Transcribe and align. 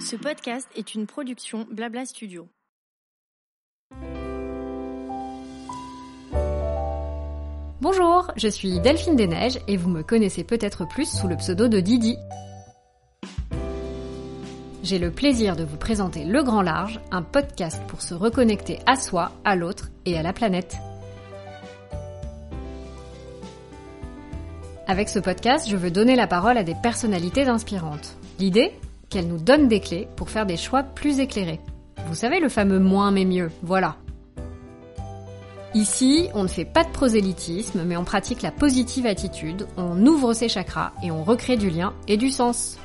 Ce 0.00 0.16
podcast 0.16 0.68
est 0.74 0.94
une 0.94 1.06
production 1.06 1.66
Blabla 1.70 2.06
Studio. 2.06 2.48
Bonjour, 7.82 8.30
je 8.36 8.48
suis 8.48 8.80
Delphine 8.80 9.16
Desneiges 9.16 9.58
et 9.68 9.76
vous 9.76 9.90
me 9.90 10.02
connaissez 10.02 10.44
peut-être 10.44 10.86
plus 10.86 11.10
sous 11.10 11.28
le 11.28 11.36
pseudo 11.36 11.68
de 11.68 11.80
Didi. 11.80 12.16
J'ai 14.82 14.98
le 14.98 15.10
plaisir 15.10 15.56
de 15.56 15.64
vous 15.64 15.76
présenter 15.76 16.24
Le 16.24 16.42
Grand 16.42 16.62
Large, 16.62 17.00
un 17.10 17.22
podcast 17.22 17.82
pour 17.88 18.00
se 18.00 18.14
reconnecter 18.14 18.78
à 18.86 18.96
soi, 18.96 19.32
à 19.44 19.56
l'autre 19.56 19.90
et 20.06 20.16
à 20.16 20.22
la 20.22 20.32
planète. 20.32 20.76
Avec 24.90 25.08
ce 25.08 25.20
podcast, 25.20 25.68
je 25.70 25.76
veux 25.76 25.92
donner 25.92 26.16
la 26.16 26.26
parole 26.26 26.58
à 26.58 26.64
des 26.64 26.74
personnalités 26.74 27.44
inspirantes. 27.44 28.16
L'idée 28.40 28.72
Qu'elles 29.08 29.28
nous 29.28 29.38
donnent 29.38 29.68
des 29.68 29.78
clés 29.78 30.08
pour 30.16 30.30
faire 30.30 30.46
des 30.46 30.56
choix 30.56 30.82
plus 30.82 31.20
éclairés. 31.20 31.60
Vous 32.08 32.16
savez 32.16 32.40
le 32.40 32.48
fameux 32.48 32.80
moins 32.80 33.12
mais 33.12 33.24
mieux, 33.24 33.52
voilà. 33.62 33.98
Ici, 35.74 36.28
on 36.34 36.42
ne 36.42 36.48
fait 36.48 36.64
pas 36.64 36.82
de 36.82 36.90
prosélytisme, 36.90 37.84
mais 37.84 37.96
on 37.96 38.02
pratique 38.02 38.42
la 38.42 38.50
positive 38.50 39.06
attitude, 39.06 39.68
on 39.76 40.04
ouvre 40.06 40.32
ses 40.32 40.48
chakras 40.48 40.90
et 41.04 41.12
on 41.12 41.22
recrée 41.22 41.56
du 41.56 41.70
lien 41.70 41.92
et 42.08 42.16
du 42.16 42.28
sens. 42.28 42.76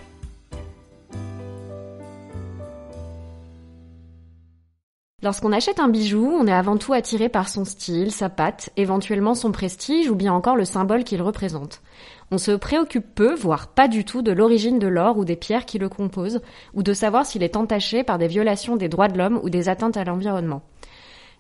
Lorsqu'on 5.25 5.53
achète 5.53 5.79
un 5.79 5.87
bijou, 5.87 6.29
on 6.39 6.45
est 6.45 6.53
avant 6.53 6.77
tout 6.77 6.93
attiré 6.93 7.29
par 7.29 7.49
son 7.49 7.65
style, 7.65 8.11
sa 8.11 8.29
patte, 8.29 8.69
éventuellement 8.77 9.33
son 9.33 9.51
prestige 9.51 10.07
ou 10.07 10.13
bien 10.13 10.31
encore 10.31 10.55
le 10.55 10.65
symbole 10.65 11.03
qu'il 11.03 11.19
représente. 11.23 11.81
On 12.29 12.37
se 12.37 12.51
préoccupe 12.51 13.15
peu, 13.15 13.33
voire 13.33 13.69
pas 13.69 13.87
du 13.87 14.05
tout, 14.05 14.21
de 14.21 14.31
l'origine 14.31 14.77
de 14.77 14.85
l'or 14.85 15.17
ou 15.17 15.25
des 15.25 15.35
pierres 15.35 15.65
qui 15.65 15.79
le 15.79 15.89
composent, 15.89 16.41
ou 16.75 16.83
de 16.83 16.93
savoir 16.93 17.25
s'il 17.25 17.41
est 17.41 17.55
entaché 17.55 18.03
par 18.03 18.19
des 18.19 18.27
violations 18.27 18.75
des 18.75 18.87
droits 18.87 19.07
de 19.07 19.17
l'homme 19.17 19.39
ou 19.41 19.49
des 19.49 19.67
atteintes 19.67 19.97
à 19.97 20.03
l'environnement. 20.03 20.61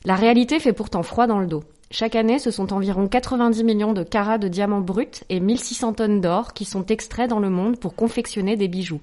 La 0.03 0.15
réalité 0.15 0.59
fait 0.59 0.73
pourtant 0.73 1.03
froid 1.03 1.27
dans 1.27 1.39
le 1.39 1.45
dos. 1.45 1.63
Chaque 1.91 2.15
année, 2.15 2.39
ce 2.39 2.49
sont 2.49 2.73
environ 2.73 3.07
90 3.07 3.63
millions 3.63 3.93
de 3.93 4.01
carats 4.01 4.39
de 4.39 4.47
diamants 4.47 4.81
bruts 4.81 5.21
et 5.29 5.39
1600 5.39 5.93
tonnes 5.93 6.21
d'or 6.21 6.53
qui 6.53 6.65
sont 6.65 6.87
extraits 6.87 7.29
dans 7.29 7.39
le 7.39 7.51
monde 7.51 7.77
pour 7.77 7.95
confectionner 7.95 8.55
des 8.55 8.67
bijoux. 8.67 9.01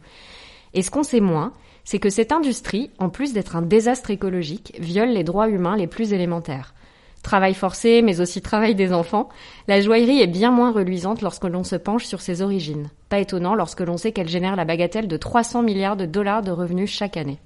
Et 0.75 0.83
ce 0.83 0.91
qu'on 0.91 1.05
sait 1.05 1.21
moins, 1.21 1.53
c'est 1.85 1.99
que 1.99 2.11
cette 2.11 2.33
industrie, 2.33 2.91
en 2.99 3.09
plus 3.09 3.33
d'être 3.33 3.57
un 3.57 3.63
désastre 3.63 4.11
écologique, 4.11 4.75
viole 4.79 5.11
les 5.11 5.25
droits 5.25 5.49
humains 5.49 5.77
les 5.77 5.87
plus 5.87 6.13
élémentaires. 6.13 6.75
Travail 7.23 7.55
forcé, 7.55 8.03
mais 8.03 8.21
aussi 8.21 8.43
travail 8.43 8.75
des 8.75 8.93
enfants, 8.93 9.29
la 9.69 9.81
joaillerie 9.81 10.21
est 10.21 10.27
bien 10.27 10.51
moins 10.51 10.73
reluisante 10.73 11.23
lorsque 11.23 11.45
l'on 11.45 11.63
se 11.63 11.77
penche 11.77 12.05
sur 12.05 12.21
ses 12.21 12.43
origines. 12.43 12.91
Pas 13.09 13.21
étonnant 13.21 13.55
lorsque 13.55 13.81
l'on 13.81 13.97
sait 13.97 14.13
qu'elle 14.13 14.29
génère 14.29 14.57
la 14.57 14.65
bagatelle 14.65 15.07
de 15.07 15.17
300 15.17 15.63
milliards 15.63 15.97
de 15.97 16.07
dollars 16.07 16.43
de 16.43 16.51
revenus 16.51 16.91
chaque 16.91 17.17
année. 17.17 17.39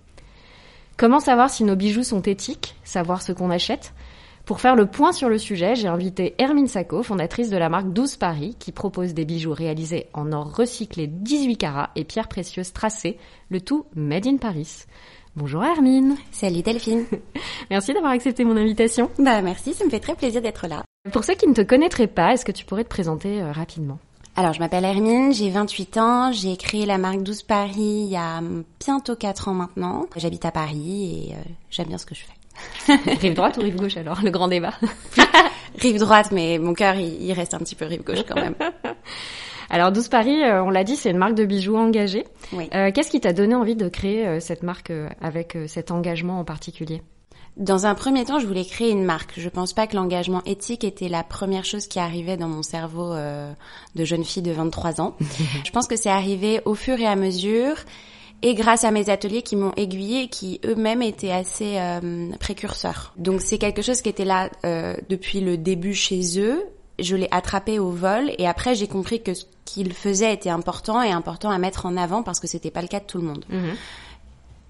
Comment 0.96 1.20
savoir 1.20 1.50
si 1.50 1.62
nos 1.62 1.76
bijoux 1.76 2.04
sont 2.04 2.22
éthiques? 2.22 2.74
Savoir 2.84 3.20
ce 3.20 3.32
qu'on 3.32 3.50
achète? 3.50 3.92
Pour 4.46 4.60
faire 4.60 4.76
le 4.76 4.86
point 4.86 5.12
sur 5.12 5.28
le 5.28 5.38
sujet, 5.38 5.74
j'ai 5.74 5.88
invité 5.88 6.36
Hermine 6.38 6.68
Sacco, 6.68 7.02
fondatrice 7.02 7.50
de 7.50 7.56
la 7.56 7.68
marque 7.68 7.92
12 7.92 8.14
Paris, 8.14 8.54
qui 8.60 8.70
propose 8.70 9.12
des 9.12 9.24
bijoux 9.24 9.52
réalisés 9.52 10.06
en 10.14 10.30
or 10.30 10.54
recyclé 10.54 11.08
18 11.08 11.56
carats 11.56 11.90
et 11.96 12.04
pierres 12.04 12.28
précieuses 12.28 12.72
tracées, 12.72 13.18
le 13.50 13.60
tout 13.60 13.86
made 13.96 14.24
in 14.28 14.36
Paris. 14.36 14.84
Bonjour 15.34 15.64
Hermine. 15.64 16.14
Salut 16.30 16.62
Delphine. 16.62 17.06
merci 17.70 17.92
d'avoir 17.92 18.12
accepté 18.12 18.44
mon 18.44 18.56
invitation. 18.56 19.10
Bah 19.18 19.42
merci, 19.42 19.74
ça 19.74 19.84
me 19.84 19.90
fait 19.90 19.98
très 19.98 20.14
plaisir 20.14 20.40
d'être 20.40 20.68
là. 20.68 20.84
Pour 21.12 21.24
ceux 21.24 21.34
qui 21.34 21.48
ne 21.48 21.52
te 21.52 21.62
connaîtraient 21.62 22.06
pas, 22.06 22.32
est-ce 22.32 22.44
que 22.44 22.52
tu 22.52 22.64
pourrais 22.64 22.84
te 22.84 22.88
présenter 22.88 23.42
euh, 23.42 23.50
rapidement? 23.50 23.98
Alors, 24.36 24.52
je 24.52 24.60
m'appelle 24.60 24.84
Hermine, 24.84 25.32
j'ai 25.32 25.50
28 25.50 25.96
ans, 25.96 26.30
j'ai 26.30 26.56
créé 26.56 26.86
la 26.86 26.98
marque 26.98 27.22
12 27.24 27.42
Paris 27.42 28.04
il 28.06 28.10
y 28.10 28.16
a 28.16 28.40
bientôt 28.78 29.16
4 29.16 29.48
ans 29.48 29.54
maintenant. 29.54 30.06
J'habite 30.14 30.44
à 30.44 30.52
Paris 30.52 31.30
et 31.30 31.34
euh, 31.34 31.38
j'aime 31.68 31.88
bien 31.88 31.98
ce 31.98 32.06
que 32.06 32.14
je 32.14 32.20
fais. 32.20 32.35
rive 33.20 33.34
droite 33.34 33.56
ou 33.58 33.60
rive 33.60 33.76
gauche 33.76 33.96
alors 33.96 34.20
Le 34.22 34.30
grand 34.30 34.48
débat? 34.48 34.74
rive 35.78 35.98
droite, 35.98 36.30
mais 36.32 36.58
mon 36.58 36.74
cœur, 36.74 36.94
il, 36.96 37.32
reste 37.32 37.54
un 37.54 37.58
petit 37.58 37.74
peu 37.74 37.84
rive 37.84 38.02
gauche 38.04 38.24
quand 38.28 38.36
même. 38.36 38.54
Alors 39.70 39.90
12 39.90 40.08
Paris, 40.08 40.44
euh, 40.44 40.62
on 40.62 40.70
l'a 40.70 40.84
dit, 40.84 40.94
c'est 40.94 41.10
une 41.10 41.16
marque 41.16 41.34
de 41.34 41.44
bijoux 41.44 41.76
engagée. 41.76 42.24
Euh, 42.74 42.92
qu'est-ce 42.92 43.10
qui 43.10 43.20
t'a 43.20 43.32
donné 43.32 43.54
envie 43.54 43.74
de 43.74 43.88
créer 43.88 44.26
euh, 44.26 44.40
cette 44.40 44.62
marque 44.62 44.92
avec 45.20 45.58
cet 45.66 45.90
engagement 45.90 46.38
en 46.38 46.44
particulier? 46.44 47.02
Dans 47.56 47.86
un 47.86 47.94
premier 47.94 48.24
temps, 48.24 48.38
je 48.38 48.46
voulais 48.46 48.64
créer 48.64 48.90
une 48.90 49.04
marque. 49.04 49.32
Je 49.38 49.48
pense 49.48 49.72
pas 49.72 49.86
que 49.86 49.96
l'engagement 49.96 50.42
éthique 50.44 50.84
était 50.84 51.08
la 51.08 51.24
première 51.24 51.64
chose 51.64 51.86
qui 51.88 51.98
arrivait 51.98 52.36
dans 52.36 52.48
mon 52.48 52.62
cerveau 52.62 53.14
de 53.14 54.04
jeune 54.04 54.24
fille 54.24 54.42
de 54.42 54.52
23 54.52 55.00
ans. 55.00 55.16
je 55.64 55.70
pense 55.70 55.86
que 55.86 55.96
c'est 55.96 56.10
arrivé 56.10 56.60
au 56.66 56.74
fur 56.74 57.00
et 57.00 57.06
à 57.06 57.16
mesure 57.16 57.76
et 58.42 58.54
grâce 58.54 58.84
à 58.84 58.90
mes 58.90 59.08
ateliers 59.10 59.42
qui 59.42 59.56
m'ont 59.56 59.72
aiguillé 59.76 60.24
et 60.24 60.28
qui 60.28 60.60
eux-mêmes 60.64 61.02
étaient 61.02 61.32
assez 61.32 61.78
euh, 61.78 62.30
précurseurs. 62.38 63.12
Donc 63.16 63.40
c'est 63.40 63.58
quelque 63.58 63.82
chose 63.82 64.02
qui 64.02 64.08
était 64.08 64.24
là 64.24 64.50
euh, 64.64 64.94
depuis 65.08 65.40
le 65.40 65.56
début 65.56 65.94
chez 65.94 66.40
eux. 66.40 66.64
Je 66.98 67.16
l'ai 67.16 67.28
attrapé 67.30 67.78
au 67.78 67.90
vol 67.90 68.30
et 68.38 68.46
après 68.46 68.74
j'ai 68.74 68.88
compris 68.88 69.22
que 69.22 69.34
ce 69.34 69.44
qu'ils 69.64 69.92
faisaient 69.92 70.32
était 70.32 70.50
important 70.50 71.02
et 71.02 71.10
important 71.10 71.50
à 71.50 71.58
mettre 71.58 71.86
en 71.86 71.96
avant 71.96 72.22
parce 72.22 72.40
que 72.40 72.46
c'était 72.46 72.70
pas 72.70 72.82
le 72.82 72.88
cas 72.88 73.00
de 73.00 73.04
tout 73.04 73.18
le 73.18 73.24
monde. 73.24 73.44
Mhm. 73.48 73.74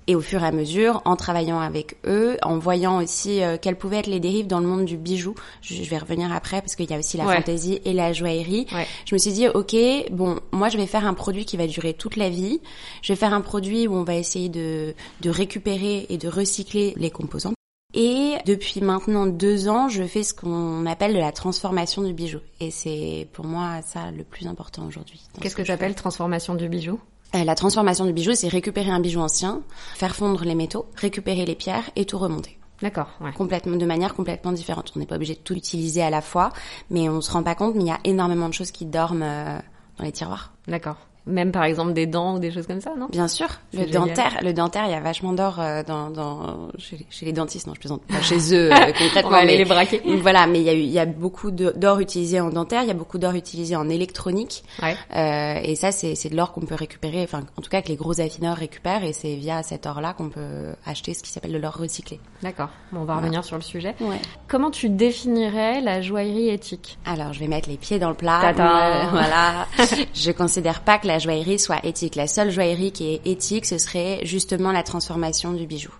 Et 0.08 0.14
au 0.14 0.20
fur 0.20 0.42
et 0.42 0.46
à 0.46 0.52
mesure, 0.52 1.02
en 1.04 1.16
travaillant 1.16 1.58
avec 1.58 1.96
eux, 2.06 2.36
en 2.42 2.58
voyant 2.58 3.02
aussi 3.02 3.42
euh, 3.42 3.56
quelles 3.60 3.76
pouvaient 3.76 3.98
être 3.98 4.06
les 4.06 4.20
dérives 4.20 4.46
dans 4.46 4.60
le 4.60 4.66
monde 4.66 4.84
du 4.84 4.96
bijou, 4.96 5.34
je, 5.62 5.82
vais 5.82 5.98
revenir 5.98 6.32
après 6.32 6.60
parce 6.60 6.76
qu'il 6.76 6.88
y 6.88 6.94
a 6.94 6.98
aussi 6.98 7.16
la 7.16 7.24
fantaisie 7.24 7.80
et 7.84 7.92
la 7.92 8.12
joaillerie. 8.12 8.66
Je 9.04 9.14
me 9.14 9.18
suis 9.18 9.32
dit, 9.32 9.48
ok, 9.48 9.74
bon, 10.10 10.38
moi 10.52 10.68
je 10.68 10.76
vais 10.76 10.86
faire 10.86 11.06
un 11.06 11.14
produit 11.14 11.44
qui 11.44 11.56
va 11.56 11.66
durer 11.66 11.94
toute 11.94 12.16
la 12.16 12.30
vie. 12.30 12.60
Je 13.02 13.12
vais 13.12 13.16
faire 13.16 13.34
un 13.34 13.40
produit 13.40 13.88
où 13.88 13.94
on 13.94 14.04
va 14.04 14.14
essayer 14.14 14.48
de, 14.48 14.94
de 15.22 15.30
récupérer 15.30 16.06
et 16.08 16.18
de 16.18 16.28
recycler 16.28 16.94
les 16.96 17.10
composants. 17.10 17.54
Et 17.94 18.36
depuis 18.44 18.82
maintenant 18.82 19.26
deux 19.26 19.68
ans, 19.68 19.88
je 19.88 20.02
fais 20.02 20.22
ce 20.22 20.34
qu'on 20.34 20.84
appelle 20.86 21.14
de 21.14 21.18
la 21.18 21.32
transformation 21.32 22.02
du 22.02 22.12
bijou. 22.12 22.40
Et 22.60 22.70
c'est 22.70 23.26
pour 23.32 23.46
moi 23.46 23.80
ça 23.82 24.10
le 24.10 24.22
plus 24.22 24.46
important 24.46 24.86
aujourd'hui. 24.86 25.22
Qu'est-ce 25.40 25.56
que, 25.56 25.62
tu 25.62 25.72
appelles 25.72 25.94
transformation 25.94 26.54
du 26.54 26.68
bijou? 26.68 27.00
La 27.32 27.54
transformation 27.54 28.06
du 28.06 28.12
bijou, 28.12 28.34
c'est 28.34 28.48
récupérer 28.48 28.90
un 28.90 29.00
bijou 29.00 29.20
ancien, 29.20 29.62
faire 29.94 30.14
fondre 30.14 30.44
les 30.44 30.54
métaux, 30.54 30.86
récupérer 30.96 31.44
les 31.44 31.54
pierres 31.54 31.90
et 31.96 32.04
tout 32.04 32.18
remonter. 32.18 32.58
D'accord. 32.82 33.08
Ouais. 33.20 33.32
Complètement, 33.32 33.76
de 33.76 33.86
manière 33.86 34.14
complètement 34.14 34.52
différente. 34.52 34.92
On 34.94 34.98
n'est 34.98 35.06
pas 35.06 35.16
obligé 35.16 35.34
de 35.34 35.40
tout 35.40 35.54
utiliser 35.54 36.02
à 36.02 36.10
la 36.10 36.20
fois, 36.20 36.52
mais 36.90 37.08
on 37.08 37.20
se 37.20 37.30
rend 37.30 37.42
pas 37.42 37.54
compte, 37.54 37.74
mais 37.74 37.82
il 37.82 37.86
y 37.88 37.90
a 37.90 38.00
énormément 38.04 38.48
de 38.48 38.54
choses 38.54 38.70
qui 38.70 38.84
dorment 38.84 39.22
euh, 39.22 39.58
dans 39.98 40.04
les 40.04 40.12
tiroirs. 40.12 40.52
D'accord. 40.68 40.96
Même 41.26 41.50
par 41.50 41.64
exemple 41.64 41.92
des 41.92 42.06
dents 42.06 42.36
ou 42.36 42.38
des 42.38 42.52
choses 42.52 42.66
comme 42.68 42.80
ça, 42.80 42.94
non? 42.96 43.08
Bien 43.10 43.26
sûr. 43.26 43.48
Le 43.72 43.86
dentaire, 43.86 44.38
le 44.42 44.52
dentaire, 44.52 44.84
il 44.86 44.92
y 44.92 44.94
a 44.94 45.00
vachement 45.00 45.32
d'or 45.32 45.58
euh, 45.58 45.82
dans, 45.82 46.10
dans 46.10 46.68
chez, 46.78 47.04
chez, 47.10 47.26
les 47.26 47.32
dentistes. 47.32 47.66
Non, 47.66 47.74
je 47.74 47.80
plaisante 47.80 48.02
pas 48.02 48.20
chez 48.22 48.54
eux 48.54 48.72
euh, 48.72 48.92
concrètement. 48.96 49.30
On 49.30 49.30
va 49.30 49.38
aller 49.38 49.58
les 49.58 49.64
braquer. 49.64 50.00
Voilà, 50.22 50.46
mais 50.46 50.60
il 50.60 50.64
y 50.64 50.70
a 50.70 50.72
il 50.72 50.90
y 50.90 50.98
a 51.00 51.06
beaucoup 51.06 51.50
d'or 51.50 51.98
utilisé 51.98 52.40
en 52.40 52.50
dentaire, 52.50 52.82
il 52.82 52.88
y 52.88 52.92
a 52.92 52.94
beaucoup 52.94 53.18
d'or 53.18 53.34
utilisé 53.34 53.74
en 53.74 53.88
électronique. 53.88 54.62
Ouais. 54.80 54.96
Euh, 55.16 55.60
et 55.64 55.74
ça, 55.74 55.90
c'est 55.90 56.28
de 56.28 56.36
l'or 56.36 56.52
qu'on 56.52 56.60
peut 56.60 56.76
récupérer. 56.76 57.22
Enfin, 57.24 57.42
en 57.56 57.62
tout 57.62 57.70
cas 57.70 57.82
que 57.82 57.88
les 57.88 57.96
gros 57.96 58.20
affineurs 58.20 58.56
récupèrent, 58.56 59.02
et 59.02 59.12
c'est 59.12 59.34
via 59.34 59.64
cet 59.64 59.86
or-là 59.86 60.12
qu'on 60.12 60.28
peut 60.28 60.74
acheter 60.84 61.12
ce 61.12 61.24
qui 61.24 61.30
s'appelle 61.30 61.52
de 61.52 61.58
l'or 61.58 61.76
recyclé. 61.76 62.20
D'accord. 62.42 62.68
Bon, 62.92 63.00
on 63.00 63.04
va 63.04 63.16
revenir 63.16 63.44
sur 63.44 63.56
le 63.56 63.62
sujet. 63.62 63.96
Ouais. 64.00 64.20
Comment 64.46 64.70
tu 64.70 64.90
définirais 64.90 65.80
la 65.80 66.02
joaillerie 66.02 66.50
éthique? 66.50 66.98
Alors, 67.04 67.32
je 67.32 67.40
vais 67.40 67.48
mettre 67.48 67.68
les 67.68 67.76
pieds 67.76 67.98
dans 67.98 68.10
le 68.10 68.14
plat. 68.14 68.52
voilà. 68.54 69.66
je 70.14 70.30
considère 70.30 70.82
pas 70.82 70.98
que 70.98 71.08
la 71.08 71.15
joaillerie 71.18 71.58
soit 71.58 71.84
éthique. 71.84 72.16
La 72.16 72.26
seule 72.26 72.50
joaillerie 72.50 72.92
qui 72.92 73.14
est 73.14 73.26
éthique, 73.26 73.66
ce 73.66 73.78
serait 73.78 74.20
justement 74.24 74.72
la 74.72 74.82
transformation 74.82 75.52
du 75.52 75.66
bijou 75.66 75.92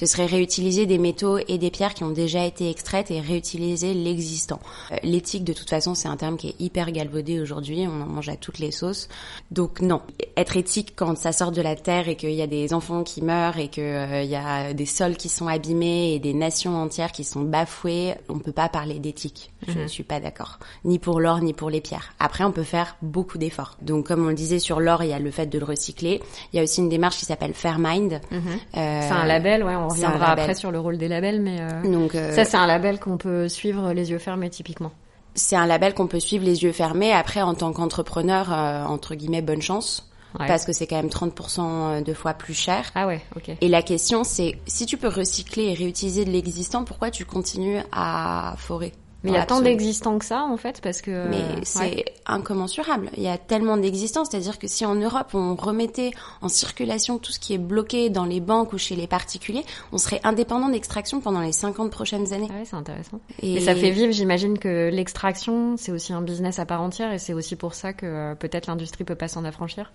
ce 0.00 0.06
serait 0.06 0.24
réutiliser 0.24 0.86
des 0.86 0.96
métaux 0.96 1.36
et 1.46 1.58
des 1.58 1.70
pierres 1.70 1.92
qui 1.92 2.04
ont 2.04 2.10
déjà 2.10 2.46
été 2.46 2.70
extraites 2.70 3.10
et 3.10 3.20
réutiliser 3.20 3.92
l'existant. 3.92 4.58
Euh, 4.92 4.96
l'éthique, 5.02 5.44
de 5.44 5.52
toute 5.52 5.68
façon, 5.68 5.94
c'est 5.94 6.08
un 6.08 6.16
terme 6.16 6.38
qui 6.38 6.48
est 6.48 6.54
hyper 6.58 6.90
galvaudé 6.90 7.38
aujourd'hui, 7.38 7.86
on 7.86 8.00
en 8.00 8.06
mange 8.06 8.30
à 8.30 8.36
toutes 8.36 8.60
les 8.60 8.70
sauces. 8.70 9.08
Donc 9.50 9.82
non, 9.82 10.00
être 10.38 10.56
éthique 10.56 10.94
quand 10.96 11.18
ça 11.18 11.32
sort 11.32 11.52
de 11.52 11.60
la 11.60 11.76
terre 11.76 12.08
et 12.08 12.16
qu'il 12.16 12.32
y 12.32 12.40
a 12.40 12.46
des 12.46 12.72
enfants 12.72 13.02
qui 13.02 13.20
meurent 13.20 13.58
et 13.58 13.68
qu'il 13.68 13.82
euh, 13.82 14.22
y 14.22 14.36
a 14.36 14.72
des 14.72 14.86
sols 14.86 15.18
qui 15.18 15.28
sont 15.28 15.48
abîmés 15.48 16.14
et 16.14 16.18
des 16.18 16.32
nations 16.32 16.76
entières 16.76 17.12
qui 17.12 17.24
sont 17.24 17.42
bafouées, 17.42 18.14
on 18.30 18.38
peut 18.38 18.52
pas 18.52 18.70
parler 18.70 19.00
d'éthique. 19.00 19.52
Je 19.68 19.72
ne 19.76 19.82
mhm. 19.82 19.88
suis 19.88 20.02
pas 20.02 20.18
d'accord. 20.18 20.58
Ni 20.86 20.98
pour 20.98 21.20
l'or, 21.20 21.42
ni 21.42 21.52
pour 21.52 21.68
les 21.68 21.82
pierres. 21.82 22.14
Après, 22.18 22.44
on 22.44 22.52
peut 22.52 22.62
faire 22.62 22.96
beaucoup 23.02 23.36
d'efforts. 23.36 23.76
Donc, 23.82 24.06
comme 24.06 24.24
on 24.24 24.28
le 24.28 24.34
disait 24.34 24.60
sur 24.60 24.80
l'or, 24.80 25.02
il 25.02 25.10
y 25.10 25.12
a 25.12 25.18
le 25.18 25.30
fait 25.30 25.46
de 25.46 25.58
le 25.58 25.66
recycler. 25.66 26.22
Il 26.52 26.56
y 26.56 26.60
a 26.60 26.62
aussi 26.62 26.80
une 26.80 26.88
démarche 26.88 27.18
qui 27.18 27.26
s'appelle 27.26 27.52
Fairmind. 27.52 28.20
Mhm. 28.30 28.40
Euh, 28.40 29.00
c'est 29.02 29.14
un 29.14 29.26
label, 29.26 29.62
ouais, 29.62 29.76
on 29.76 29.89
reviendra 29.90 30.32
après 30.32 30.54
sur 30.54 30.70
le 30.70 30.80
rôle 30.80 30.98
des 30.98 31.08
labels, 31.08 31.40
mais 31.40 31.58
euh, 31.60 31.82
Donc, 31.82 32.14
euh, 32.14 32.32
ça 32.32 32.44
c'est 32.44 32.56
un 32.56 32.66
label 32.66 32.98
qu'on 32.98 33.16
peut 33.16 33.48
suivre 33.48 33.92
les 33.92 34.10
yeux 34.10 34.18
fermés 34.18 34.50
typiquement. 34.50 34.92
C'est 35.34 35.56
un 35.56 35.66
label 35.66 35.94
qu'on 35.94 36.08
peut 36.08 36.20
suivre 36.20 36.44
les 36.44 36.64
yeux 36.64 36.72
fermés. 36.72 37.12
Après, 37.12 37.40
en 37.40 37.54
tant 37.54 37.72
qu'entrepreneur, 37.72 38.52
euh, 38.52 38.84
entre 38.84 39.14
guillemets, 39.14 39.42
bonne 39.42 39.62
chance. 39.62 40.06
Parce 40.38 40.64
que 40.64 40.72
c'est 40.72 40.86
quand 40.86 40.96
même 40.96 41.08
30% 41.08 42.04
de 42.04 42.14
fois 42.14 42.34
plus 42.34 42.54
cher. 42.54 42.92
Ah 42.94 43.08
ouais, 43.08 43.20
ok. 43.34 43.50
Et 43.60 43.68
la 43.68 43.82
question 43.82 44.22
c'est, 44.22 44.58
si 44.64 44.86
tu 44.86 44.96
peux 44.96 45.08
recycler 45.08 45.64
et 45.64 45.74
réutiliser 45.74 46.24
de 46.24 46.30
l'existant, 46.30 46.84
pourquoi 46.84 47.10
tu 47.10 47.24
continues 47.24 47.80
à 47.90 48.54
forer? 48.56 48.92
Mais 49.22 49.30
il 49.30 49.34
y 49.34 49.38
a 49.38 49.44
tant 49.44 49.60
d'existants 49.60 50.18
que 50.18 50.24
ça, 50.24 50.44
en 50.44 50.56
fait, 50.56 50.80
parce 50.80 51.02
que... 51.02 51.28
Mais 51.28 51.44
c'est 51.64 52.04
incommensurable. 52.26 53.10
Il 53.16 53.22
y 53.22 53.28
a 53.28 53.36
tellement 53.38 53.76
d'existants, 53.76 54.24
c'est-à-dire 54.24 54.58
que 54.58 54.66
si 54.66 54.86
en 54.86 54.94
Europe, 54.94 55.34
on 55.34 55.54
remettait 55.54 56.12
en 56.40 56.48
circulation 56.48 57.18
tout 57.18 57.32
ce 57.32 57.38
qui 57.38 57.54
est 57.54 57.58
bloqué 57.58 58.08
dans 58.08 58.24
les 58.24 58.40
banques 58.40 58.72
ou 58.72 58.78
chez 58.78 58.96
les 58.96 59.06
particuliers, 59.06 59.64
on 59.92 59.98
serait 59.98 60.20
indépendant 60.24 60.68
d'extraction 60.68 61.20
pendant 61.20 61.40
les 61.40 61.52
50 61.52 61.90
prochaines 61.90 62.32
années. 62.32 62.48
Ah 62.50 62.58
ouais, 62.58 62.64
c'est 62.64 62.76
intéressant. 62.76 63.20
Et... 63.42 63.60
ça 63.60 63.74
fait 63.74 63.90
vivre, 63.90 64.12
j'imagine 64.12 64.58
que 64.58 64.88
l'extraction, 64.90 65.76
c'est 65.76 65.92
aussi 65.92 66.12
un 66.12 66.22
business 66.22 66.58
à 66.58 66.66
part 66.66 66.80
entière, 66.80 67.12
et 67.12 67.18
c'est 67.18 67.34
aussi 67.34 67.56
pour 67.56 67.74
ça 67.74 67.92
que 67.92 68.06
euh, 68.06 68.34
peut-être 68.34 68.66
l'industrie 68.66 69.04
peut 69.04 69.14
pas 69.14 69.28
s'en 69.28 69.44
affranchir 69.44 69.92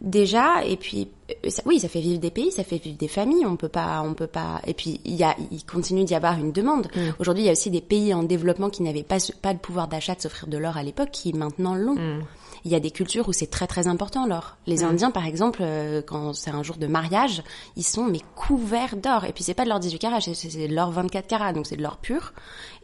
déjà 0.00 0.64
et 0.64 0.76
puis 0.76 1.08
euh, 1.44 1.50
oui 1.66 1.80
ça 1.80 1.88
fait 1.88 2.00
vivre 2.00 2.20
des 2.20 2.30
pays 2.30 2.52
ça 2.52 2.62
fait 2.62 2.78
vivre 2.78 2.96
des 2.96 3.08
familles 3.08 3.44
on 3.44 3.56
peut 3.56 3.68
pas 3.68 4.02
on 4.02 4.14
peut 4.14 4.28
pas 4.28 4.60
et 4.66 4.72
puis 4.74 5.00
il 5.04 5.16
y 5.16 5.24
a 5.24 5.34
il 5.50 5.64
continue 5.64 6.04
d'y 6.04 6.14
avoir 6.14 6.38
une 6.38 6.52
demande 6.52 6.88
mm. 6.94 7.14
aujourd'hui 7.18 7.44
il 7.44 7.46
y 7.46 7.48
a 7.48 7.52
aussi 7.52 7.70
des 7.70 7.80
pays 7.80 8.14
en 8.14 8.22
développement 8.22 8.70
qui 8.70 8.82
n'avaient 8.82 9.02
pas 9.02 9.16
pas 9.42 9.52
le 9.52 9.58
pouvoir 9.58 9.88
d'achat 9.88 10.14
de 10.14 10.20
s'offrir 10.20 10.46
de 10.48 10.56
l'or 10.56 10.76
à 10.76 10.84
l'époque 10.84 11.10
qui 11.10 11.32
maintenant 11.32 11.74
l'ont 11.74 11.96
mm. 11.96 12.22
il 12.64 12.70
y 12.70 12.76
a 12.76 12.80
des 12.80 12.92
cultures 12.92 13.28
où 13.28 13.32
c'est 13.32 13.48
très 13.48 13.66
très 13.66 13.88
important 13.88 14.26
l'or 14.26 14.56
les 14.68 14.84
mm. 14.84 14.86
Indiens 14.86 15.10
par 15.10 15.26
exemple 15.26 15.60
euh, 15.62 16.00
quand 16.00 16.32
c'est 16.32 16.50
un 16.50 16.62
jour 16.62 16.76
de 16.76 16.86
mariage 16.86 17.42
ils 17.76 17.84
sont 17.84 18.04
mais 18.04 18.20
couverts 18.36 18.96
d'or 18.96 19.24
et 19.24 19.32
puis 19.32 19.42
c'est 19.42 19.54
pas 19.54 19.64
de 19.64 19.68
l'or 19.68 19.80
18 19.80 19.98
carats 19.98 20.20
c'est 20.20 20.68
de 20.68 20.72
l'or 20.72 20.92
24 20.92 21.26
carats 21.26 21.52
donc 21.52 21.66
c'est 21.66 21.76
de 21.76 21.82
l'or 21.82 21.96
pur 21.96 22.34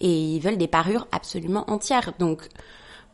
et 0.00 0.10
ils 0.10 0.40
veulent 0.40 0.58
des 0.58 0.68
parures 0.68 1.06
absolument 1.12 1.70
entières 1.70 2.12
donc 2.18 2.48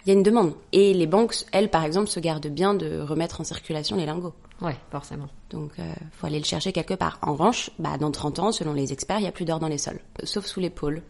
il 0.05 0.09
y 0.09 0.11
a 0.11 0.15
une 0.15 0.23
demande. 0.23 0.55
Et 0.73 0.95
les 0.95 1.07
banques, 1.07 1.35
elles, 1.53 1.71
par 1.71 1.85
exemple, 1.85 2.09
se 2.09 2.21
gardent 2.21 2.47
bien 2.47 2.75
de 2.75 3.01
remettre 3.01 3.41
en 3.41 3.45
circulation 3.45 3.97
les 3.97 4.07
lingots. 4.07 4.35
Ouais, 4.61 4.77
forcément. 4.91 5.29
Donc, 5.51 5.73
euh, 5.79 5.93
faut 6.13 6.27
aller 6.27 6.39
le 6.39 6.45
chercher 6.45 6.73
quelque 6.73 6.95
part. 6.95 7.19
En 7.23 7.33
revanche, 7.33 7.71
bah, 7.79 7.97
dans 7.99 8.11
30 8.11 8.39
ans, 8.39 8.53
selon 8.53 8.73
les 8.73 8.93
experts, 8.93 9.19
il 9.19 9.25
y 9.25 9.29
a 9.29 9.33
plus 9.33 9.45
d'or 9.45 9.59
dans 9.59 9.69
les 9.69 9.79
sols, 9.79 10.01
sauf 10.25 10.47
sous 10.47 10.61
l'épaule. 10.61 11.03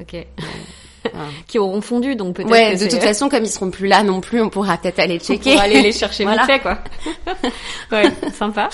Ok. 0.00 0.26
qui 1.46 1.58
auront 1.58 1.80
fondu, 1.80 2.16
donc 2.16 2.36
peut-être. 2.36 2.50
Ouais, 2.50 2.76
de 2.76 2.88
toute 2.88 3.02
façon, 3.02 3.28
comme 3.28 3.44
ils 3.44 3.50
seront 3.50 3.70
plus 3.70 3.86
là 3.86 4.02
non 4.02 4.20
plus, 4.20 4.40
on 4.40 4.50
pourra 4.50 4.76
peut-être 4.76 4.98
aller 4.98 5.18
checker. 5.18 5.50
On 5.50 5.52
pourra 5.52 5.64
aller 5.64 5.82
les 5.82 5.92
chercher 5.92 6.24
vite 6.30 6.40
fait, 6.46 6.60
quoi. 6.60 6.78
ouais, 7.92 8.10
sympa. 8.32 8.68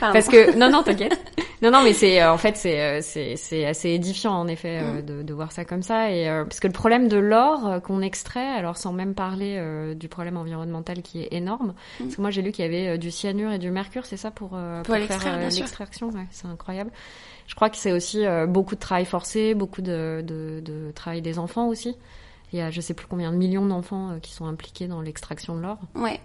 Parce 0.00 0.26
que 0.26 0.56
non, 0.56 0.70
non, 0.70 0.82
t'inquiète. 0.82 1.18
Non, 1.62 1.70
non, 1.70 1.82
mais 1.82 1.94
c'est 1.94 2.20
euh, 2.20 2.32
en 2.32 2.36
fait 2.36 2.56
c'est 2.56 2.80
euh, 2.80 2.98
c'est 3.00 3.36
c'est 3.36 3.64
assez 3.64 3.88
édifiant 3.90 4.32
en 4.32 4.46
effet 4.46 4.78
euh, 4.82 5.00
mm. 5.00 5.06
de, 5.06 5.22
de 5.22 5.34
voir 5.34 5.52
ça 5.52 5.64
comme 5.64 5.82
ça 5.82 6.10
et 6.10 6.26
parce 6.26 6.60
que 6.60 6.66
le 6.66 6.72
problème 6.72 7.08
de 7.08 7.16
l'or 7.16 7.80
qu'on 7.82 8.02
extrait, 8.02 8.46
alors 8.46 8.76
sans 8.76 8.92
même 8.92 9.14
parler 9.14 9.58
du 9.94 10.08
problème 10.08 10.36
environnemental 10.36 11.02
qui 11.02 11.22
est 11.22 11.28
énorme, 11.32 11.74
mm. 12.00 12.04
parce 12.04 12.16
que 12.16 12.20
moi 12.20 12.30
j'ai 12.30 12.42
lu 12.42 12.52
qu'il 12.52 12.64
y 12.64 12.68
avait 12.68 12.98
du 12.98 13.10
cyanure 13.10 13.52
et 13.52 13.58
du 13.58 13.70
mercure, 13.70 14.04
c'est 14.04 14.18
ça 14.18 14.30
pour 14.30 14.50
pour, 14.50 14.96
faire 14.96 15.38
l'extraction, 15.38 16.08
ouais, 16.08 16.26
c'est 16.30 16.46
incroyable. 16.46 16.90
Je 17.46 17.54
crois 17.54 17.70
que 17.70 17.76
c'est 17.76 17.92
aussi 17.92 18.24
beaucoup 18.48 18.74
de 18.74 18.80
travail 18.80 19.04
forcé, 19.04 19.54
beaucoup 19.54 19.82
de, 19.82 20.22
de, 20.26 20.60
de 20.64 20.92
travail 20.94 21.22
des 21.22 21.38
enfants 21.38 21.68
aussi. 21.68 21.96
Il 22.52 22.58
y 22.58 22.62
a 22.62 22.70
je 22.70 22.80
sais 22.80 22.94
plus 22.94 23.06
combien 23.06 23.32
de 23.32 23.36
millions 23.36 23.66
d'enfants 23.66 24.18
qui 24.22 24.32
sont 24.32 24.46
impliqués 24.46 24.88
dans 24.88 25.00
l'extraction 25.00 25.56
de 25.56 25.62
l'or. 25.62 25.78
Ouais, 25.94 26.20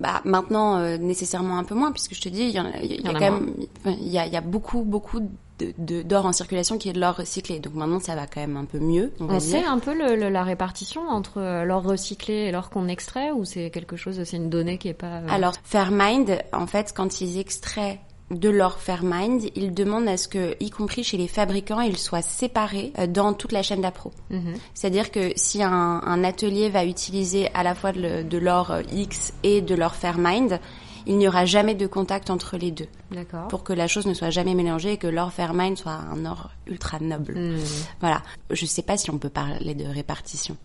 bah 0.00 0.20
maintenant 0.24 0.78
euh, 0.78 0.96
nécessairement 0.96 1.58
un 1.58 1.64
peu 1.64 1.74
moins 1.74 1.92
puisque 1.92 2.14
je 2.14 2.20
te 2.20 2.28
dis 2.28 2.42
il 2.42 2.50
y, 2.50 2.58
a, 2.58 2.64
il 2.82 3.00
y 3.00 3.08
a, 3.08 3.12
quand 3.12 3.20
même 3.20 3.54
il 3.86 4.08
y 4.08 4.18
a, 4.18 4.26
il 4.26 4.32
y 4.32 4.36
a 4.36 4.40
beaucoup 4.40 4.82
beaucoup 4.82 5.20
de, 5.58 6.02
d'or 6.02 6.26
en 6.26 6.32
circulation 6.32 6.76
qui 6.78 6.90
est 6.90 6.92
de 6.92 7.00
l'or 7.00 7.16
recyclé. 7.16 7.60
Donc 7.60 7.74
maintenant, 7.74 8.00
ça 8.00 8.14
va 8.14 8.26
quand 8.26 8.40
même 8.40 8.56
un 8.56 8.66
peu 8.66 8.78
mieux. 8.78 9.12
On, 9.20 9.28
on 9.30 9.40
sait 9.40 9.64
un 9.64 9.78
peu 9.78 9.94
le, 9.94 10.28
la 10.28 10.44
répartition 10.44 11.08
entre 11.08 11.40
euh, 11.40 11.64
l'or 11.64 11.82
recyclé 11.82 12.34
et 12.34 12.52
l'or 12.52 12.68
qu'on 12.70 12.88
extrait 12.88 13.30
ou 13.30 13.44
c'est 13.44 13.70
quelque 13.70 13.96
chose, 13.96 14.22
c'est 14.24 14.36
une 14.36 14.50
donnée 14.50 14.78
qui 14.78 14.88
est 14.88 14.94
pas... 14.94 15.20
Euh, 15.20 15.26
Alors, 15.30 15.54
Fairmind, 15.64 16.38
en 16.52 16.66
fait, 16.66 16.92
quand 16.94 17.20
ils 17.20 17.38
extraient 17.38 18.00
de 18.30 18.48
leur 18.48 18.80
Fairmind, 18.80 19.42
ils 19.54 19.72
demandent 19.72 20.08
à 20.08 20.16
ce 20.16 20.26
que, 20.26 20.56
y 20.60 20.70
compris 20.70 21.04
chez 21.04 21.16
les 21.16 21.28
fabricants, 21.28 21.80
ils 21.80 21.96
soient 21.96 22.22
séparés 22.22 22.92
euh, 22.98 23.06
dans 23.06 23.32
toute 23.32 23.52
la 23.52 23.62
chaîne 23.62 23.82
d'appro. 23.82 24.12
Mhm. 24.30 24.54
C'est-à-dire 24.74 25.10
que 25.12 25.32
si 25.36 25.62
un, 25.62 25.70
un, 25.70 26.24
atelier 26.24 26.68
va 26.68 26.84
utiliser 26.84 27.48
à 27.54 27.62
la 27.62 27.74
fois 27.74 27.92
de, 27.92 28.22
de 28.22 28.38
l'or 28.38 28.72
euh, 28.72 28.82
X 28.92 29.32
et 29.44 29.62
de 29.62 29.74
l'or 29.74 29.94
Fairmind, 29.94 30.58
il 31.06 31.18
n'y 31.18 31.28
aura 31.28 31.44
jamais 31.44 31.76
de 31.76 31.86
contact 31.86 32.30
entre 32.30 32.56
les 32.56 32.72
deux. 32.72 32.88
D'accord. 33.12 33.46
Pour 33.46 33.62
que 33.62 33.72
la 33.72 33.86
chose 33.86 34.06
ne 34.06 34.14
soit 34.14 34.30
jamais 34.30 34.54
mélangée 34.54 34.94
et 34.94 34.96
que 34.96 35.06
l'or 35.06 35.32
Fairmind 35.32 35.76
soit 35.78 35.92
un 35.92 36.24
or 36.26 36.50
ultra 36.66 36.98
noble. 36.98 37.34
Mhm. 37.38 37.60
Voilà. 38.00 38.22
Je 38.50 38.66
sais 38.66 38.82
pas 38.82 38.96
si 38.96 39.10
on 39.10 39.18
peut 39.18 39.28
parler 39.28 39.74
de 39.74 39.86
répartition. 39.86 40.56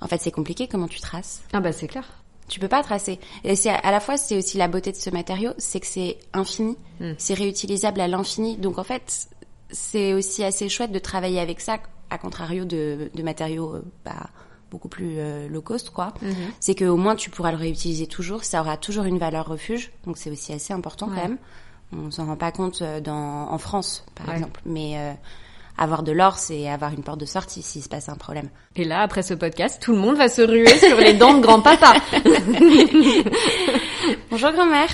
En 0.00 0.08
fait, 0.08 0.20
c'est 0.20 0.32
compliqué 0.32 0.66
comment 0.68 0.88
tu 0.88 1.00
traces. 1.00 1.42
Ah 1.52 1.60
bah 1.60 1.70
c'est 1.72 1.86
clair. 1.86 2.21
Tu 2.48 2.60
peux 2.60 2.68
pas 2.68 2.82
tracer. 2.82 3.18
Et 3.44 3.56
c'est 3.56 3.70
à 3.70 3.90
la 3.90 4.00
fois 4.00 4.16
c'est 4.16 4.36
aussi 4.36 4.58
la 4.58 4.68
beauté 4.68 4.92
de 4.92 4.96
ce 4.96 5.10
matériau, 5.10 5.52
c'est 5.58 5.80
que 5.80 5.86
c'est 5.86 6.18
infini, 6.32 6.76
hmm. 7.00 7.12
c'est 7.18 7.34
réutilisable 7.34 8.00
à 8.00 8.08
l'infini. 8.08 8.56
Donc 8.56 8.78
en 8.78 8.84
fait, 8.84 9.28
c'est 9.70 10.12
aussi 10.12 10.44
assez 10.44 10.68
chouette 10.68 10.92
de 10.92 10.98
travailler 10.98 11.40
avec 11.40 11.60
ça, 11.60 11.78
à 12.10 12.18
contrario 12.18 12.64
de, 12.64 13.10
de 13.14 13.22
matériaux 13.22 13.76
euh, 13.76 13.82
bah, 14.04 14.30
beaucoup 14.70 14.88
plus 14.88 15.14
euh, 15.18 15.48
low 15.48 15.62
cost, 15.62 15.90
quoi. 15.90 16.14
Hmm. 16.22 16.32
C'est 16.58 16.74
que 16.74 16.84
au 16.84 16.96
moins 16.96 17.14
tu 17.14 17.30
pourras 17.30 17.52
le 17.52 17.58
réutiliser 17.58 18.06
toujours, 18.06 18.44
ça 18.44 18.60
aura 18.60 18.76
toujours 18.76 19.04
une 19.04 19.18
valeur 19.18 19.46
refuge. 19.46 19.92
Donc 20.04 20.18
c'est 20.18 20.30
aussi 20.30 20.52
assez 20.52 20.72
important 20.72 21.06
quand 21.06 21.14
même. 21.14 21.38
On 21.94 22.10
s'en 22.10 22.26
rend 22.26 22.36
pas 22.36 22.52
compte 22.52 22.80
euh, 22.82 23.00
dans, 23.00 23.50
en 23.50 23.58
France, 23.58 24.04
par 24.14 24.34
exemple. 24.34 24.60
Mais 24.64 24.94
euh, 24.96 25.12
avoir 25.78 26.02
de 26.02 26.12
l'or, 26.12 26.38
c'est 26.38 26.68
avoir 26.68 26.92
une 26.92 27.02
porte 27.02 27.20
de 27.20 27.26
sortie 27.26 27.62
s'il 27.62 27.82
se 27.82 27.88
passe 27.88 28.08
un 28.08 28.16
problème. 28.16 28.48
Et 28.76 28.84
là, 28.84 29.00
après 29.00 29.22
ce 29.22 29.34
podcast, 29.34 29.80
tout 29.82 29.92
le 29.92 29.98
monde 29.98 30.16
va 30.16 30.28
se 30.28 30.42
ruer 30.42 30.66
sur 30.78 30.96
les 30.96 31.14
dents 31.14 31.34
de 31.34 31.40
grand-papa. 31.42 31.94
Bonjour 34.30 34.52
grand-mère. 34.52 34.88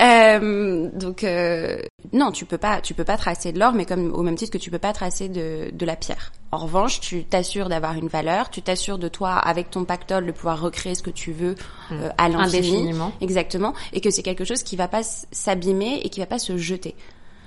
euh, 0.00 0.88
donc 0.92 1.24
euh, 1.24 1.78
non, 2.12 2.32
tu 2.32 2.44
peux 2.44 2.58
pas, 2.58 2.80
tu 2.80 2.94
peux 2.94 3.04
pas 3.04 3.16
tracer 3.16 3.52
de 3.52 3.58
l'or, 3.58 3.72
mais 3.72 3.84
comme 3.84 4.12
au 4.12 4.22
même 4.22 4.34
titre 4.36 4.52
que 4.52 4.58
tu 4.58 4.70
peux 4.70 4.78
pas 4.78 4.92
tracer 4.92 5.28
de, 5.28 5.70
de 5.72 5.86
la 5.86 5.96
pierre. 5.96 6.32
En 6.52 6.58
revanche, 6.58 7.00
tu 7.00 7.24
t'assures 7.24 7.68
d'avoir 7.68 7.94
une 7.94 8.08
valeur, 8.08 8.50
tu 8.50 8.62
t'assures 8.62 8.98
de 8.98 9.08
toi 9.08 9.34
avec 9.34 9.70
ton 9.70 9.84
pactole 9.84 10.26
de 10.26 10.32
pouvoir 10.32 10.60
recréer 10.60 10.94
ce 10.94 11.02
que 11.02 11.10
tu 11.10 11.32
veux 11.32 11.54
euh, 11.92 12.08
à 12.18 12.28
l'infini, 12.28 12.92
exactement, 13.20 13.74
et 13.92 14.00
que 14.00 14.10
c'est 14.10 14.22
quelque 14.22 14.44
chose 14.44 14.62
qui 14.62 14.76
va 14.76 14.88
pas 14.88 15.02
s'abîmer 15.30 16.00
et 16.02 16.08
qui 16.08 16.20
va 16.20 16.26
pas 16.26 16.38
se 16.38 16.56
jeter. 16.56 16.96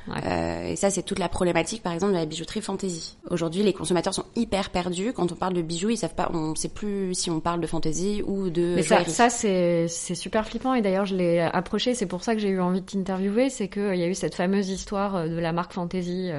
Euh, 0.10 0.68
et 0.68 0.76
ça, 0.76 0.90
c'est 0.90 1.04
toute 1.04 1.20
la 1.20 1.30
problématique, 1.30 1.82
par 1.82 1.94
exemple, 1.94 2.14
de 2.14 2.18
la 2.18 2.26
bijouterie 2.26 2.62
fantasy. 2.62 3.18
Aujourd'hui, 3.30 3.64
les 3.64 3.74
consommateurs 3.74 4.14
sont 4.14 4.26
hyper 4.36 4.70
perdus. 4.70 5.14
Quand 5.14 5.32
on 5.32 5.36
parle 5.36 5.54
de 5.54 5.62
bijoux, 5.62 5.90
ils 5.90 5.98
savent 5.98 6.16
pas, 6.16 6.30
on 6.34 6.56
sait 6.56 6.70
plus 6.70 7.14
si 7.14 7.30
on 7.30 7.40
parle 7.40 7.62
de 7.62 7.68
fantasy 7.68 8.22
ou 8.26 8.50
de. 8.50 8.74
Mais 8.76 8.84
ça, 8.84 9.04
ça 9.06 9.30
c'est 9.30 9.88
super 9.88 10.48
flippant. 10.48 10.74
Et 10.74 10.82
d'ailleurs, 10.82 11.06
je 11.06 11.16
l'ai 11.16 11.40
approché. 11.40 11.96
C'est 11.96 12.06
pour 12.06 12.24
ça 12.24 12.36
que 12.36 12.42
j'ai 12.42 12.50
eu 12.50 12.60
envie 12.60 12.82
de 12.82 12.86
t'interviewer. 12.86 13.50
C'est 13.50 13.68
qu'il 13.68 13.96
y 13.96 14.04
a 14.04 14.08
eu 14.08 14.16
cette 14.16 14.36
fameuse 14.36 14.70
histoire 14.70 15.16
euh, 15.16 15.28
de 15.28 15.38
la 15.38 15.52
marque 15.52 15.74
fantasy 15.74 16.32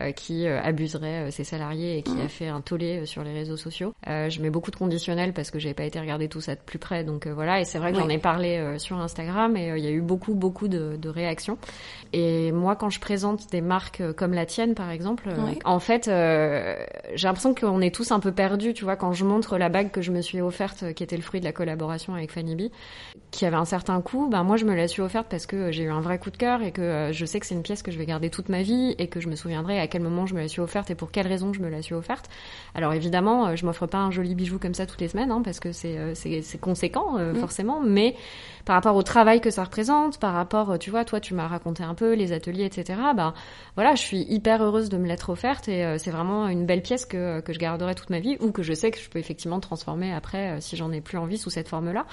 euh, 0.00 0.12
qui 0.12 0.46
abuserait 0.46 1.30
ses 1.30 1.44
salariés 1.44 1.98
et 1.98 2.02
qui 2.02 2.20
a 2.20 2.28
fait 2.28 2.48
un 2.48 2.60
tollé 2.60 3.06
sur 3.06 3.22
les 3.22 3.32
réseaux 3.32 3.56
sociaux. 3.56 3.94
je 4.06 4.40
mets 4.40 4.50
beaucoup 4.50 4.70
de 4.70 4.76
conditionnels 4.76 5.32
parce 5.32 5.50
que 5.50 5.58
j'avais 5.58 5.74
pas 5.74 5.84
été 5.84 6.00
regarder 6.00 6.28
tout 6.28 6.40
ça 6.40 6.54
de 6.54 6.60
plus 6.60 6.78
près. 6.78 7.04
Donc 7.04 7.26
voilà. 7.26 7.60
Et 7.60 7.64
c'est 7.64 7.78
vrai 7.78 7.92
que 7.92 7.98
j'en 7.98 8.08
ai 8.08 8.18
parlé 8.18 8.78
sur 8.78 8.98
Instagram 8.98 9.56
et 9.56 9.72
il 9.76 9.84
y 9.84 9.86
a 9.86 9.90
eu 9.90 10.00
beaucoup 10.00 10.34
beaucoup 10.34 10.68
de, 10.68 10.96
de 10.96 11.08
réactions. 11.08 11.58
Et 12.12 12.52
moi, 12.52 12.76
quand 12.76 12.90
je 12.94 13.00
présente 13.00 13.50
des 13.50 13.60
marques 13.60 14.00
euh, 14.00 14.12
comme 14.12 14.32
la 14.32 14.46
tienne, 14.46 14.74
par 14.74 14.90
exemple, 14.90 15.28
euh, 15.28 15.54
en 15.64 15.80
fait, 15.80 16.08
euh, 16.08 16.76
j'ai 17.14 17.26
l'impression 17.26 17.54
qu'on 17.54 17.80
est 17.80 17.94
tous 17.94 18.12
un 18.12 18.20
peu 18.20 18.32
perdus. 18.32 18.72
Tu 18.72 18.84
vois, 18.84 18.96
quand 18.96 19.12
je 19.12 19.24
montre 19.24 19.58
la 19.58 19.68
bague 19.68 19.90
que 19.90 20.00
je 20.00 20.12
me 20.12 20.22
suis 20.22 20.40
offerte, 20.40 20.94
qui 20.94 21.02
était 21.02 21.16
le 21.16 21.22
fruit 21.22 21.40
de 21.40 21.44
la 21.44 21.52
collaboration 21.52 22.14
avec 22.14 22.30
Fanny 22.30 22.54
B, 22.54 22.62
qui 23.30 23.44
avait 23.44 23.56
un 23.56 23.64
certain 23.64 24.00
coût, 24.00 24.28
ben 24.30 24.44
moi, 24.44 24.56
je 24.56 24.64
me 24.64 24.74
la 24.74 24.88
suis 24.88 25.02
offerte 25.02 25.26
parce 25.28 25.46
que 25.46 25.72
j'ai 25.72 25.82
eu 25.82 25.90
un 25.90 26.00
vrai 26.00 26.18
coup 26.18 26.30
de 26.30 26.36
cœur 26.36 26.62
et 26.62 26.70
que 26.70 27.10
je 27.12 27.24
sais 27.26 27.40
que 27.40 27.46
c'est 27.46 27.54
une 27.54 27.62
pièce 27.62 27.82
que 27.82 27.90
je 27.90 27.98
vais 27.98 28.06
garder 28.06 28.30
toute 28.30 28.48
ma 28.48 28.62
vie 28.62 28.94
et 28.98 29.08
que 29.08 29.20
je 29.20 29.28
me 29.28 29.34
souviendrai 29.34 29.80
à 29.80 29.88
quel 29.88 30.02
moment 30.02 30.26
je 30.26 30.34
me 30.34 30.40
la 30.40 30.48
suis 30.48 30.60
offerte 30.60 30.90
et 30.90 30.94
pour 30.94 31.10
quelle 31.10 31.26
raison 31.26 31.52
je 31.52 31.60
me 31.60 31.68
la 31.68 31.82
suis 31.82 31.94
offerte. 31.94 32.30
Alors 32.74 32.92
évidemment, 32.92 33.56
je 33.56 33.66
m'offre 33.66 33.86
pas 33.86 33.98
un 33.98 34.10
joli 34.12 34.34
bijou 34.34 34.58
comme 34.58 34.74
ça 34.74 34.86
toutes 34.86 35.00
les 35.00 35.08
semaines, 35.08 35.32
hein, 35.32 35.42
parce 35.44 35.58
que 35.58 35.72
c'est 35.72 36.60
conséquent 36.60 37.18
mm. 37.18 37.34
forcément, 37.36 37.80
mais 37.80 38.14
par 38.64 38.76
rapport 38.76 38.96
au 38.96 39.02
travail 39.02 39.40
que 39.40 39.50
ça 39.50 39.64
représente, 39.64 40.18
par 40.18 40.32
rapport, 40.32 40.78
tu 40.78 40.90
vois, 40.90 41.04
toi, 41.04 41.20
tu 41.20 41.34
m'as 41.34 41.48
raconté 41.48 41.82
un 41.82 41.94
peu 41.94 42.14
les 42.14 42.32
ateliers, 42.32 42.64
etc. 42.64 42.83
Ben 42.92 43.34
voilà, 43.74 43.94
je 43.94 44.02
suis 44.02 44.24
hyper 44.28 44.62
heureuse 44.62 44.88
de 44.88 44.96
me 44.96 45.06
l'être 45.06 45.30
offerte 45.30 45.68
et 45.68 45.84
euh, 45.84 45.98
c'est 45.98 46.10
vraiment 46.10 46.46
une 46.48 46.64
belle 46.64 46.82
pièce 46.82 47.06
que, 47.06 47.40
que 47.40 47.52
je 47.52 47.58
garderai 47.58 47.94
toute 47.94 48.10
ma 48.10 48.20
vie 48.20 48.36
ou 48.40 48.52
que 48.52 48.62
je 48.62 48.72
sais 48.72 48.90
que 48.90 48.98
je 48.98 49.08
peux 49.08 49.18
effectivement 49.18 49.58
transformer 49.58 50.12
après 50.12 50.52
euh, 50.52 50.60
si 50.60 50.76
j'en 50.76 50.92
ai 50.92 51.00
plus 51.00 51.18
envie 51.18 51.38
sous 51.38 51.50
cette 51.50 51.68
forme-là. 51.68 52.06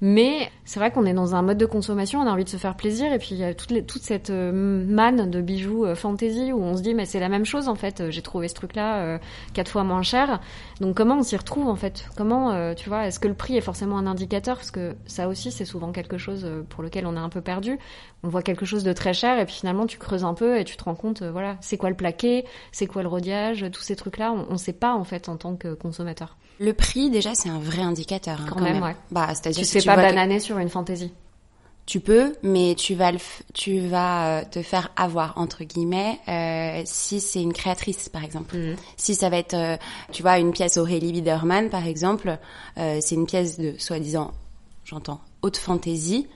Mais 0.00 0.50
c'est 0.64 0.78
vrai 0.78 0.92
qu'on 0.92 1.04
est 1.04 1.12
dans 1.12 1.34
un 1.34 1.42
mode 1.42 1.58
de 1.58 1.66
consommation, 1.66 2.20
on 2.20 2.26
a 2.26 2.30
envie 2.30 2.44
de 2.44 2.48
se 2.48 2.56
faire 2.56 2.76
plaisir, 2.76 3.12
et 3.12 3.18
puis 3.18 3.30
il 3.32 3.38
y 3.38 3.44
a 3.44 3.52
toute, 3.54 3.86
toute 3.86 4.02
cette 4.02 4.30
euh, 4.30 4.86
manne 4.86 5.30
de 5.30 5.40
bijoux 5.40 5.94
fantasy 5.94 6.52
où 6.52 6.62
on 6.62 6.76
se 6.76 6.82
dit 6.82 6.94
mais 6.94 7.06
c'est 7.06 7.20
la 7.20 7.28
même 7.28 7.44
chose 7.44 7.68
en 7.68 7.74
fait. 7.74 8.10
J'ai 8.10 8.22
trouvé 8.22 8.48
ce 8.48 8.54
truc-là 8.54 9.18
quatre 9.52 9.70
fois 9.70 9.84
moins 9.84 10.02
cher. 10.02 10.40
Donc 10.80 10.96
comment 10.96 11.16
on 11.16 11.22
s'y 11.22 11.36
retrouve 11.36 11.68
en 11.68 11.76
fait? 11.76 12.08
Comment 12.16 12.74
tu 12.74 12.88
vois 12.88 13.06
Est-ce 13.06 13.18
que 13.18 13.28
le 13.28 13.34
prix 13.34 13.56
est 13.56 13.60
forcément 13.60 13.98
un 13.98 14.06
indicateur? 14.06 14.56
Parce 14.56 14.70
que 14.70 14.94
ça 15.06 15.28
aussi 15.28 15.50
c'est 15.50 15.64
souvent 15.64 15.92
quelque 15.92 16.18
chose 16.18 16.48
pour 16.68 16.82
lequel 16.82 17.06
on 17.06 17.16
est 17.16 17.20
un 17.20 17.28
peu 17.28 17.40
perdu. 17.40 17.78
On 18.22 18.28
voit 18.28 18.42
quelque 18.42 18.66
chose 18.66 18.84
de 18.84 18.92
très 18.92 19.14
cher 19.14 19.38
et 19.38 19.46
puis 19.46 19.54
finalement 19.54 19.86
tu 19.86 19.96
creuses 19.98 20.24
un 20.24 20.34
peu 20.34 20.58
et 20.58 20.64
tu 20.64 20.76
te 20.76 20.84
rends 20.84 20.94
compte 20.94 21.22
voilà 21.22 21.56
c'est 21.60 21.76
quoi 21.78 21.88
le 21.88 21.96
plaqué, 21.96 22.44
c'est 22.70 22.86
quoi 22.86 23.02
le 23.02 23.08
rodiage, 23.08 23.64
tous 23.72 23.80
ces 23.82 23.96
trucs-là 23.96 24.32
on, 24.32 24.46
on 24.52 24.56
sait 24.58 24.74
pas 24.74 24.94
en 24.94 25.04
fait 25.04 25.28
en 25.30 25.36
tant 25.36 25.56
que 25.56 25.72
consommateur. 25.74 26.36
Le 26.58 26.74
prix, 26.74 27.08
déjà, 27.08 27.34
c'est 27.34 27.48
un 27.48 27.58
vrai 27.58 27.80
indicateur. 27.80 28.38
Hein, 28.42 28.46
quand, 28.50 28.60
même, 28.60 28.82
ouais. 28.82 28.94
Bah, 29.10 29.28
c'est-à-dire 29.28 29.66
tu 29.66 29.76
ne 29.76 29.80
fais 29.80 29.86
pas 29.86 29.96
bananer 29.96 30.40
sur 30.40 30.58
une 30.58 30.68
fantaisie. 30.68 31.10
tu 31.86 32.00
peux, 32.00 32.34
mais 32.42 32.74
tu 32.76 32.94
vas 32.94 33.10
le 33.12 33.16
f- 33.16 33.40
tu 33.54 33.80
vas 33.88 34.40
euh, 34.40 34.44
te 34.50 34.60
faire 34.60 34.90
avoir 34.94 35.38
entre 35.38 35.64
guillemets 35.64 36.20
euh, 36.28 36.82
si 36.84 37.18
c'est 37.20 37.40
une 37.40 37.54
créatrice 37.54 38.10
par 38.10 38.22
exemple. 38.24 38.54
Mhm. 38.58 38.76
Si 38.98 39.14
ça 39.14 39.30
va 39.30 39.38
être, 39.38 39.54
euh, 39.54 39.76
tu 40.12 40.20
vois, 40.20 40.38
une 40.38 40.52
pièce 40.52 40.76
Aurélie 40.76 41.12
Biederman 41.12 41.70
par 41.70 41.86
exemple, 41.86 42.36
euh, 42.76 42.98
c'est 43.00 43.14
une 43.14 43.26
pièce 43.26 43.58
de 43.58 43.74
soi-disant, 43.78 44.32
j'entends, 44.84 45.22
haute 45.40 45.56
fantaisie. 45.56 46.28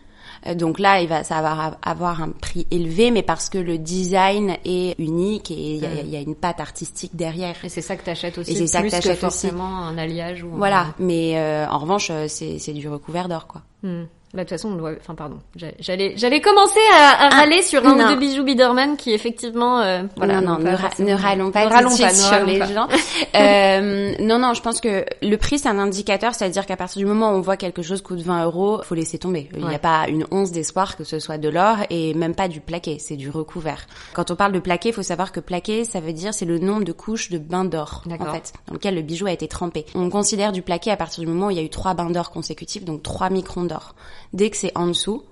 Euh, 0.47 0.55
Donc 0.55 0.79
là, 0.79 1.01
il 1.01 1.09
va, 1.09 1.25
ça 1.25 1.41
va 1.43 1.79
avoir 1.83 2.23
un 2.23 2.31
prix 2.31 2.67
élevé, 2.71 3.11
mais 3.11 3.23
parce 3.23 3.49
que 3.49 3.59
le 3.59 3.79
design 3.79 4.57
est 4.65 4.95
unique 4.99 5.51
et 5.51 5.55
il 5.77 5.83
y, 5.83 5.87
a- 5.87 6.01
il 6.03 6.11
y 6.11 6.17
a 6.17 6.21
une 6.21 6.35
patte 6.35 6.61
artistique 6.61 7.17
derrière. 7.17 7.57
Et 7.65 7.69
c'est 7.69 7.81
ça 7.83 7.97
que 7.97 8.05
t'achètes 8.05 8.37
aussi. 8.39 8.53
Et 8.53 8.55
c'est 8.57 8.67
ça 8.67 8.83
que 8.83 8.91
t'achètes 8.91 9.19
forcément 9.19 9.79
un 9.79 9.97
alliage 9.99 10.43
ou. 10.43 10.51
Voilà, 10.51 10.89
mais 10.99 11.39
euh, 11.39 11.67
en 11.69 11.79
revanche, 11.79 12.09
euh, 12.11 12.27
c'est 12.29 12.59
c'est 12.59 12.73
du 12.73 12.89
recouvert 12.89 13.29
d'or, 13.29 13.47
quoi. 13.47 13.63
Hmm. 13.83 14.05
Bah, 14.35 14.43
de 14.43 14.49
toute 14.49 14.59
façon, 14.59 14.71
on 14.73 14.75
doit... 14.75 14.91
enfin, 15.01 15.15
pardon. 15.15 15.39
J'a- 15.55 15.69
J'allais, 15.79 16.15
j'allais 16.17 16.41
commencer 16.41 16.81
à, 16.93 16.97
à 17.25 17.29
Ah, 17.31 17.37
râler 17.41 17.63
sur 17.63 17.87
un 17.87 17.95
non. 17.95 18.05
ou 18.05 18.09
deux 18.09 18.17
bijoux 18.17 18.43
Biederman 18.43 18.97
qui, 18.97 19.13
effectivement, 19.13 19.81
euh, 19.81 20.03
voilà. 20.17 20.41
non, 20.41 20.59
non, 20.59 20.59
ne, 20.59 20.75
ra- 20.77 20.91
ne 20.99 21.15
râlons 21.15 21.51
pas 21.53 21.65
Ne 21.67 21.71
râlons 21.73 21.97
pas, 21.97 22.11
ne 22.11 22.15
sur 22.17 22.29
râlons 22.31 22.47
les 22.47 22.59
pas. 22.59 22.67
gens. 22.67 22.89
Euh, 23.37 24.15
non, 24.21 24.39
non, 24.39 24.55
je 24.55 24.63
pense 24.63 24.81
que 24.81 25.05
le 25.23 25.37
prix, 25.37 25.59
c'est 25.59 25.69
un 25.69 25.79
indicateur, 25.79 26.35
c'est-à-dire 26.35 26.67
qu'à 26.67 26.77
partir 26.77 26.99
du 27.01 27.07
moment 27.07 27.31
où 27.33 27.35
on 27.35 27.41
voit 27.41 27.57
quelque 27.57 27.83
chose 27.83 28.01
coûte 28.03 28.21
20 28.21 28.45
euros, 28.45 28.81
faut 28.85 28.95
laisser 28.95 29.19
tomber. 29.19 29.49
Il 29.55 29.59
n'y 29.61 29.65
Ouais. 29.67 29.75
a 29.75 29.79
pas 29.79 30.07
une 30.09 30.25
once 30.31 30.53
d'espoir 30.53 30.97
que 30.97 31.03
ce 31.05 31.19
soit 31.19 31.39
de 31.39 31.49
l'or 31.49 31.79
et 31.91 32.15
même 32.15 32.35
pas 32.35 32.47
du 32.49 32.61
plaqué, 32.61 32.99
c'est 33.01 33.17
du 33.17 33.31
recouvert. 33.31 33.87
Quand 34.13 34.31
on 34.31 34.37
parle 34.37 34.53
de 34.53 34.61
plaqué, 34.61 34.93
faut 34.93 35.03
savoir 35.03 35.33
que 35.33 35.41
plaqué, 35.41 35.85
ça 35.85 36.01
veut 36.01 36.13
dire 36.13 36.33
c'est 36.35 36.45
le 36.45 36.59
nombre 36.59 36.85
de 36.85 36.93
couches 36.93 37.31
de 37.31 37.39
bains 37.39 37.65
d'or, 37.65 38.03
en 38.09 38.33
fait, 38.33 38.53
dans 38.69 38.75
lequel 38.75 38.95
le 38.95 39.03
bijou 39.03 39.27
a 39.27 39.33
été 39.33 39.49
trempé. 39.49 39.85
On 39.95 40.11
considère 40.11 40.53
du 40.53 40.63
plaqué 40.63 40.91
à 40.91 40.97
partir 40.97 41.21
du 41.25 41.27
moment 41.31 41.47
où 41.47 41.51
il 41.51 41.57
y 41.57 41.61
a 41.61 41.65
eu 41.65 41.71
trois 41.71 41.95
bains 41.95 42.11
d'or 42.11 42.31
consécutifs, 42.31 42.85
donc 42.85 43.03
trois 43.03 43.31
microns 43.31 43.65
d'or. 43.65 43.95
Dès 44.35 44.51
que 44.51 44.57
c'est 44.57 44.73
en 44.77 44.89
dessous, 44.89 45.23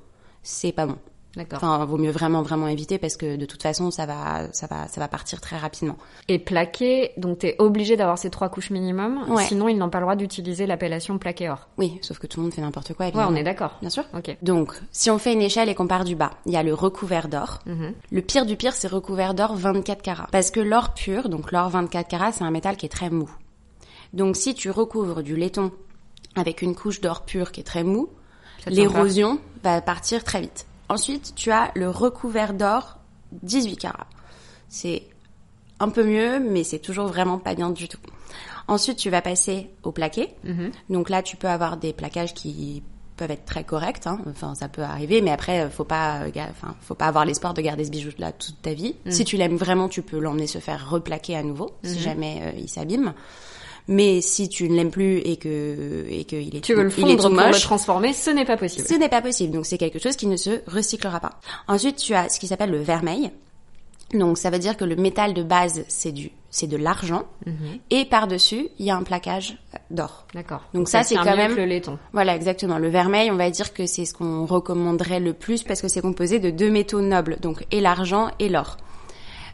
c'est 0.43 0.73
pas 0.73 0.87
bon. 0.87 0.97
D'accord. 1.35 1.61
Enfin, 1.63 1.83
vaut 1.87 1.97
mieux 1.97 2.11
vraiment 2.11 2.43
vraiment 2.43 2.69
éviter 2.69 2.99
parce 2.99 3.17
que 3.17 3.37
de 3.37 3.47
toute 3.47 3.63
façon, 3.63 3.91
ça 3.91 4.05
va 4.05 4.53
ça 4.53 4.67
va 4.67 4.87
ça 4.87 5.01
va 5.01 5.09
partir 5.09 5.41
très 5.41 5.57
rapidement. 5.57 5.97
Et 6.29 6.39
plaqué, 6.39 7.13
donc 7.17 7.39
t'es 7.39 7.57
obligé 7.59 7.97
d'avoir 7.97 8.19
ces 8.19 8.29
trois 8.29 8.51
couches 8.51 8.69
minimum. 8.71 9.25
Ouais. 9.31 9.45
Sinon, 9.47 9.69
ils 9.69 9.79
n'ont 9.79 9.89
pas 9.89 9.99
le 9.99 10.05
droit 10.05 10.15
d'utiliser 10.15 10.67
l'appellation 10.67 11.17
plaqué 11.19 11.49
or. 11.49 11.69
Oui, 11.79 11.99
sauf 12.03 12.19
que 12.19 12.27
tout 12.27 12.39
le 12.39 12.45
monde 12.45 12.55
fait 12.55 12.61
n'importe 12.61 12.93
quoi. 12.93 13.07
Ouais, 13.07 13.13
Évidemment. 13.13 13.31
on 13.33 13.35
est 13.37 13.45
d'accord. 13.45 13.79
Bien 13.81 13.89
sûr. 13.89 14.05
Ok. 14.15 14.37
Donc, 14.43 14.75
si 14.93 15.11
on 15.11 15.19
fait 15.19 15.33
une 15.33 15.41
échelle 15.41 15.71
et 15.71 15.75
qu'on 15.75 15.87
part 15.87 16.05
du 16.05 16.15
bas, 16.17 16.33
il 16.45 16.53
y 16.53 16.57
a 16.57 16.63
le 16.63 16.75
recouvert 16.75 17.29
d'or. 17.29 17.61
Mhm. 17.65 17.95
Le 18.11 18.21
pire 18.21 18.45
du 18.45 18.57
pire, 18.57 18.75
c'est 18.75 18.89
recouvert 18.89 19.33
d'or 19.33 19.57
24 19.57 20.03
carats. 20.03 20.29
Parce 20.33 20.51
que 20.51 20.61
l'or 20.61 20.93
pur, 20.93 21.31
donc 21.31 21.51
l'or 21.51 21.71
24 21.71 22.09
carats, 22.09 22.33
c'est 22.33 22.45
un 22.45 22.51
métal 22.51 22.77
qui 22.77 22.85
est 22.85 22.91
très 22.91 23.09
mou. 23.09 23.31
Donc, 24.13 24.37
si 24.37 24.55
tu 24.55 24.71
recouvres 24.71 25.23
du 25.23 25.35
laiton 25.35 25.73
avec 26.37 26.61
une 26.61 26.75
couche 26.75 27.01
d'or 27.01 27.23
pur 27.23 27.53
qui 27.53 27.61
est 27.61 27.65
très 27.65 27.85
mou, 27.85 28.11
l'érosion 28.67 29.39
va 29.63 29.81
partir 29.81 30.25
très 30.25 30.41
vite. 30.41 30.67
Ensuite, 30.89 31.35
tu 31.35 31.51
as 31.51 31.71
le 31.75 31.89
recouvert 31.89 32.53
d'or 32.55 32.99
18 33.43 33.77
carats. 33.77 34.07
C'est 34.69 35.05
un 35.81 35.89
peu 35.89 36.05
mieux, 36.05 36.39
mais 36.39 36.65
c'est 36.65 36.79
toujours 36.79 37.07
vraiment 37.07 37.39
pas 37.39 37.55
bien 37.55 37.71
du 37.71 37.89
tout. 37.89 37.99
Ensuite, 38.69 38.97
tu 38.99 39.11
vas 39.11 39.23
passer 39.23 39.71
au 39.83 39.91
plaqué. 39.93 40.29
Mhm. 40.45 40.71
Donc 40.91 41.11
là, 41.11 41.23
tu 41.23 41.37
peux 41.37 41.49
avoir 41.49 41.77
des 41.77 41.93
plaquages 41.93 42.35
qui 42.35 42.83
peuvent 43.17 43.31
être 43.31 43.45
très 43.45 43.65
corrects. 43.65 44.07
hein. 44.07 44.19
Enfin, 44.29 44.55
ça 44.55 44.69
peut 44.69 44.83
arriver, 44.83 45.21
mais 45.21 45.31
après, 45.31 45.69
faut 45.71 45.85
pas, 45.85 46.21
enfin, 46.51 46.75
faut 46.81 46.95
pas 46.95 47.07
avoir 47.07 47.25
l'espoir 47.25 47.55
de 47.55 47.61
garder 47.61 47.85
ce 47.85 47.91
bijou-là 47.91 48.33
toute 48.33 48.61
ta 48.63 48.73
vie. 48.73 48.95
Mm. 49.05 49.11
Si 49.11 49.25
tu 49.25 49.37
l'aimes 49.37 49.57
vraiment, 49.57 49.89
tu 49.89 50.03
peux 50.03 50.19
l'emmener 50.19 50.47
se 50.47 50.59
faire 50.59 50.89
replaquer 50.91 51.37
à 51.37 51.43
nouveau, 51.43 51.73
si 51.83 51.97
Mhm. 51.97 51.99
jamais 52.03 52.41
euh, 52.43 52.59
il 52.59 52.69
s'abîme. 52.69 53.13
Mais 53.89 54.21
si 54.21 54.49
tu 54.49 54.69
ne 54.69 54.77
l'aimes 54.77 54.91
plus 54.91 55.19
et 55.19 55.37
que 55.37 56.07
et 56.09 56.25
que 56.25 56.37
il 56.37 56.57
est 56.57 56.61
Tu 56.61 56.75
veux 56.75 56.85
le 56.85 56.91
il 56.91 56.93
est 56.93 57.01
fondre 57.01 57.17
tout 57.17 57.23
pour 57.23 57.31
le 57.31 57.47
moche, 57.49 57.63
transformer, 57.63 58.13
ce 58.13 58.31
n'est 58.31 58.45
pas 58.45 58.57
possible. 58.57 58.87
ce 58.87 58.95
n'est 58.95 59.09
pas 59.09 59.23
possible. 59.23 59.53
Donc 59.53 59.67
c'est 59.67 59.79
quelque 59.79 59.99
chose 59.99 60.17
qui 60.17 60.27
ne 60.29 60.37
se 60.37 60.61
recyclera 60.69 61.19
pas. 61.21 61.41
Ensuite, 61.69 61.97
tu 61.97 62.15
as 62.15 62.29
ce 62.29 62.39
qui 62.39 62.47
s'appelle 62.47 62.71
le 62.71 62.79
vermeil. 62.81 63.31
Donc 64.15 64.37
ça 64.37 64.51
veut 64.51 64.59
dire 64.59 64.77
que 64.77 64.85
le 64.85 64.95
métal 64.95 65.33
de 65.33 65.43
base 65.43 65.85
c'est 65.89 66.13
du 66.13 66.31
c'est 66.51 66.67
de 66.67 66.77
l'argent 66.77 67.23
Mhm. 67.47 67.55
et 67.91 68.05
par-dessus, 68.05 68.69
il 68.79 68.85
y 68.85 68.91
a 68.91 68.97
un 68.97 69.03
plaquage 69.05 69.57
d'or. 69.91 70.27
D'accord. 70.35 70.61
Donc 70.75 70.87
ça, 70.87 71.03
c'est 71.03 71.15
quand 71.15 71.35
même- 71.35 71.57
le 71.57 71.65
laiton. 71.65 71.99
Voilà, 72.13 72.37
exactement. 72.37 72.77
Le 72.77 72.89
vermeil, 72.89 73.31
on 73.31 73.37
va 73.37 73.49
dire 73.51 73.73
que 73.73 73.87
c'est 73.87 74.05
ce 74.05 74.13
qu'on 74.13 74.45
recommanderait 74.45 75.19
le 75.19 75.33
plus 75.33 75.63
parce 75.63 75.81
que 75.81 75.89
c'est 75.89 76.03
composé 76.03 76.41
de 76.41 76.51
deux 76.51 76.71
métaux 76.71 77.01
nobles, 77.01 77.39
donc 77.41 77.65
et 77.71 77.81
l'argent 77.81 78.29
et 78.39 78.51
l'or. 78.51 78.77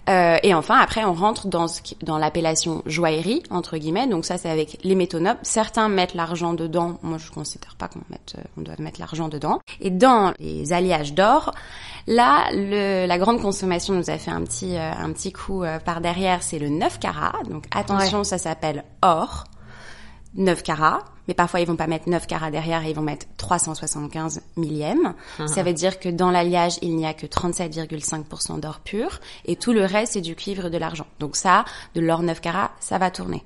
Euh, 0.09 0.39
et 0.43 0.55
enfin, 0.55 0.79
après, 0.79 1.05
on 1.05 1.13
rentre 1.13 1.49
dans 1.49 1.69
ce 1.69 1.83
qui- 1.83 1.97
dans 2.03 2.17
l'appellation 2.19 2.83
joaillerie 2.87 3.43
entre 3.51 3.77
guillemets. 3.77 4.07
Donc 4.07 4.25
ça, 4.25 4.39
c'est 4.39 4.49
avec 4.49 4.79
les 4.83 4.95
métaux 4.95 5.21
nobles. 5.21 5.39
Certains 5.43 5.89
mettent 5.89 6.15
l'argent 6.15 6.55
dedans. 6.55 6.99
Moi, 7.03 7.19
je 7.19 7.31
considère 7.31 7.75
pas 7.77 7.89
qu'on 7.89 8.01
mette, 8.09 8.35
euh, 8.39 8.43
on 8.57 8.63
doit 8.63 8.75
mettre 8.79 9.01
l'argent 9.01 9.29
dedans. 9.29 9.61
Et 9.81 9.91
dans 9.91 10.33
les 10.39 10.73
alliages 10.73 11.13
d'or, 11.15 11.53
là, 12.07 12.47
le, 12.53 13.07
la 13.07 13.19
grande 13.19 13.43
consommation 13.43 13.95
nous 13.95 14.09
a 14.09 14.17
fait 14.19 14.31
un 14.31 14.43
petit, 14.45 14.77
euh, 14.77 14.91
un 14.93 15.13
petit 15.13 15.33
coup 15.33 15.63
euh, 15.63 15.79
par 15.79 16.01
derrière. 16.01 16.43
C'est 16.43 16.59
le 16.59 16.69
9 16.71 16.99
carats. 16.99 17.33
Donc 17.51 17.65
attention, 17.73 18.25
ça 18.25 18.39
s'appelle 18.39 18.85
or. 19.03 19.45
9 20.35 20.63
carats, 20.63 21.01
mais 21.29 21.35
parfois 21.35 21.61
ils 21.61 21.67
vont 21.67 21.77
pas 21.77 21.87
mettre 21.87 22.09
9 22.09 22.27
carats 22.27 22.51
derrière 22.51 22.85
et 22.85 22.91
ils 22.91 22.97
vont 22.97 23.03
mettre 23.03 23.27
375 23.37 24.41
millièmes. 24.57 25.15
Ça 25.47 25.63
veut 25.63 25.75
dire 25.75 26.01
que 26.01 26.09
dans 26.09 26.31
l'alliage, 26.31 26.79
il 26.83 26.97
n'y 26.97 27.07
a 27.07 27.15
que 27.15 27.27
37,5% 27.27 28.59
d'or 28.61 28.81
pur 28.81 29.21
et 29.45 29.57
tout 29.57 29.73
le 29.73 29.85
reste 29.85 30.15
c'est 30.15 30.21
du 30.21 30.35
cuivre 30.35 30.67
et 30.67 30.71
de 30.71 30.79
l'argent. 30.79 31.07
Donc 31.21 31.37
ça, 31.37 31.65
de 31.95 32.01
l'or 32.01 32.23
9 32.23 32.41
carats, 32.41 32.73
ça 32.81 32.99
va 32.99 33.11
tourner 33.11 33.45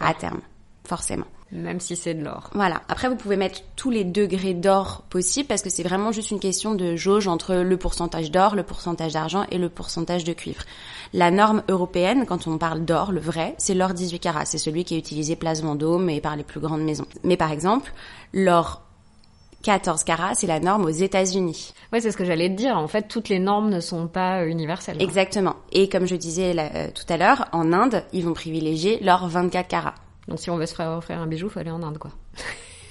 à 0.00 0.14
terme, 0.14 0.40
forcément. 0.86 1.26
Même 1.54 1.78
si 1.78 1.94
c'est 1.94 2.14
de 2.14 2.24
l'or. 2.24 2.50
Voilà. 2.52 2.82
Après, 2.88 3.08
vous 3.08 3.14
pouvez 3.14 3.36
mettre 3.36 3.60
tous 3.76 3.90
les 3.90 4.02
degrés 4.02 4.54
d'or 4.54 5.04
possibles 5.08 5.46
parce 5.46 5.62
que 5.62 5.70
c'est 5.70 5.84
vraiment 5.84 6.10
juste 6.10 6.32
une 6.32 6.40
question 6.40 6.74
de 6.74 6.96
jauge 6.96 7.28
entre 7.28 7.54
le 7.54 7.76
pourcentage 7.76 8.32
d'or, 8.32 8.56
le 8.56 8.64
pourcentage 8.64 9.12
d'argent 9.12 9.46
et 9.52 9.58
le 9.58 9.68
pourcentage 9.68 10.24
de 10.24 10.32
cuivre. 10.32 10.64
La 11.12 11.30
norme 11.30 11.62
européenne, 11.68 12.26
quand 12.26 12.48
on 12.48 12.58
parle 12.58 12.84
d'or, 12.84 13.12
le 13.12 13.20
vrai, 13.20 13.54
c'est 13.58 13.74
l'or 13.74 13.94
18 13.94 14.18
carats. 14.18 14.44
C'est 14.46 14.58
celui 14.58 14.84
qui 14.84 14.96
est 14.96 14.98
utilisé 14.98 15.36
place 15.36 15.62
Vendôme 15.62 16.10
et 16.10 16.20
par 16.20 16.34
les 16.34 16.42
plus 16.42 16.58
grandes 16.58 16.82
maisons. 16.82 17.06
Mais 17.22 17.36
par 17.36 17.52
exemple, 17.52 17.92
l'or 18.32 18.82
14 19.62 20.04
carats, 20.04 20.34
c'est 20.34 20.46
la 20.46 20.60
norme 20.60 20.84
aux 20.84 20.90
États-Unis. 20.90 21.72
Ouais, 21.92 22.00
c'est 22.00 22.10
ce 22.10 22.16
que 22.16 22.24
j'allais 22.24 22.50
te 22.50 22.54
dire. 22.54 22.76
En 22.76 22.88
fait, 22.88 23.08
toutes 23.08 23.28
les 23.28 23.38
normes 23.38 23.70
ne 23.70 23.80
sont 23.80 24.08
pas 24.08 24.40
euh, 24.40 24.46
universelles. 24.46 25.00
Exactement. 25.00 25.56
Et 25.72 25.88
comme 25.88 26.06
je 26.06 26.16
disais 26.16 26.52
là, 26.52 26.70
euh, 26.74 26.88
tout 26.94 27.10
à 27.12 27.16
l'heure, 27.16 27.46
en 27.52 27.72
Inde, 27.72 28.04
ils 28.12 28.24
vont 28.24 28.34
privilégier 28.34 28.98
l'or 29.00 29.26
24 29.26 29.68
carats. 29.68 29.94
Donc 30.28 30.38
si 30.38 30.50
on 30.50 30.56
veut 30.56 30.66
se 30.66 30.74
faire 30.74 30.90
offrir 30.90 31.18
un 31.18 31.26
bijou, 31.26 31.48
faut 31.48 31.58
aller 31.60 31.70
en 31.70 31.82
Inde, 31.82 31.98
quoi. 31.98 32.10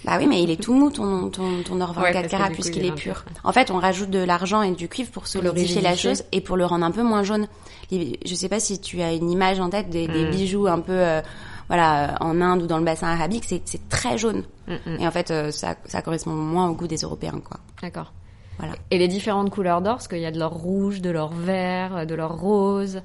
Bah 0.05 0.17
oui, 0.19 0.27
mais 0.27 0.43
il 0.43 0.51
est 0.51 0.61
tout 0.61 0.73
mou 0.73 0.89
ton, 0.89 1.29
ton, 1.29 1.63
ton 1.63 1.79
or 1.79 1.95
Ouais, 1.97 2.11
24 2.11 2.13
parce 2.13 2.25
que 2.25 2.31
carats 2.31 2.49
puisqu'il 2.49 2.83
il 2.83 2.87
est 2.87 2.95
pur. 2.95 3.23
En 3.43 3.53
fait, 3.53 3.71
on 3.71 3.77
rajoute 3.77 4.09
de 4.09 4.19
l'argent 4.19 4.61
et 4.61 4.71
du 4.71 4.89
cuivre 4.89 5.11
pour 5.11 5.27
solidifier 5.27 5.81
la 5.81 5.95
chose 5.95 6.23
et 6.31 6.41
pour 6.41 6.57
le 6.57 6.65
rendre 6.65 6.85
un 6.85 6.91
peu 6.91 7.03
moins 7.03 7.23
jaune. 7.23 7.47
Je 7.91 8.35
sais 8.35 8.49
pas 8.49 8.59
si 8.59 8.81
tu 8.81 9.01
as 9.01 9.13
une 9.13 9.31
image 9.31 9.59
en 9.59 9.69
tête 9.69 9.89
des, 9.89 10.07
Mm. 10.07 10.11
des 10.11 10.25
bijoux 10.25 10.67
un 10.67 10.79
peu, 10.79 10.91
euh, 10.91 11.21
voilà, 11.69 12.17
en 12.19 12.41
Inde 12.41 12.63
ou 12.63 12.67
dans 12.67 12.79
le 12.79 12.83
bassin 12.83 13.07
arabique, 13.07 13.45
c'est 13.47 13.61
c'est 13.63 13.87
très 13.87 14.17
jaune. 14.17 14.43
Mm, 14.67 14.73
mm. 14.85 14.99
Et 14.99 15.07
en 15.07 15.11
fait, 15.11 15.31
euh, 15.31 15.51
ça, 15.51 15.75
ça 15.85 16.01
correspond 16.01 16.31
moins 16.31 16.67
au 16.67 16.73
goût 16.73 16.87
des 16.87 16.97
Européens, 16.97 17.39
quoi. 17.43 17.59
D'accord. 17.81 18.11
Voilà. 18.59 18.73
Et 18.91 18.97
les 18.97 19.07
différentes 19.07 19.49
couleurs 19.49 19.81
d'or, 19.81 19.95
parce 19.95 20.07
qu'il 20.07 20.19
y 20.19 20.25
a 20.25 20.31
de 20.31 20.39
l'or 20.39 20.51
rouge, 20.53 21.01
de 21.01 21.09
l'or 21.09 21.33
vert, 21.33 22.05
de 22.05 22.13
l'or 22.13 22.37
rose, 22.39 23.01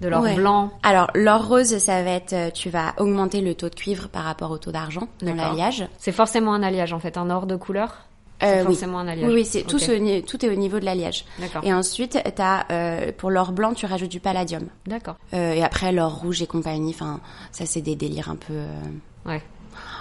de 0.00 0.08
l'or 0.08 0.22
Ouais. 0.22 0.34
blanc. 0.34 0.70
Alors, 0.82 1.10
l'or 1.14 1.46
rose, 1.48 1.78
ça 1.78 2.02
va 2.02 2.10
être, 2.10 2.32
euh, 2.32 2.50
tu 2.50 2.70
vas 2.70 2.94
augmenter 2.98 3.40
le 3.40 3.54
taux 3.54 3.68
de 3.68 3.74
cuivre 3.74 4.08
par 4.08 4.24
rapport 4.24 4.50
au 4.50 4.58
taux 4.58 4.70
d'argent 4.72 5.08
dans 5.22 5.34
l'alliage. 5.34 5.86
C'est 5.98 6.12
forcément 6.12 6.54
un 6.54 6.62
alliage, 6.62 6.92
en 6.92 6.98
fait, 7.00 7.16
un 7.16 7.30
or 7.30 7.46
de 7.46 7.56
couleur? 7.56 8.04
C'est 8.40 8.46
Euh, 8.46 8.58
oui. 8.60 8.66
forcément 8.66 9.00
un 9.00 9.08
alliage. 9.08 9.26
Oui, 9.28 9.34
oui, 9.34 9.44
c'est 9.44 9.62
tout, 9.64 9.80
ce 9.80 10.20
tout 10.20 10.46
est 10.46 10.48
au 10.48 10.54
niveau 10.54 10.78
de 10.78 10.84
l'alliage. 10.84 11.24
D'accord. 11.40 11.62
Et 11.64 11.72
ensuite, 11.74 12.16
t'as, 12.36 12.66
euh, 12.70 13.10
pour 13.16 13.30
l'or 13.30 13.50
blanc, 13.50 13.74
tu 13.74 13.84
rajoutes 13.86 14.10
du 14.10 14.20
palladium. 14.20 14.68
D'accord. 14.86 15.16
Euh, 15.34 15.54
et 15.54 15.64
après, 15.64 15.90
l'or 15.90 16.14
rouge 16.20 16.40
et 16.42 16.46
compagnie, 16.46 16.92
enfin, 16.94 17.18
ça 17.50 17.66
c'est 17.66 17.80
des 17.80 17.96
délires 17.96 18.30
un 18.30 18.36
peu... 18.36 18.52
euh, 18.52 18.66
Ouais. 19.26 19.42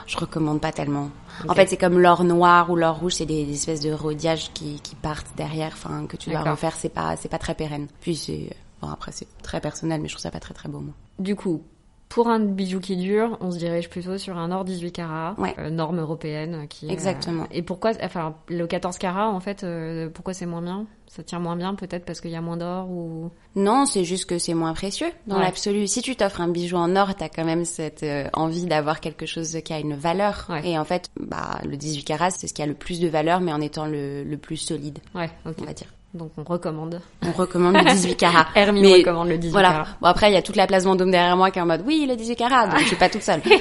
je 0.06 0.18
recommande 0.18 0.62
pas 0.62 0.72
tellement. 0.72 1.10
En 1.50 1.54
fait, 1.56 1.66
c'est 1.68 1.78
comme 1.78 1.98
l'or 2.00 2.24
noir 2.24 2.70
ou 2.70 2.76
l'or 2.76 2.98
rouge, 3.00 3.14
c'est 3.14 3.26
des, 3.26 3.44
des 3.46 3.54
espèces 3.54 3.82
de 3.82 3.92
rodiages 3.92 4.52
qui, 4.54 4.80
qui 4.82 4.94
partent 4.96 5.36
derrière, 5.36 5.72
enfin, 5.74 6.06
que 6.08 6.16
tu 6.16 6.30
dois 6.30 6.42
refaire, 6.42 6.76
c'est 6.76 6.90
pas, 6.90 7.16
c'est 7.16 7.30
pas 7.30 7.40
très 7.40 7.56
pérenne. 7.56 7.88
Puis 8.02 8.16
c'est... 8.16 8.50
Bon, 8.82 8.90
après, 8.90 9.12
c'est 9.12 9.28
très 9.42 9.60
personnel, 9.62 10.02
mais 10.02 10.08
je 10.08 10.14
trouve 10.14 10.22
ça 10.24 10.32
pas 10.32 10.40
très 10.40 10.54
très 10.54 10.70
beau, 10.70 10.80
moi. 10.80 10.94
Du 11.20 11.36
coup, 11.36 11.64
pour 12.10 12.30
un 12.30 12.40
bijou 12.40 12.80
qui 12.80 12.96
dure, 12.96 13.38
on 13.42 13.52
se 13.52 13.58
dirige 13.58 13.90
plutôt 13.90 14.18
sur 14.18 14.38
un 14.38 14.52
or 14.52 14.64
18 14.64 14.92
carats, 14.94 15.36
Ouais. 15.38 15.54
euh, 15.60 15.70
norme 15.70 16.00
européenne. 16.00 16.66
Qui 16.70 16.88
est, 16.88 16.92
Exactement. 16.92 17.44
euh, 17.44 17.48
et 17.52 17.62
pourquoi, 17.64 17.92
enfin, 18.02 18.36
le 18.48 18.66
14 18.66 18.98
carats, 18.98 19.30
en 19.30 19.40
fait, 19.42 19.64
euh, 19.64 20.10
pourquoi 20.10 20.34
c'est 20.34 20.46
moins 20.46 20.62
bien? 20.62 20.86
Ça 21.08 21.24
tient 21.24 21.40
moins 21.40 21.56
bien, 21.56 21.74
peut-être 21.74 22.06
parce 22.06 22.22
qu'il 22.22 22.32
y 22.32 22.36
a 22.36 22.42
moins 22.42 22.58
d'or 22.58 22.90
ou? 22.90 23.32
Non, 23.56 23.86
c'est 23.86 24.04
juste 24.06 24.26
que 24.26 24.38
c'est 24.40 24.54
moins 24.54 24.74
précieux 24.74 25.10
dans 25.26 25.38
Ouais. 25.38 25.42
l'absolu. 25.44 25.88
Si 25.88 26.02
tu 26.02 26.16
t'offres 26.16 26.40
un 26.42 26.48
bijou 26.50 26.76
en 26.78 26.96
or, 26.96 27.16
t'as 27.16 27.30
quand 27.30 27.46
même 27.46 27.66
cette 27.66 28.06
envie 28.34 28.66
d'avoir 28.66 29.00
quelque 29.02 29.26
chose 29.26 29.58
qui 29.66 29.74
a 29.74 29.80
une 29.80 29.96
valeur. 29.96 30.46
Ouais. 30.50 30.70
Et 30.70 30.78
en 30.78 30.86
fait, 30.86 31.10
bah, 31.20 31.60
le 31.66 31.76
18 31.78 32.04
carats, 32.04 32.30
c'est 32.30 32.48
ce 32.48 32.54
qui 32.54 32.62
a 32.62 32.66
le 32.68 32.74
plus 32.76 33.00
de 33.00 33.08
valeur, 33.08 33.40
mais 33.42 33.52
en 33.52 33.60
étant 33.62 33.86
le, 33.86 34.24
le 34.24 34.38
plus 34.38 34.58
solide, 34.58 35.00
Ouais, 35.16 35.30
ok. 35.46 35.56
on 35.62 35.66
va 35.66 35.74
dire. 35.74 35.88
Donc 36.18 36.32
on 36.38 36.44
recommande. 36.44 37.00
On 37.26 37.32
recommande 37.32 37.76
le 37.78 37.84
18 37.84 38.16
carats. 38.16 38.48
Hermine 38.56 38.84
Mais 38.84 38.94
recommande 38.98 39.30
le 39.30 39.38
18 39.38 39.52
Voilà. 39.52 39.70
carats. 39.70 39.88
Bon 40.02 40.08
après 40.08 40.30
il 40.30 40.34
y 40.34 40.38
a 40.38 40.42
toute 40.42 40.56
la 40.56 40.68
place 40.68 40.84
Vendôme 40.84 41.12
derrière 41.12 41.38
moi 41.38 41.52
qui 41.52 41.60
est 41.60 41.62
en 41.62 41.66
mode 41.66 41.84
oui 41.86 42.06
le 42.10 42.16
18 42.16 42.36
carats 42.36 42.68
donc 42.68 42.80
je 42.80 42.86
suis 42.86 42.96
pas 42.96 43.10
toute 43.10 43.22
seule. 43.24 43.42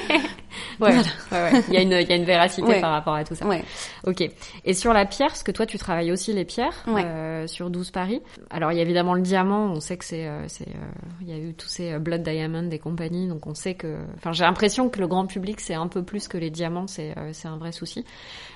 Ouais, 0.79 0.95
ouais, 0.95 1.03
ouais. 1.31 1.63
Il 1.67 1.73
y 1.73 1.77
a 1.77 1.81
une, 1.81 1.91
il 1.91 2.07
y 2.07 2.13
a 2.13 2.15
une 2.15 2.25
véracité 2.25 2.79
par 2.81 2.91
rapport 2.91 3.15
à 3.15 3.23
tout 3.23 3.35
ça. 3.35 3.45
Ouais. 3.45 3.63
Ok. 4.05 4.23
Et 4.65 4.73
sur 4.73 4.93
la 4.93 5.05
pierre, 5.05 5.29
parce 5.29 5.43
que 5.43 5.51
toi, 5.51 5.65
tu 5.65 5.77
travailles 5.77 6.11
aussi 6.11 6.33
les 6.33 6.45
pierres 6.45 6.85
euh, 6.87 7.47
sur 7.47 7.69
12 7.69 7.91
Paris. 7.91 8.21
Alors, 8.49 8.71
il 8.71 8.77
y 8.77 8.79
a 8.79 8.83
évidemment 8.83 9.13
le 9.13 9.21
diamant. 9.21 9.65
On 9.65 9.79
sait 9.79 9.97
que 9.97 10.05
c'est, 10.05 10.27
euh, 10.27 10.43
c'est, 10.47 10.67
euh, 10.67 11.21
il 11.21 11.29
y 11.29 11.33
a 11.33 11.37
eu 11.37 11.53
tous 11.53 11.67
ces 11.67 11.93
euh, 11.93 11.99
Blood 11.99 12.23
Diamond 12.23 12.69
et 12.71 12.79
compagnie, 12.79 13.27
donc 13.27 13.47
on 13.47 13.53
sait 13.53 13.73
que. 13.73 13.97
Enfin, 14.17 14.31
j'ai 14.31 14.43
l'impression 14.43 14.89
que 14.89 14.99
le 14.99 15.07
grand 15.07 15.25
public, 15.25 15.59
c'est 15.59 15.73
un 15.73 15.87
peu 15.87 16.03
plus 16.03 16.27
que 16.27 16.37
les 16.37 16.49
diamants. 16.49 16.87
C'est, 16.87 17.17
euh, 17.17 17.29
c'est 17.33 17.47
un 17.47 17.57
vrai 17.57 17.71
souci. 17.71 18.05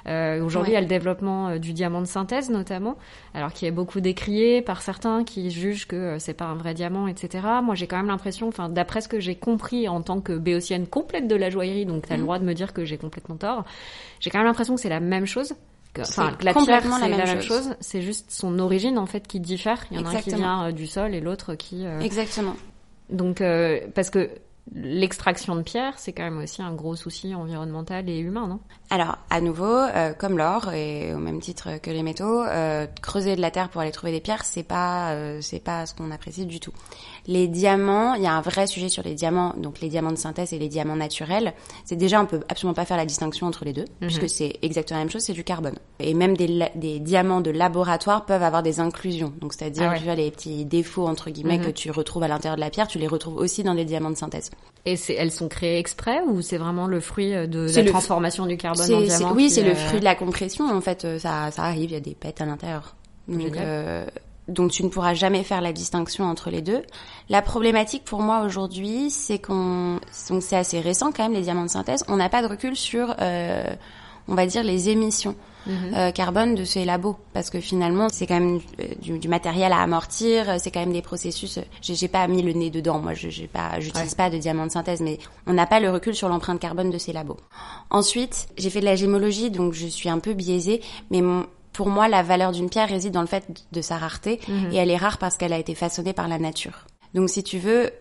Euh, 0.08 0.44
aujourd'hui, 0.44 0.72
il 0.72 0.76
y 0.76 0.78
a 0.78 0.82
le 0.82 0.88
développement 0.88 1.58
du 1.58 1.74
diamant 1.74 2.02
de 2.02 2.06
synthèse, 2.08 2.50
notamment, 2.50 2.98
alors 3.34 3.54
qui 3.54 3.66
est 3.66 3.72
beaucoup 3.72 4.02
décrié 4.02 4.62
par 4.62 4.82
certains 4.82 5.24
qui 5.24 5.52
jugent 5.52 5.88
que 5.88 6.18
c'est 6.20 6.34
pas 6.34 6.46
un 6.46 6.56
vrai 6.56 6.74
diamant, 6.74 7.08
etc. 7.08 7.46
Moi, 7.64 7.76
j'ai 7.76 7.88
quand 7.88 7.98
même 7.98 8.08
l'impression, 8.08 8.48
enfin, 8.48 8.70
d'après 8.70 9.02
ce 9.02 9.08
que 9.08 9.20
j'ai 9.20 9.36
compris 9.36 9.88
en 9.88 10.02
tant 10.02 10.22
que 10.22 10.38
béotienne 10.38 10.88
complète 10.88 11.28
de 11.28 11.36
la 11.36 11.50
joaillerie, 11.50 11.86
donc 11.92 12.08
t'as 12.08 12.16
le 12.16 12.20
Mhm. 12.22 12.26
droit 12.26 12.40
de 12.40 12.46
me 12.46 12.54
dire 12.54 12.74
que 12.74 12.86
j'ai 12.86 12.98
complètement 12.98 13.36
tort. 13.38 13.66
J'ai 14.20 14.30
quand 14.30 14.40
même 14.40 14.48
l'impression 14.48 14.76
que 14.76 14.82
c'est 14.82 14.90
la 14.90 15.00
même 15.00 15.26
chose. 15.26 15.54
Que, 15.94 16.02
enfin, 16.04 16.32
la 16.32 16.38
pierre, 16.38 16.54
complètement 16.54 16.96
c'est 16.96 17.10
la 17.10 17.18
la 17.18 17.26
même 17.26 17.36
même 17.36 17.42
chose. 17.44 17.76
C'est 17.82 18.02
juste 18.02 18.32
son 18.32 18.60
origine, 18.60 18.98
en 18.98 19.06
fait, 19.06 19.28
qui 19.28 19.40
diffère. 19.42 19.84
Il 19.92 19.98
y 19.98 20.00
en 20.00 20.06
a 20.06 20.10
un 20.10 20.22
qui 20.22 20.30
vient 20.34 20.68
euh, 20.68 20.72
du 20.72 20.88
sol 20.88 21.14
et 21.14 21.20
l'autre 21.20 21.56
qui... 21.56 21.86
euh, 21.86 22.00
Exactement. 22.00 22.56
Donc, 23.10 23.42
euh, 23.42 23.82
parce 23.94 24.10
que 24.10 24.30
l'extraction 24.74 25.56
de 25.56 25.64
pierre, 25.64 25.96
c'est 25.98 26.14
quand 26.14 26.24
même 26.24 26.38
aussi 26.38 26.62
un 26.62 26.72
gros 26.74 26.96
souci 26.96 27.36
environnemental 27.36 28.08
et 28.10 28.20
humain, 28.20 28.48
non? 28.48 28.60
Alors, 28.90 29.18
à 29.30 29.42
nouveau, 29.42 29.66
euh, 29.66 30.14
comme 30.14 30.38
l'or 30.38 30.72
et 30.72 31.14
au 31.14 31.18
même 31.18 31.42
titre 31.42 31.78
que 31.82 31.90
les 31.90 32.04
métaux, 32.04 32.42
euh, 32.44 32.88
creuser 33.02 33.36
de 33.36 33.42
la 33.42 33.52
terre 33.52 33.70
pour 33.70 33.82
aller 33.82 33.92
trouver 33.92 34.12
des 34.14 34.22
pierres, 34.22 34.46
c'est 34.46 34.64
pas, 34.64 35.12
euh, 35.12 35.40
c'est 35.42 35.60
pas 35.60 35.86
ce 35.86 35.94
qu'on 35.94 36.12
apprécie 36.12 36.46
du 36.46 36.60
tout. 36.60 36.72
Les 37.28 37.48
diamants, 37.48 38.16
il 38.16 38.24
y 38.24 38.28
a 38.28 38.34
un 38.34 38.42
vrai 38.42 38.66
sujet 38.68 38.90
sur 38.90 39.04
les 39.04 39.14
diamants, 39.14 39.54
donc 39.58 39.80
les 39.80 39.90
diamants 39.90 40.12
de 40.12 40.18
synthèse 40.18 40.54
et 40.54 40.60
les 40.60 40.70
diamants 40.70 40.96
naturels. 40.96 41.54
C'est 41.86 41.96
déjà, 41.96 42.22
on 42.22 42.26
peut 42.26 42.42
absolument 42.50 42.74
pas 42.74 42.86
faire 42.86 42.98
la 42.98 43.06
distinction 43.06 43.48
entre 43.48 43.64
les 43.64 43.74
deux, 43.74 43.86
puisque 44.00 44.28
c'est 44.30 44.58
exactement 44.62 44.98
la 45.00 45.06
même 45.06 45.12
chose, 45.12 45.22
c'est 45.24 45.34
du 45.34 45.44
carbone. 45.44 45.76
Et 46.00 46.14
même 46.14 46.36
des, 46.36 47.00
diamants 47.00 47.42
de 47.42 47.52
laboratoire 47.52 48.26
peuvent 48.26 48.44
avoir 48.44 48.64
des 48.64 48.80
inclusions, 48.80 49.34
donc 49.40 49.54
c'est-à-dire, 49.54 49.84
Ah 49.88 49.92
ouais. 49.94 49.98
tu 50.00 50.04
vois, 50.06 50.16
les 50.16 50.32
petits 50.32 50.66
défauts 50.66 51.08
entre 51.08 51.30
guillemets 51.30 51.58
Mhm. 51.60 51.66
que 51.66 51.72
tu 51.72 51.92
retrouves 51.92 52.24
à 52.24 52.28
l'intérieur 52.28 52.56
de 52.56 52.62
la 52.62 52.70
pierre, 52.70 52.88
tu 52.88 52.98
les 52.98 53.08
retrouves 53.08 53.38
aussi 53.38 53.64
dans 53.64 53.76
des 53.76 53.86
diamants 53.86 54.10
de 54.12 54.18
synthèse. 54.18 54.50
Et 54.86 54.96
elles 55.16 55.32
sont 55.32 55.48
créées 55.48 55.78
exprès 55.78 56.22
ou 56.28 56.42
c'est 56.42 56.58
vraiment 56.58 56.88
le 56.88 57.00
fruit 57.00 57.36
euh, 57.36 57.46
de 57.46 57.68
la 57.76 57.84
transformation 57.86 58.46
du 58.48 58.58
carbone 58.58 58.94
en 58.94 59.02
diamant 59.02 59.34
Oui, 59.34 59.50
c'est 59.52 59.64
le 59.64 59.76
fruit 59.76 60.00
de 60.00 60.06
la 60.06 60.16
compression. 60.16 60.66
En 60.66 60.82
fait, 60.82 61.06
euh, 61.06 61.20
ça, 61.20 61.52
ça 61.52 61.64
arrive, 61.64 61.92
il 61.92 61.94
y 61.94 61.98
a 61.98 62.00
des 62.00 62.16
pètes 62.16 62.42
à 62.42 62.46
l'intérieur. 62.46 62.96
Donc, 63.28 63.56
euh, 63.58 64.06
donc 64.52 64.72
tu 64.72 64.84
ne 64.84 64.90
pourras 64.90 65.14
jamais 65.14 65.44
faire 65.44 65.62
la 65.62 65.74
distinction 65.74 66.26
entre 66.26 66.50
les 66.50 66.62
deux. 66.62 66.82
La 67.30 67.42
problématique 67.42 68.04
pour 68.04 68.22
moi 68.22 68.42
aujourd'hui, 68.44 69.10
c'est 69.10 69.40
qu'on, 69.40 70.00
donc 70.30 70.44
c'est 70.44 70.58
assez 70.58 70.80
récent 70.80 71.12
quand 71.12 71.24
même 71.24 71.34
les 71.34 71.42
diamants 71.42 71.66
de 71.66 71.70
synthèse. 71.70 72.04
On 72.08 72.18
n'a 72.18 72.30
pas 72.30 72.42
de 72.42 72.48
recul 72.48 72.76
sur, 72.76 73.16
euh, 73.22 73.64
on 74.28 74.36
va 74.36 74.46
dire 74.46 74.64
les 74.64 74.90
émissions 74.90 75.36
Mhm. 75.68 75.94
euh, 75.96 76.10
carbone 76.12 76.56
de 76.56 76.64
ces 76.66 76.86
labos, 76.86 77.18
parce 77.34 77.52
que 77.52 77.60
finalement 77.60 78.08
c'est 78.12 78.26
quand 78.26 78.40
même 78.40 78.60
euh, 78.80 78.84
du, 79.00 79.20
du 79.20 79.28
matériel 79.28 79.72
à 79.74 79.78
amortir, 79.82 80.50
euh, 80.50 80.56
c'est 80.60 80.72
quand 80.72 80.80
même 80.80 80.92
des 80.92 81.04
processus. 81.04 81.60
euh, 81.60 81.62
J'ai 81.84 81.94
j'ai 81.94 82.08
pas 82.08 82.28
mis 82.28 82.42
le 82.42 82.52
nez 82.54 82.72
dedans, 82.72 82.98
moi, 82.98 83.14
je 83.14 83.30
j'ai 83.30 83.46
pas, 83.46 83.80
j'utilise 83.80 84.10
Ouais. 84.10 84.16
pas 84.18 84.32
de 84.32 84.40
diamants 84.40 84.66
de 84.66 84.72
synthèse, 84.72 85.02
mais 85.02 85.20
on 85.46 85.54
n'a 85.54 85.68
pas 85.68 85.80
le 85.80 85.92
recul 85.92 86.16
sur 86.16 86.30
l'empreinte 86.30 86.60
carbone 86.60 86.90
de 86.90 86.98
ces 86.98 87.14
labos. 87.14 87.38
Ensuite, 87.92 88.48
j'ai 88.58 88.72
fait 88.72 88.80
de 88.80 88.86
la 88.86 88.96
gémologie, 88.96 89.52
donc 89.52 89.74
je 89.74 89.86
suis 89.86 90.10
un 90.10 90.18
peu 90.18 90.34
biaisée, 90.34 90.82
mais 91.12 91.22
mon- 91.22 91.46
pour 91.74 91.90
moi, 91.90 92.08
la 92.08 92.22
valeur 92.24 92.52
d'une 92.52 92.70
pierre 92.70 92.90
réside 92.90 93.14
dans 93.14 93.22
le 93.22 93.28
fait 93.28 93.46
de 93.72 93.82
sa 93.82 93.98
rareté, 93.98 94.40
Mhm. 94.48 94.72
et 94.72 94.76
elle 94.78 94.90
est 94.92 94.98
rare 94.98 95.18
parce 95.18 95.38
qu'elle 95.38 95.54
a 95.54 95.58
été 95.60 95.76
façonnée 95.76 96.14
par 96.14 96.28
la 96.28 96.38
nature. 96.40 96.86
Donc, 97.14 97.30
si 97.30 97.44
tu 97.44 97.58
veux, 97.60 97.92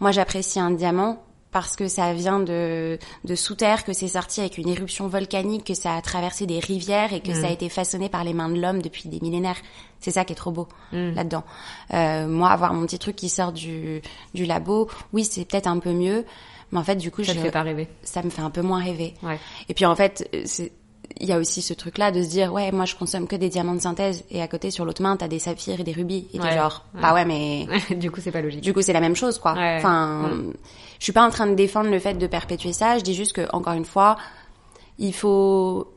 moi, 0.00 0.10
j'apprécie 0.10 0.58
un 0.60 0.70
diamant 0.72 1.22
parce 1.52 1.76
que 1.76 1.86
ça 1.86 2.12
vient 2.12 2.40
de, 2.40 2.98
de 3.24 3.34
sous 3.36 3.54
terre, 3.54 3.84
que 3.84 3.92
c'est 3.92 4.08
sorti 4.08 4.40
avec 4.40 4.58
une 4.58 4.68
éruption 4.68 5.06
volcanique, 5.06 5.62
que 5.64 5.74
ça 5.74 5.94
a 5.94 6.02
traversé 6.02 6.46
des 6.46 6.58
rivières 6.58 7.12
et 7.12 7.20
que 7.20 7.32
ça 7.32 7.46
a 7.46 7.50
été 7.50 7.68
façonné 7.68 8.08
par 8.08 8.24
les 8.24 8.34
mains 8.34 8.48
de 8.48 8.60
l'homme 8.60 8.82
depuis 8.82 9.08
des 9.08 9.20
millénaires. 9.20 9.58
C'est 10.00 10.10
ça 10.10 10.24
qui 10.24 10.32
est 10.32 10.36
trop 10.36 10.50
beau 10.50 10.66
Mm. 10.92 11.12
là-dedans. 11.14 11.44
Euh, 11.92 12.26
moi, 12.26 12.50
avoir 12.50 12.74
mon 12.74 12.84
petit 12.86 12.98
truc 12.98 13.14
qui 13.14 13.28
sort 13.28 13.52
du, 13.52 14.02
du 14.34 14.46
labo, 14.46 14.88
oui, 15.12 15.24
c'est 15.24 15.44
peut-être 15.44 15.68
un 15.68 15.78
peu 15.78 15.92
mieux, 15.92 16.24
mais 16.72 16.78
en 16.80 16.82
fait, 16.82 16.96
du 16.96 17.12
coup, 17.12 17.22
Ça 17.22 17.32
je, 17.34 17.38
fait 17.38 17.52
pas 17.52 17.62
rêver. 17.62 17.86
ça 18.02 18.22
me 18.24 18.30
fait 18.30 18.42
un 18.42 18.50
peu 18.50 18.62
moins 18.62 18.82
rêver. 18.82 19.14
Ouais. 19.22 19.38
Et 19.68 19.74
puis 19.74 19.86
en 19.86 19.94
fait, 19.94 20.28
c'est 20.46 20.72
il 21.20 21.28
y 21.28 21.32
a 21.32 21.38
aussi 21.38 21.62
ce 21.62 21.72
truc-là 21.74 22.10
de 22.10 22.22
se 22.22 22.28
dire 22.28 22.52
ouais 22.52 22.72
moi 22.72 22.84
je 22.86 22.94
consomme 22.96 23.26
que 23.28 23.36
des 23.36 23.48
diamants 23.48 23.74
de 23.74 23.80
synthèse 23.80 24.24
et 24.30 24.42
à 24.42 24.48
côté 24.48 24.70
sur 24.70 24.84
l'autre 24.84 25.00
main 25.02 25.16
t'as 25.16 25.28
des 25.28 25.38
saphirs 25.38 25.78
et 25.80 25.84
des 25.84 25.92
rubis 25.92 26.26
et 26.34 26.38
t'es 26.38 26.44
Ouais. 26.44 26.54
genre 26.54 26.84
Ouais. 26.94 27.00
bah 27.02 27.14
ouais 27.14 27.24
mais 27.24 27.66
du 27.96 28.10
coup, 28.10 28.20
c'est 28.20 28.32
pas 28.32 28.42
logique. 28.42 28.60
du 28.62 28.72
coup 28.74 28.82
c'est 28.82 28.92
la 28.92 29.00
même 29.00 29.14
chose 29.16 29.38
quoi. 29.38 29.54
Ouais. 29.54 29.76
Enfin 29.78 30.30
je 30.98 31.04
suis 31.04 31.12
pas 31.12 31.24
en 31.26 31.30
train 31.30 31.46
de 31.46 31.54
défendre 31.54 31.90
le 31.90 31.98
fait 31.98 32.14
de 32.14 32.26
perpétuer 32.26 32.72
ça, 32.72 32.98
je 32.98 33.04
dis 33.04 33.14
juste 33.14 33.32
que 33.32 33.46
encore 33.52 33.74
une 33.74 33.84
fois 33.84 34.16
il 34.98 35.14
faut 35.14 35.88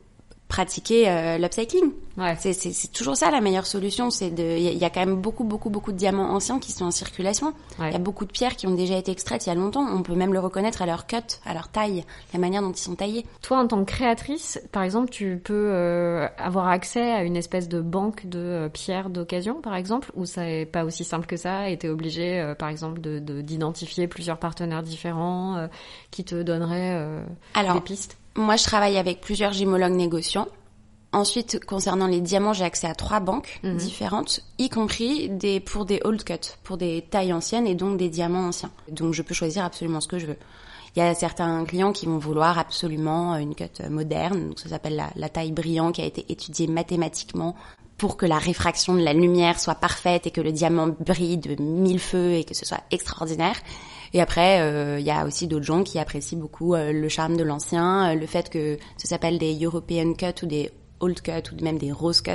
pratiquer 0.48 1.08
euh, 1.08 1.38
l'upcycling. 1.38 1.92
Ouais. 2.16 2.34
C'est, 2.40 2.90
toujours 2.92 3.16
ça 3.16 3.30
la 3.30 3.40
meilleure 3.40 3.66
solution. 3.66 4.10
C'est 4.10 4.30
de, 4.30 4.42
il 4.42 4.62
y, 4.62 4.68
a- 4.68 4.72
il 4.72 4.78
y 4.78 4.84
a 4.84 4.90
quand 4.90 5.00
même 5.04 5.16
beaucoup, 5.20 5.44
beaucoup, 5.44 5.70
beaucoup 5.70 5.92
de 5.92 5.96
diamants 5.98 6.30
anciens 6.34 6.58
qui 6.58 6.72
sont 6.72 6.86
en 6.86 6.90
circulation. 6.90 7.52
Il 7.78 7.84
Ouais. 7.84 7.92
y 7.92 7.94
a 7.94 7.98
beaucoup 7.98 8.24
de 8.24 8.32
pierres 8.32 8.56
qui 8.56 8.66
ont 8.66 8.74
déjà 8.74 8.96
été 8.96 9.12
extraites 9.12 9.46
il 9.46 9.50
y 9.50 9.52
a 9.52 9.54
longtemps. 9.54 9.86
On 9.86 10.02
peut 10.02 10.14
même 10.14 10.32
le 10.32 10.40
reconnaître 10.40 10.82
à 10.82 10.86
leur 10.86 11.06
cut, 11.06 11.16
à 11.44 11.54
leur 11.54 11.68
taille, 11.68 12.04
la 12.32 12.38
manière 12.40 12.62
dont 12.62 12.72
ils 12.72 12.78
sont 12.78 12.96
taillés. 12.96 13.24
Toi, 13.42 13.58
en 13.58 13.66
tant 13.68 13.78
que 13.84 13.90
créatrice, 13.92 14.60
par 14.72 14.82
exemple, 14.82 15.10
tu 15.10 15.40
peux 15.44 15.52
euh, 15.72 16.26
avoir 16.38 16.66
accès 16.68 17.12
à 17.12 17.22
une 17.22 17.36
espèce 17.36 17.68
de 17.68 17.80
banque 17.80 18.26
de 18.26 18.38
euh, 18.38 18.68
pierres 18.68 19.10
d'occasion, 19.10 19.60
par 19.60 19.76
exemple, 19.76 20.10
ou 20.16 20.24
ça 20.26 20.48
est 20.48 20.66
pas 20.66 20.84
aussi 20.84 21.04
simple 21.04 21.26
que 21.26 21.36
ça, 21.36 21.68
et 21.70 21.76
t'es 21.76 21.88
obligé, 21.88 22.40
euh, 22.40 22.54
par 22.54 22.68
exemple, 22.70 23.00
de, 23.00 23.18
de- 23.20 23.42
d'identifier 23.42 24.08
plusieurs 24.08 24.38
partenaires 24.38 24.82
différents 24.82 25.56
euh, 25.56 25.66
qui 26.10 26.24
te 26.24 26.42
donneraient 26.42 26.94
euh, 26.96 27.22
Alors, 27.54 27.74
des 27.74 27.80
pistes? 27.82 28.16
Moi, 28.38 28.54
je 28.56 28.62
travaille 28.62 28.96
avec 28.96 29.20
plusieurs 29.20 29.52
gymologues 29.52 29.92
négociants. 29.96 30.46
Ensuite, 31.12 31.64
concernant 31.64 32.06
les 32.06 32.20
diamants, 32.20 32.52
j'ai 32.52 32.64
accès 32.64 32.86
à 32.86 32.94
trois 32.94 33.18
banques 33.18 33.58
Mhm. 33.64 33.76
différentes, 33.78 34.40
y 34.58 34.68
compris 34.68 35.28
des 35.28 35.58
pour 35.58 35.84
des 35.86 36.00
old 36.04 36.22
cuts, 36.22 36.34
pour 36.62 36.76
des 36.76 37.02
tailles 37.02 37.32
anciennes 37.32 37.66
et 37.66 37.74
donc 37.74 37.96
des 37.96 38.08
diamants 38.08 38.46
anciens. 38.46 38.70
Donc, 38.90 39.12
je 39.12 39.22
peux 39.22 39.34
choisir 39.34 39.64
absolument 39.64 40.00
ce 40.00 40.06
que 40.06 40.18
je 40.20 40.26
veux. 40.26 40.36
Il 40.94 41.00
y 41.00 41.02
a 41.02 41.14
certains 41.14 41.64
clients 41.64 41.92
qui 41.92 42.06
vont 42.06 42.18
vouloir 42.18 42.58
absolument 42.58 43.36
une 43.36 43.54
cut 43.56 43.64
moderne, 43.90 44.48
donc 44.48 44.60
ça 44.60 44.68
s'appelle 44.68 44.96
la, 44.96 45.10
la 45.16 45.28
taille 45.28 45.52
brillant, 45.52 45.90
qui 45.92 46.02
a 46.02 46.04
été 46.04 46.24
étudiée 46.30 46.66
mathématiquement 46.66 47.56
pour 47.96 48.16
que 48.16 48.26
la 48.26 48.38
réfraction 48.38 48.94
de 48.94 49.00
la 49.02 49.12
lumière 49.14 49.58
soit 49.58 49.74
parfaite 49.74 50.26
et 50.28 50.30
que 50.30 50.40
le 50.40 50.52
diamant 50.52 50.88
brille 51.00 51.38
de 51.38 51.60
mille 51.60 51.98
feux 52.00 52.34
et 52.34 52.44
que 52.44 52.54
ce 52.54 52.64
soit 52.64 52.82
extraordinaire. 52.92 53.56
Et 54.14 54.20
après, 54.20 54.60
euh, 54.60 54.98
il 55.00 55.06
y 55.06 55.10
a 55.10 55.24
aussi 55.26 55.46
d'autres 55.46 55.64
gens 55.66 55.82
qui 55.82 55.98
apprécient 55.98 56.38
beaucoup 56.38 56.74
euh, 56.74 56.92
le 56.92 57.08
charme 57.08 57.36
de 57.36 57.42
l'ancien, 57.44 58.10
euh, 58.10 58.14
le 58.14 58.26
fait 58.26 58.48
que 58.50 58.78
ça 58.96 59.08
s'appelle 59.08 59.38
des 59.38 59.58
European 59.62 60.14
cut 60.14 60.42
ou 60.44 60.46
des 60.46 60.70
old 61.00 61.20
cut 61.22 61.30
ou 61.52 61.62
même 61.64 61.78
des 61.78 61.92
rose 61.92 62.20
cut. 62.22 62.32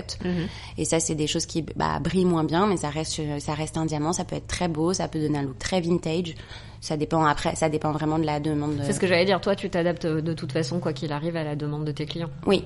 Et 0.78 0.86
ça, 0.86 1.00
c'est 1.00 1.16
des 1.16 1.28
choses 1.28 1.46
qui 1.46 1.64
bah, 1.76 2.00
brillent 2.00 2.24
moins 2.26 2.44
bien, 2.46 2.66
mais 2.68 2.78
ça 2.78 2.90
reste, 2.90 3.20
ça 3.40 3.54
reste 3.54 3.78
un 3.78 3.86
diamant. 3.86 4.14
Ça 4.14 4.24
peut 4.24 4.36
être 4.38 4.48
très 4.48 4.68
beau, 4.70 4.94
ça 4.94 5.08
peut 5.08 5.20
donner 5.20 5.40
un 5.40 5.44
look 5.44 5.60
très 5.60 5.82
vintage. 5.82 6.36
Ça 6.80 6.96
dépend 6.98 7.24
après, 7.26 7.56
ça 7.56 7.70
dépend 7.70 7.92
vraiment 7.92 8.20
de 8.20 8.26
la 8.26 8.40
demande. 8.40 8.78
De... 8.78 8.84
C'est 8.84 8.94
ce 8.94 9.00
que 9.00 9.08
j'allais 9.08 9.26
dire. 9.26 9.42
Toi, 9.42 9.56
tu 9.56 9.70
t'adaptes 9.70 10.06
euh, 10.06 10.22
de 10.22 10.34
toute 10.34 10.52
façon, 10.52 10.80
quoi 10.80 10.94
qu'il 10.94 11.12
arrive, 11.12 11.36
à 11.36 11.44
la 11.44 11.56
demande 11.56 11.86
de 11.86 11.92
tes 11.92 12.06
clients. 12.06 12.30
Oui. 12.46 12.64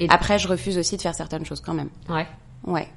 Et- 0.00 0.08
Après, 0.10 0.38
je 0.38 0.46
refuse 0.48 0.78
aussi 0.78 0.96
de 0.96 1.02
faire 1.02 1.14
certaines 1.14 1.44
choses 1.44 1.60
quand 1.60 1.74
même. 1.74 1.90
Ouais. 2.08 2.26
Ouais. 2.64 2.88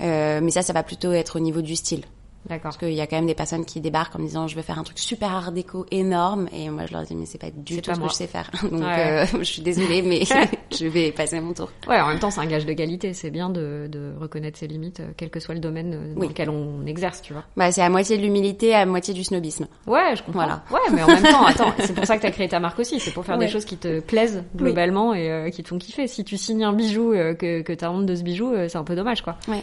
Euh, 0.00 0.40
mais 0.42 0.50
ça, 0.50 0.62
ça 0.62 0.72
va 0.72 0.82
plutôt 0.82 1.12
être 1.12 1.36
au 1.36 1.40
niveau 1.40 1.60
du 1.60 1.76
style. 1.76 2.02
D'accord. 2.48 2.62
Parce 2.64 2.76
qu'il 2.78 2.92
y 2.92 3.00
a 3.00 3.06
quand 3.06 3.16
même 3.16 3.26
des 3.26 3.34
personnes 3.34 3.64
qui 3.64 3.80
débarquent 3.80 4.16
en 4.16 4.18
me 4.18 4.26
disant 4.26 4.48
je 4.48 4.56
veux 4.56 4.62
faire 4.62 4.78
un 4.78 4.82
truc 4.82 4.98
super 4.98 5.30
art 5.32 5.52
déco 5.52 5.86
énorme 5.92 6.48
et 6.52 6.70
moi 6.70 6.86
je 6.86 6.92
leur 6.92 7.02
dis 7.04 7.14
mais 7.14 7.24
c'est 7.26 7.38
pas 7.38 7.50
du 7.50 7.80
tout 7.80 7.88
pas 7.90 7.94
ce 7.94 8.00
moi. 8.00 8.08
que 8.08 8.12
je 8.14 8.18
sais 8.18 8.26
faire 8.26 8.50
donc 8.62 8.80
Ouais. 8.80 9.22
euh, 9.22 9.26
je 9.38 9.44
suis 9.44 9.62
désolée 9.62 10.02
mais 10.02 10.22
je 10.76 10.86
vais 10.86 11.12
passer 11.12 11.40
mon 11.40 11.52
tour. 11.52 11.70
Ouais, 11.88 12.00
en 12.00 12.08
même 12.08 12.18
temps, 12.18 12.30
c'est 12.30 12.40
un 12.40 12.46
gage 12.46 12.66
de 12.66 12.72
qualité. 12.72 13.12
C'est 13.14 13.30
bien 13.30 13.48
de, 13.48 13.86
de 13.90 14.12
reconnaître 14.18 14.58
ses 14.58 14.66
limites, 14.66 15.00
euh, 15.00 15.12
quel 15.16 15.30
que 15.30 15.38
soit 15.40 15.54
le 15.54 15.60
domaine 15.60 15.94
euh, 15.94 16.14
dans 16.14 16.20
Oui. 16.22 16.28
lequel 16.28 16.50
on 16.50 16.84
exerce, 16.86 17.22
tu 17.22 17.32
vois. 17.32 17.44
Bah 17.56 17.70
c'est 17.70 17.82
à 17.82 17.88
moitié 17.88 18.16
de 18.16 18.22
l'humilité, 18.22 18.74
à 18.74 18.86
moitié 18.86 19.14
du 19.14 19.22
snobisme. 19.24 19.66
Ouais, 19.86 20.16
je 20.16 20.22
comprends. 20.22 20.40
Voilà. 20.44 20.64
Ouais, 20.70 20.80
mais 20.92 21.02
en 21.02 21.06
même 21.08 21.22
temps, 21.22 21.44
attends, 21.46 21.72
c'est 21.78 21.94
pour 21.94 22.04
ça 22.06 22.16
que 22.16 22.22
t'as 22.22 22.30
créé 22.32 22.48
ta 22.48 22.58
marque 22.60 22.78
aussi. 22.80 22.98
C'est 23.00 23.12
pour 23.12 23.24
faire 23.24 23.38
Ouais. 23.38 23.46
des 23.46 23.52
choses 23.52 23.64
qui 23.64 23.76
te 23.76 24.00
plaisent 24.00 24.42
globalement 24.56 25.14
et 25.14 25.30
euh, 25.30 25.50
qui 25.50 25.62
te 25.62 25.68
font 25.68 25.78
kiffer. 25.78 26.06
Si 26.08 26.24
tu 26.24 26.36
signes 26.36 26.64
un 26.64 26.72
bijou 26.72 27.12
euh, 27.12 27.34
que, 27.34 27.62
que 27.62 27.72
t'as 27.72 27.90
honte 27.90 28.06
de 28.06 28.14
ce 28.16 28.22
bijou, 28.22 28.52
c'est 28.68 28.76
un 28.78 28.84
peu 28.84 28.96
dommage, 28.96 29.22
quoi. 29.22 29.36
Ouais. 29.48 29.62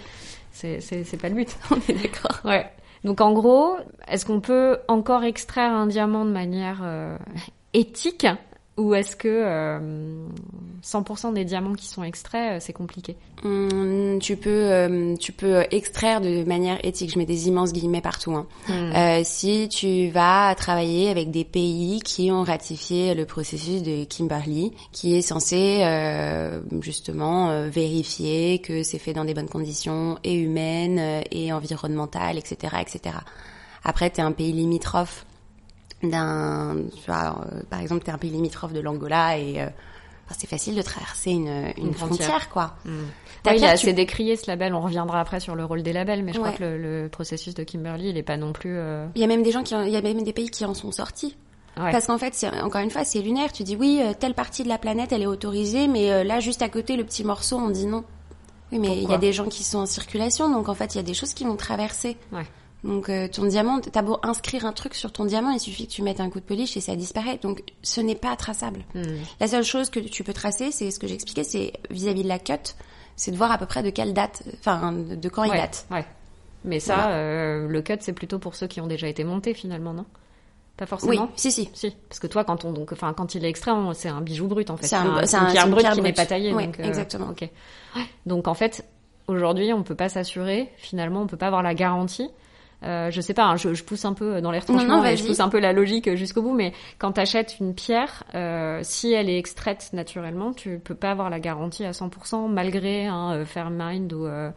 C'est, 0.59 1.21
pas 1.21 1.29
le 1.29 1.35
but. 1.35 1.55
On 1.71 1.75
est 1.91 1.93
d'accord. 1.93 2.39
Ouais. 2.43 2.69
Donc 3.03 3.21
en 3.21 3.31
gros, 3.31 3.77
est-ce 4.07 4.25
qu'on 4.25 4.41
peut 4.41 4.79
encore 4.87 5.23
extraire 5.23 5.71
un 5.71 5.87
diamant 5.87 6.25
de 6.25 6.31
manière 6.31 6.81
euh, 6.83 7.17
éthique? 7.73 8.27
Ou 8.79 8.93
est-ce 8.95 9.15
que 9.15 9.27
euh, 9.27 10.27
100% 10.83 11.33
des 11.33 11.45
diamants 11.45 11.75
qui 11.75 11.87
sont 11.87 12.03
extraits, 12.03 12.53
euh, 12.53 12.57
c'est 12.59 12.73
compliqué 12.73 13.15
Hum, 13.45 14.19
tu 14.19 14.35
peux 14.35 14.49
euh, 14.49 15.15
tu 15.15 15.31
peux 15.31 15.63
extraire 15.71 16.19
de 16.19 16.43
manière 16.43 16.83
éthique. 16.83 17.13
Je 17.13 17.17
mets 17.17 17.25
des 17.25 17.47
immenses 17.47 17.71
guillemets 17.71 18.01
partout. 18.01 18.33
Hein. 18.33 18.47
Euh, 18.69 19.21
si 19.23 19.69
tu 19.69 20.09
vas 20.09 20.53
travailler 20.55 21.09
avec 21.09 21.31
des 21.31 21.45
pays 21.45 22.01
qui 22.01 22.31
ont 22.31 22.43
ratifié 22.43 23.15
le 23.15 23.25
processus 23.25 23.81
de 23.81 24.03
Kimberley, 24.03 24.71
qui 24.91 25.15
est 25.15 25.21
censé 25.21 25.79
euh, 25.83 26.59
justement 26.81 27.69
vérifier 27.69 28.59
que 28.59 28.83
c'est 28.83 28.99
fait 28.99 29.13
dans 29.13 29.23
des 29.23 29.33
bonnes 29.33 29.49
conditions 29.49 30.17
et 30.23 30.35
humaines 30.35 31.23
et 31.31 31.53
environnementales, 31.53 32.37
etc., 32.37 32.75
etc. 32.81 33.15
Après, 33.83 34.09
t'es 34.09 34.21
un 34.21 34.33
pays 34.33 34.51
limitrophe 34.51 35.25
d'un, 36.03 36.77
euh, 36.77 36.83
par 37.69 37.79
exemple, 37.81 38.03
t'es 38.03 38.11
un 38.11 38.17
pays 38.17 38.29
limitrophe 38.31 38.73
de 38.73 38.79
l'Angola 38.79 39.37
et 39.37 39.61
euh, 39.61 39.67
c'est 40.37 40.47
facile 40.49 40.75
de 40.75 40.81
traverser 40.81 41.31
une, 41.31 41.47
une, 41.77 41.87
Une 41.87 41.93
frontière. 41.93 42.27
frontière. 42.27 42.49
quoi. 42.49 42.75
Mm. 42.85 42.89
Ta 43.43 43.51
Oui, 43.51 43.57
il 43.57 43.59
pierre, 43.59 43.71
assez 43.73 43.87
tu- 43.87 43.93
décrié 43.93 44.35
ce 44.35 44.47
label. 44.47 44.73
On 44.73 44.81
reviendra 44.81 45.19
après 45.21 45.39
sur 45.39 45.55
le 45.55 45.65
rôle 45.65 45.81
des 45.83 45.93
labels, 45.93 46.23
mais 46.23 46.33
je 46.33 46.39
crois 46.39 46.51
que 46.51 46.63
le, 46.63 46.77
le 47.03 47.09
processus 47.09 47.53
de 47.53 47.63
Kimberly, 47.63 48.09
il 48.09 48.17
est 48.17 48.23
pas 48.23 48.37
non 48.37 48.53
plus. 48.53 48.77
euh, 48.77 49.07
Il 49.15 49.21
y 49.21 49.23
a 49.23 49.27
même 49.27 49.43
des 49.43 49.51
gens 49.51 49.63
qui, 49.63 49.75
en- 49.75 49.83
il 49.83 49.91
y 49.91 49.97
a 49.97 50.01
même 50.01 50.23
des 50.23 50.33
pays 50.33 50.49
qui 50.49 50.65
en 50.65 50.73
sont 50.73 50.91
sortis. 50.91 51.35
Ouais. 51.77 51.91
Parce 51.91 52.07
qu'en 52.07 52.17
fait, 52.17 52.33
c'est- 52.33 52.49
encore 52.61 52.81
une 52.81 52.89
fois, 52.91 53.03
c'est 53.05 53.21
lunaire. 53.21 53.51
Tu 53.53 53.63
dis 53.63 53.75
oui, 53.77 53.99
euh, 54.01 54.13
telle 54.17 54.33
partie 54.33 54.63
de 54.63 54.67
la 54.69 54.77
planète, 54.77 55.11
elle 55.13 55.21
est 55.21 55.27
autorisée, 55.27 55.87
mais 55.87 56.11
euh, 56.11 56.23
là, 56.23 56.39
juste 56.41 56.61
à 56.61 56.67
côté, 56.69 56.97
le 56.97 57.05
petit 57.05 57.23
morceau, 57.23 57.57
on 57.57 57.69
dit 57.69 57.85
non. 57.85 58.03
Oui, 58.71 58.79
mais 58.79 59.01
il 59.01 59.09
y 59.09 59.13
a 59.13 59.17
des 59.17 59.33
gens 59.33 59.45
qui 59.47 59.63
sont 59.63 59.79
en 59.79 59.85
circulation, 59.87 60.49
donc 60.51 60.69
en 60.69 60.75
fait, 60.75 60.93
il 60.93 60.97
y 60.97 60.99
a 60.99 61.03
des 61.03 61.13
choses 61.15 61.33
qui 61.33 61.43
vont 61.45 61.55
traverser. 61.55 62.17
Ouais. 62.31 62.45
Donc 62.83 63.09
euh, 63.09 63.27
ton 63.27 63.45
diamant, 63.45 63.81
t'as 63.81 64.01
beau 64.01 64.19
inscrire 64.23 64.65
un 64.65 64.71
truc 64.71 64.93
sur 64.95 65.11
ton 65.11 65.25
diamant, 65.25 65.49
il 65.51 65.59
suffit 65.59 65.85
que 65.87 65.91
tu 65.91 66.01
mettes 66.01 66.21
un 66.21 66.29
coup 66.29 66.39
de 66.39 66.45
polish 66.45 66.77
et 66.77 66.81
ça 66.81 66.95
disparaît. 66.95 67.37
Donc 67.41 67.61
ce 67.83 67.99
n'est 67.99 68.15
pas 68.15 68.35
traçable. 68.37 68.81
Mm. 68.95 69.01
La 69.39 69.47
seule 69.47 69.63
chose 69.65 69.89
que 69.89 69.99
tu 69.99 70.23
peux 70.23 70.31
tracer, 70.33 70.71
c'est 70.71 70.89
ce 70.91 70.97
que 70.99 71.07
j'expliquais, 71.07 71.43
c'est 71.43 71.73
vis-à-vis 71.89 72.23
de 72.23 72.29
la 72.29 72.39
cut, 72.39 72.53
c'est 73.17 73.31
de 73.31 73.35
voir 73.37 73.51
à 73.51 73.57
peu 73.57 73.65
près 73.65 73.83
de 73.83 73.89
quelle 73.89 74.13
date, 74.13 74.43
enfin 74.59 74.93
de, 74.93 75.29
quand 75.29 75.43
il 75.43 75.51
date. 75.51 75.85
ouais. 75.91 76.05
Mais 76.65 76.79
ça, 76.81 76.95
Voilà. 76.95 77.11
euh, 77.15 77.67
le 77.69 77.81
cut, 77.81 77.93
c'est 78.01 78.11
plutôt 78.13 78.37
pour 78.37 78.53
ceux 78.55 78.67
qui 78.67 78.81
ont 78.81 78.87
déjà 78.87 79.07
été 79.07 79.23
montés 79.23 79.53
finalement, 79.53 79.93
non? 79.93 80.05
Pas 80.75 80.83
Oui, 80.85 80.87
forcément. 80.89 81.29
si 81.35 81.51
si. 81.51 81.69
Si, 81.73 81.91
parce 82.09 82.19
que 82.19 82.27
toi, 82.27 82.43
quand 82.45 82.63
on 82.65 82.71
donc, 82.73 82.91
enfin, 82.93 83.13
quand 83.13 83.35
il 83.35 83.43
est 83.45 83.49
extrait, 83.49 83.71
c'est 83.93 84.07
un 84.09 84.21
bijou 84.21 84.47
brut 84.47 84.69
en 84.69 84.77
fait. 84.77 84.87
C'est 84.87 84.95
un- 84.95 85.03
une 85.21 85.35
un- 85.35 85.51
pierre 85.51 85.67
brute 85.67 85.79
pierre 85.81 85.93
qui 85.93 86.01
n'est 86.01 86.13
pas 86.13 86.25
taillée. 86.25 86.53
Ouais, 86.53 86.65
donc, 86.67 86.79
euh, 86.79 86.83
exactement. 86.83 87.27
Ok. 87.29 87.49
Donc 88.25 88.47
en 88.49 88.53
fait, 88.53 88.85
aujourd'hui, 89.27 89.71
on 89.73 89.83
peut 89.83 89.95
pas 89.95 90.07
s'assurer. 90.09 90.69
Finalement, 90.77 91.21
on 91.21 91.27
peut 91.27 91.37
pas 91.37 91.47
avoir 91.47 91.63
la 91.63 91.73
garantie. 91.73 92.29
Euh, 92.83 93.11
je 93.11 93.19
sais 93.19 93.33
pas, 93.33 93.43
hein, 93.43 93.57
je, 93.57 93.73
je 93.73 93.83
pousse 93.83 94.05
un 94.05 94.13
peu 94.13 94.39
dans 94.39 94.51
les 94.51 94.59
retranchements 94.59 94.97
non, 95.01 95.05
et 95.05 95.17
je 95.17 95.25
pousse 95.25 95.41
un 95.41 95.49
peu 95.49 95.59
la 95.59 95.73
logique 95.73 96.15
jusqu'au 96.15 96.41
bout, 96.41 96.53
mais 96.53 96.71
quand 96.97 97.11
tu 97.11 97.19
achètes 97.19 97.57
une 97.59 97.73
pierre, 97.75 98.23
euh, 98.35 98.79
si 98.83 99.11
elle 99.11 99.29
est 99.29 99.37
extraite 99.37 99.89
naturellement, 99.91 100.53
tu 100.53 100.79
peux 100.81 100.95
pas 100.95 101.11
avoir 101.11 101.29
la 101.29 101.41
garantie 101.41 101.83
à 101.83 101.91
100% 101.91 102.49
malgré 102.49 103.05
un 103.05 103.33
euh, 103.33 103.45
Fairmind 103.45 104.13
ou 104.13 104.25
euh, 104.25 104.49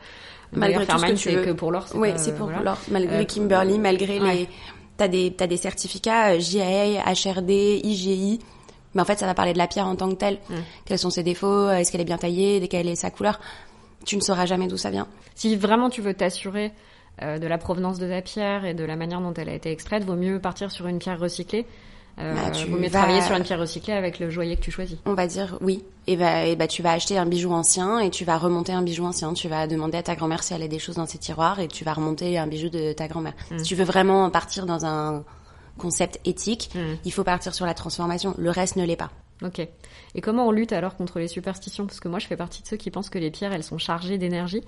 Malgré 0.53 0.85
tout 0.87 0.93
ce 0.93 0.95
que 0.95 0.99
Fairmind, 1.01 1.19
tu 1.19 1.29
c'est 1.31 1.35
veux. 1.37 1.45
que 1.47 1.51
pour 1.51 1.73
l'or. 1.73 1.87
Oui, 1.95 2.11
c'est 2.17 2.37
pour 2.37 2.47
voilà. 2.47 2.63
l'or. 2.63 2.79
Malgré 2.93 3.23
Euh, 3.23 3.25
Kimberly, 3.25 3.79
malgré 3.81 4.21
ouais. 4.21 4.35
les, 4.35 4.49
t'as 4.97 5.09
des 5.09 5.33
t'as 5.33 5.47
des 5.49 5.57
certificats 5.57 6.35
euh, 6.35 6.39
JAA, 6.41 7.03
HRD, 7.13 7.51
IGI. 7.83 8.39
Mais 8.95 9.01
en 9.03 9.05
fait, 9.05 9.19
ça 9.19 9.27
va 9.27 9.35
parler 9.35 9.55
de 9.55 9.59
la 9.59 9.67
pierre 9.67 9.87
en 9.87 9.97
tant 9.97 10.09
que 10.11 10.15
telle. 10.17 10.39
Quels 10.85 10.99
sont 10.99 11.09
ses 11.11 11.23
défauts 11.23 11.71
Est-ce 11.71 11.91
qu'elle 11.91 12.03
est 12.03 12.05
bien 12.05 12.19
taillée 12.19 12.69
Quelle 12.69 12.87
est 12.89 12.95
sa 12.95 13.11
couleur? 13.11 13.41
Tu 14.05 14.17
ne 14.17 14.21
sauras 14.21 14.45
jamais 14.47 14.67
d'où 14.69 14.77
ça 14.77 14.91
vient. 14.91 15.09
Si 15.35 15.57
vraiment 15.57 15.89
tu 15.89 16.03
veux 16.03 16.13
t'assurer 16.13 16.73
euh, 17.21 17.39
de 17.39 17.47
la 17.47 17.59
provenance 17.59 17.99
de 17.99 18.09
ta 18.09 18.23
pierre 18.23 18.65
et 18.65 18.75
de 18.75 18.85
la 18.85 18.97
manière 18.97 19.21
dont 19.21 19.35
elle 19.35 19.49
a 19.49 19.55
été 19.55 19.71
extraite, 19.71 20.05
vaut 20.05 20.15
mieux 20.17 20.39
partir 20.41 20.71
sur 20.71 20.87
une 20.87 20.99
pierre 20.99 21.19
recyclée. 21.21 21.67
Euh, 22.19 22.35
Bah, 22.35 22.51
tu 22.51 22.67
vaut 22.69 22.77
mieux 22.79 22.89
vas- 22.89 22.99
travailler 23.01 23.23
sur 23.23 23.35
une 23.37 23.43
pierre 23.43 23.59
recyclée 23.59 23.95
avec 23.95 24.19
le 24.19 24.29
joaillier 24.29 24.57
que 24.57 24.61
tu 24.61 24.71
choisis. 24.71 24.99
On 25.07 25.15
va 25.15 25.27
dire 25.27 25.57
oui. 25.63 25.83
Et 26.07 26.17
bah, 26.17 26.45
et 26.45 26.57
bah, 26.57 26.67
tu 26.67 26.83
vas 26.83 26.93
acheter 26.93 27.17
un 27.17 27.25
bijou 27.27 27.53
ancien 27.53 28.01
et 28.01 28.11
tu 28.11 28.25
vas 28.27 28.37
remonter 28.37 28.73
un 28.73 28.83
bijou 28.83 29.05
ancien. 29.07 29.33
Tu 29.33 29.49
vas 29.49 29.67
demander 29.67 29.97
à 29.99 30.03
ta 30.03 30.15
grand-mère 30.15 30.43
si 30.43 30.53
elle 30.53 30.63
a 30.63 30.69
des 30.69 30.79
choses 30.79 30.97
dans 30.97 31.07
ses 31.07 31.19
tiroirs 31.19 31.59
et 31.61 31.69
tu 31.69 31.85
vas 31.85 31.95
remonter 31.95 32.37
un 32.39 32.47
bijou 32.47 32.69
de 32.69 32.93
ta 32.93 33.09
grand-mère. 33.09 33.33
Mm. 33.51 33.59
Si 33.59 33.65
tu 33.65 33.75
veux 33.77 33.85
vraiment 33.85 34.29
partir 34.31 34.67
dans 34.67 34.85
un 34.85 35.25
concept 35.79 36.21
éthique, 36.27 36.71
Mm. 36.75 36.79
il 37.07 37.13
faut 37.13 37.25
partir 37.25 37.55
sur 37.55 37.65
la 37.65 37.73
transformation. 37.75 38.35
Le 38.37 38.51
reste 38.51 38.77
ne 38.77 38.85
l'est 38.85 38.97
pas. 38.97 39.11
Ok. 39.43 39.67
Et 40.15 40.21
comment 40.21 40.47
on 40.47 40.51
lutte 40.51 40.73
alors 40.73 40.97
contre 40.97 41.19
les 41.19 41.29
superstitions? 41.29 41.87
Parce 41.87 42.01
que 42.01 42.09
moi, 42.09 42.19
je 42.19 42.27
fais 42.27 42.37
partie 42.37 42.63
de 42.63 42.69
ceux 42.69 42.77
qui 42.77 42.91
pensent 42.91 43.09
que 43.11 43.19
les 43.19 43.31
pierres, 43.31 43.53
elles 43.53 43.63
sont 43.65 43.79
chargées 43.79 44.19
d'énergie. 44.19 44.63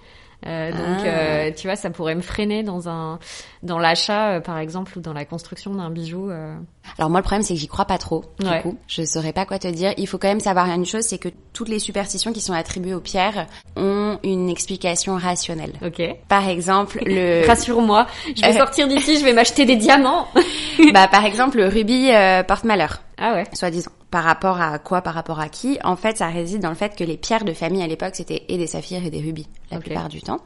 Euh, 0.46 0.70
donc, 0.72 0.80
Ah. 1.04 1.07
euh, 1.07 1.50
tu 1.57 1.66
vois, 1.68 1.76
ça 1.76 1.90
pourrait 1.90 2.14
me 2.14 2.20
freiner 2.20 2.62
dans 2.62 2.88
un 2.88 3.18
dans 3.62 3.78
l'achat, 3.78 4.33
euh, 4.33 4.40
par 4.40 4.59
exemple, 4.59 4.98
ou 4.98 5.00
dans 5.00 5.12
la 5.14 5.24
construction 5.24 5.74
d'un 5.74 5.90
bijou. 5.90 6.28
euh. 6.30 6.54
Alors 6.98 7.09
moi 7.09 7.20
le 7.20 7.24
problème 7.24 7.42
c'est 7.42 7.54
que 7.54 7.61
j'y 7.61 7.66
crois 7.68 7.87
pas 7.87 7.96
trop. 7.96 8.24
Du 8.40 8.46
Ouais. 8.46 8.61
coup, 8.61 8.76
je 8.88 9.04
saurais 9.04 9.33
pas 9.33 9.46
quoi 9.46 9.59
te 9.59 9.68
dire. 9.68 9.94
Il 9.96 10.07
faut 10.07 10.18
quand 10.18 10.28
même 10.28 10.40
savoir 10.40 10.66
une 10.68 10.85
chose, 10.85 11.02
c'est 11.04 11.16
que 11.16 11.30
toutes 11.54 11.70
les 11.70 11.78
superstitions 11.78 12.33
qui 12.35 12.42
sont 12.42 12.52
attribuées 12.52 12.92
aux 12.92 13.00
pierres 13.00 13.46
ont 13.76 14.18
une 14.22 14.50
explication 14.50 15.16
rationnelle. 15.16 15.72
Ok. 15.83 16.02
Par 16.28 16.46
exemple, 16.46 17.00
le 17.07 17.46
Rassure-moi, 17.48 18.07
je 18.37 18.42
vais 18.42 18.48
Euh. 18.48 18.59
sortir 18.59 18.87
d'ici, 18.87 19.18
je 19.18 19.24
vais 19.24 19.33
m'acheter 19.33 19.64
des 19.64 19.76
diamants. 19.76 20.26
bah 20.92 21.09
par 21.09 21.24
exemple 21.24 21.57
le 21.57 21.68
rubis 21.68 22.11
porte 22.46 22.64
malheur, 22.64 23.00
ah 23.18 23.33
ouais. 23.33 23.44
soi-disant. 23.54 23.92
Par 24.11 24.22
rapport 24.24 24.61
à 24.61 24.78
quoi 24.78 25.00
Par 25.02 25.14
rapport 25.14 25.33
à 25.40 25.48
qui 25.48 25.78
En 25.84 25.96
fait, 25.96 26.16
ça 26.18 26.28
réside 26.28 26.60
dans 26.62 26.68
le 26.70 26.74
fait 26.74 26.96
que 26.96 27.04
les 27.04 27.16
pierres 27.16 27.44
de 27.44 27.52
famille 27.52 27.82
à 27.82 27.86
l'époque 27.86 28.14
c'était 28.14 28.44
et 28.48 28.56
des 28.58 28.66
saphirs 28.66 29.04
et 29.04 29.10
des 29.10 29.20
rubis 29.20 29.48
la 29.70 29.78
plupart 29.78 30.08
du 30.08 30.22
temps. 30.22 30.40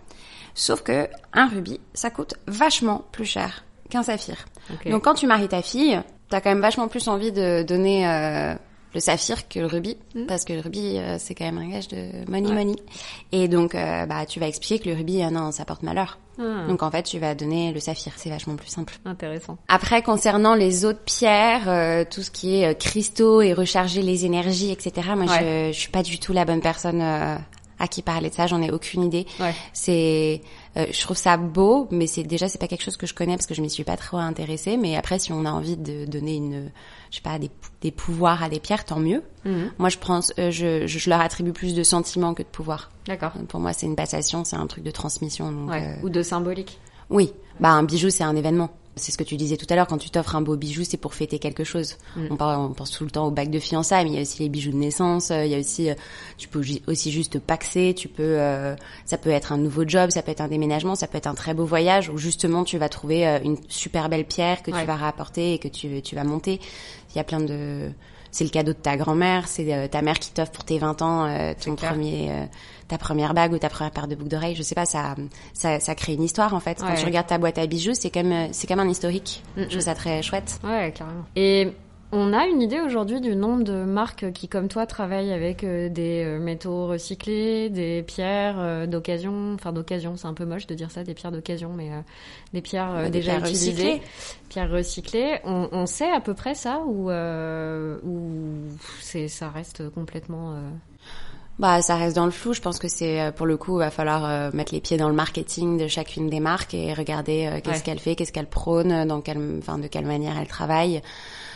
Sauf 0.55 0.83
que 0.83 1.09
un 1.33 1.47
rubis, 1.49 1.81
ça 1.95 2.11
coûte 2.11 2.35
vachement 2.47 3.05
plus 3.13 3.25
cher 3.27 3.65
qu'un 3.91 4.03
saphir. 4.03 4.45
Donc 4.87 5.05
quand 5.05 5.15
tu 5.15 5.27
maries 5.27 5.49
ta 5.49 5.63
fille, 5.63 6.01
t'as 6.29 6.41
quand 6.41 6.51
même 6.51 6.61
vachement 6.61 6.89
plus 6.89 7.07
envie 7.09 7.33
de 7.33 7.63
donner 7.63 8.07
euh, 8.09 8.55
le 8.95 9.01
saphir 9.01 9.49
que 9.49 9.61
le 9.61 9.67
rubis, 9.67 9.97
parce 10.27 10.45
que 10.45 10.53
le 10.53 10.61
rubis 10.61 10.99
euh, 10.99 11.17
c'est 11.19 11.35
quand 11.35 11.45
même 11.45 11.59
un 11.59 11.69
gage 11.69 11.89
de 11.89 12.29
money 12.31 12.49
Ouais. 12.49 12.55
money. 12.55 12.77
Et 13.33 13.49
donc 13.49 13.75
euh, 13.75 14.05
bah 14.07 14.27
tu 14.27 14.41
vas 14.41 14.49
expliquer 14.49 14.79
que 14.83 14.89
le 14.91 14.97
rubis 14.97 15.23
non 15.31 15.53
ça 15.53 15.65
porte 15.65 15.83
malheur. 15.83 16.19
Ah, 16.39 16.67
Donc 16.69 16.83
en 16.83 16.91
fait 16.91 17.03
tu 17.03 17.19
vas 17.19 17.35
donner 17.35 17.73
le 17.73 17.81
saphir, 17.81 18.13
c'est 18.17 18.31
vachement 18.31 18.57
plus 18.57 18.69
simple. 18.69 18.95
intéressant. 19.05 19.59
Après 19.69 20.03
concernant 20.03 20.55
les 20.55 20.85
autres 20.85 21.01
pierres, 21.05 21.69
euh, 21.69 22.05
tout 22.09 22.23
ce 22.23 22.31
qui 22.31 22.61
est 22.61 22.69
euh, 22.71 22.75
cristaux 22.75 23.43
et 23.43 23.53
recharger 23.53 24.03
les 24.03 24.25
énergies 24.25 24.71
etc. 24.71 25.09
Moi 25.17 25.27
Ouais. 25.27 25.69
je, 25.71 25.73
je 25.75 25.79
suis 25.81 25.91
pas 25.91 26.03
du 26.03 26.19
tout 26.19 26.33
la 26.33 26.45
bonne 26.45 26.61
personne. 26.61 27.01
euh, 27.03 27.37
à 27.79 27.89
qui 27.89 28.03
parler 28.03 28.31
de 28.31 28.35
ça, 28.35 28.47
j'en 28.47 28.61
ai 28.63 28.71
aucune 28.71 29.03
idée. 29.05 29.27
Ouais. 29.41 29.55
C'est, 29.73 30.43
euh, 30.77 30.87
je 30.91 31.01
trouve 31.01 31.17
ça 31.17 31.37
beau, 31.37 31.89
mais 31.91 32.07
c'est 32.07 32.23
déjà 32.25 32.49
c'est 32.49 32.59
pas 32.59 32.67
quelque 32.69 32.83
chose 32.83 32.97
que 32.97 33.07
je 33.07 33.15
connais 33.15 33.37
parce 33.37 33.47
que 33.47 33.55
je 33.55 33.63
m'y 33.63 33.71
suis 33.71 33.85
pas 33.85 33.97
trop 33.97 34.17
intéressée. 34.19 34.77
Mais 34.77 34.97
après, 34.97 35.19
si 35.19 35.33
on 35.33 35.45
a 35.45 35.51
envie 35.51 35.77
de 35.77 36.05
donner 36.05 36.37
une, 36.37 36.71
je 37.11 37.17
sais 37.17 37.23
pas, 37.23 37.39
des, 37.39 37.51
des 37.81 37.91
pouvoirs 37.91 38.43
à 38.43 38.49
des 38.49 38.61
pierres, 38.61 38.85
tant 38.85 38.99
mieux. 38.99 39.23
Mhm. 39.45 39.71
Moi, 39.79 39.89
je 39.89 39.99
pense, 39.99 40.33
euh, 40.39 40.51
je, 40.51 40.87
je, 40.87 40.99
je 40.99 41.11
leur 41.11 41.21
attribue 41.21 41.53
plus 41.53 41.75
de 41.75 41.83
sentiments 41.83 42.35
que 42.35 42.43
de 42.43 42.49
pouvoir. 42.49 42.91
D'accord. 43.07 43.33
Pour 43.49 43.61
moi, 43.61 43.73
c'est 43.73 43.87
une 43.87 43.97
passation, 43.97 44.45
c'est 44.45 44.57
un 44.57 44.67
truc 44.67 44.85
de 44.85 44.91
transmission. 44.91 45.51
Donc, 45.53 45.71
Ouais. 45.71 45.97
euh, 45.99 46.05
Ou 46.07 46.09
de 46.11 46.23
symbolique. 46.23 46.79
oui, 47.11 47.33
bah 47.61 47.71
un 47.71 47.83
bijou, 47.85 48.11
c'est 48.11 48.25
un 48.25 48.37
événement. 48.37 48.71
C'est 48.99 49.13
ce 49.13 49.19
que 49.19 49.25
tu 49.25 49.37
disais 49.37 49.57
tout 49.57 49.67
à 49.71 49.75
l'heure, 49.77 49.87
quand 49.87 49.99
tu 49.99 50.11
t'offres 50.11 50.37
un 50.37 50.41
beau 50.41 50.57
bijou, 50.57 50.83
c'est 50.85 50.97
pour 50.97 51.15
fêter 51.15 51.39
quelque 51.39 51.65
chose. 51.65 51.97
Mm. 52.17 52.27
On, 52.31 52.37
parle- 52.37 52.61
on 52.61 52.73
pense 52.75 52.91
tout 52.91 53.05
le 53.05 53.11
temps 53.11 53.27
au 53.27 53.31
bac 53.31 53.51
de 53.51 53.59
fiançailles, 53.59 54.05
mais 54.05 54.11
il 54.11 54.15
y 54.17 54.19
a 54.19 54.23
aussi 54.23 54.43
les 54.43 54.49
bijoux 54.49 54.73
de 54.73 54.77
naissance, 54.77 55.31
euh, 55.31 55.45
il 55.45 55.51
y 55.51 55.55
a 55.55 55.59
aussi, 55.59 55.91
euh, 55.91 55.95
tu 56.37 56.49
peux 56.49 56.63
aussi 56.87 57.11
juste 57.13 57.39
paxer, 57.39 57.95
tu 57.97 58.09
peux, 58.09 58.23
euh, 58.23 58.75
ça 59.07 59.17
peut 59.19 59.31
être 59.31 59.53
un 59.53 59.59
nouveau 59.59 59.87
job, 59.87 60.11
ça 60.11 60.23
peut 60.23 60.31
être 60.33 60.41
un 60.41 60.49
déménagement, 60.49 60.95
ça 60.95 61.07
peut 61.07 61.19
être 61.19 61.27
un 61.27 61.35
très 61.35 61.55
beau 61.55 61.65
voyage 61.65 62.09
où 62.11 62.19
justement 62.19 62.65
tu 62.65 62.79
vas 62.79 62.89
trouver 62.89 63.25
une 63.45 63.57
super 63.69 64.09
belle 64.09 64.25
pierre 64.27 64.63
que 64.63 64.71
Ouais. 64.71 64.81
tu 64.81 64.87
vas 64.87 64.97
rapporter 64.97 65.55
et 65.55 65.59
que 65.59 65.69
tu, 65.69 66.03
tu 66.03 66.15
vas 66.15 66.25
monter. 66.25 66.61
Il 67.15 67.17
y 67.17 67.21
a 67.21 67.25
plein 67.25 67.41
de, 67.41 67.91
c'est 68.31 68.45
le 68.45 68.51
cadeau 68.51 68.73
de 68.73 68.79
ta 68.79 68.97
grand-mère, 68.97 69.49
c'est 69.49 69.73
euh, 69.73 69.89
ta 69.89 70.03
mère 70.03 70.19
qui 70.19 70.31
t'offre 70.33 70.53
pour 70.53 70.65
tes 70.65 70.79
20 70.79 71.03
ans 71.03 71.27
euh, 71.27 71.53
ton 71.63 71.75
premier, 71.77 72.31
euh, 72.31 72.45
ta 72.89 72.99
première 72.99 73.35
bague 73.35 73.53
ou 73.53 73.59
ta 73.59 73.69
première 73.69 73.91
paire 73.93 74.09
de 74.09 74.15
boucles 74.15 74.31
d'oreilles. 74.31 74.55
Je 74.55 74.63
sais 74.63 74.75
pas, 74.75 74.87
ça, 74.87 75.15
ça, 75.55 75.81
ça 75.81 75.95
crée 75.95 76.15
une 76.15 76.23
histoire 76.23 76.55
en 76.55 76.61
fait. 76.61 76.79
Quand 76.81 76.95
tu 76.95 77.05
regardes 77.05 77.27
ta 77.27 77.39
boîte 77.39 77.59
à 77.59 77.67
bijoux, 77.67 77.95
c'est 77.95 78.11
comme, 78.11 78.35
c'est 78.53 78.67
comme 78.67 78.81
un 78.81 78.89
historique. 78.89 79.43
Mm, 79.57 79.63
Je 79.63 79.69
trouve 79.69 79.81
ça 79.81 79.95
très 79.95 80.23
chouette. 80.23 80.59
Ouais, 80.65 80.93
carrément. 80.97 81.25
Et 81.37 81.73
on 82.11 82.33
a 82.33 82.47
une 82.47 82.63
idée 82.63 82.81
aujourd'hui 82.81 83.21
du 83.21 83.37
nombre 83.37 83.65
de 83.65 83.85
marques 83.85 84.33
qui, 84.33 84.49
comme 84.49 84.69
toi, 84.69 84.87
travaillent 84.87 85.33
avec 85.33 85.63
euh, 85.63 85.89
des 85.89 86.25
euh, 86.25 86.39
métaux 86.39 86.87
recyclés, 86.87 87.69
des 87.69 88.03
pierres 88.03 88.57
euh, 88.59 88.87
d'occasion. 88.87 89.53
Enfin, 89.55 89.73
d'occasion, 89.73 90.17
c'est 90.17 90.27
un 90.27 90.33
peu 90.35 90.45
moche 90.47 90.67
de 90.67 90.75
dire 90.75 90.91
ça, 90.91 91.05
des 91.05 91.13
pierres 91.15 91.33
d'occasion, 91.33 91.71
mais 91.77 91.91
euh, 91.93 92.01
des 92.55 92.63
pierres 92.63 92.93
euh, 92.95 93.05
Des 93.05 93.11
déjà 93.11 93.33
pierres 93.33 93.41
utilisées. 93.43 93.71
recyclées. 93.73 94.03
Pierres 94.49 94.71
recyclées. 94.71 95.39
On, 95.45 95.69
on 95.73 95.87
sait 95.87 96.11
à 96.11 96.21
peu 96.21 96.33
près 96.35 96.55
ça 96.55 96.81
ou 96.87 97.11
euh, 97.11 97.99
ou 98.05 98.31
c'est 99.01 99.29
ça 99.29 99.51
reste 99.51 99.91
complètement. 99.91 100.53
euh, 100.53 100.61
Bah, 101.59 101.83
ça 101.83 101.97
reste 101.97 102.17
dans 102.17 102.25
le 102.25 102.31
flou. 102.31 102.55
Je 102.55 102.63
pense 102.63 102.79
que 102.79 102.89
c'est 102.89 103.33
pour 103.37 103.45
le 103.45 103.57
coup, 103.59 103.77
il 103.77 103.85
va 103.85 103.91
falloir 103.91 104.25
euh, 104.25 104.51
mettre 104.55 104.73
les 104.73 104.81
pieds 104.81 104.97
dans 104.97 105.09
le 105.11 105.15
marketing 105.15 105.77
de 105.77 105.89
chacune 105.89 106.31
des 106.31 106.41
marques 106.41 106.73
et 106.73 106.95
regarder 106.95 107.47
euh, 107.47 107.61
qu'est-ce 107.63 107.79
Ouais. 107.79 107.83
qu'elle 107.83 107.99
fait, 107.99 108.15
qu'est-ce 108.17 108.33
qu'elle 108.33 108.47
prône, 108.49 109.05
dans 109.07 109.21
quelle, 109.21 109.57
enfin, 109.59 109.77
de 109.79 109.89
quelle 109.89 110.07
manière 110.07 110.39
elle 110.41 110.47
travaille. 110.49 111.03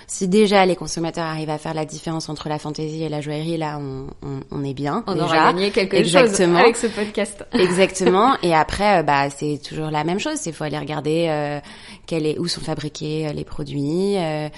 Si 0.07 0.29
déjà 0.29 0.67
les 0.67 0.77
consommateurs 0.77 1.25
arrivent 1.25 1.51
à 1.51 1.59
faire 1.59 1.75
la 1.75 1.85
différence 1.85 2.29
entre 2.29 2.49
la 2.49 2.59
fantaisie 2.59 3.03
et 3.05 3.09
la 3.09 3.21
joaillerie, 3.21 3.57
là, 3.57 3.79
on, 3.81 4.07
on, 4.23 4.41
on 4.51 4.65
est 4.65 4.75
bien. 4.75 5.05
On 5.07 5.15
déjà. 5.15 5.25
aura 5.27 5.53
gagné 5.53 5.71
quelque 5.71 5.97
Exactement. 5.97 6.59
chose 6.59 6.65
avec 6.65 6.77
ce 6.77 6.87
podcast. 6.89 7.45
Exactement. 7.53 8.37
Et 8.43 8.55
après, 8.55 9.01
euh, 9.01 9.03
bah, 9.03 9.31
c'est 9.31 9.61
toujours 9.67 9.91
la 9.91 10.05
même 10.05 10.19
chose. 10.19 10.45
Il 10.47 10.53
faut 10.53 10.65
aller 10.65 10.79
regarder 10.79 11.27
euh, 11.29 11.61
quel 12.07 12.27
est, 12.27 12.39
où 12.39 12.47
sont 12.49 12.61
fabriqués 12.61 13.29
euh, 13.29 13.33
les 13.33 13.45
produits, 13.45 14.17
euh, 14.19 14.49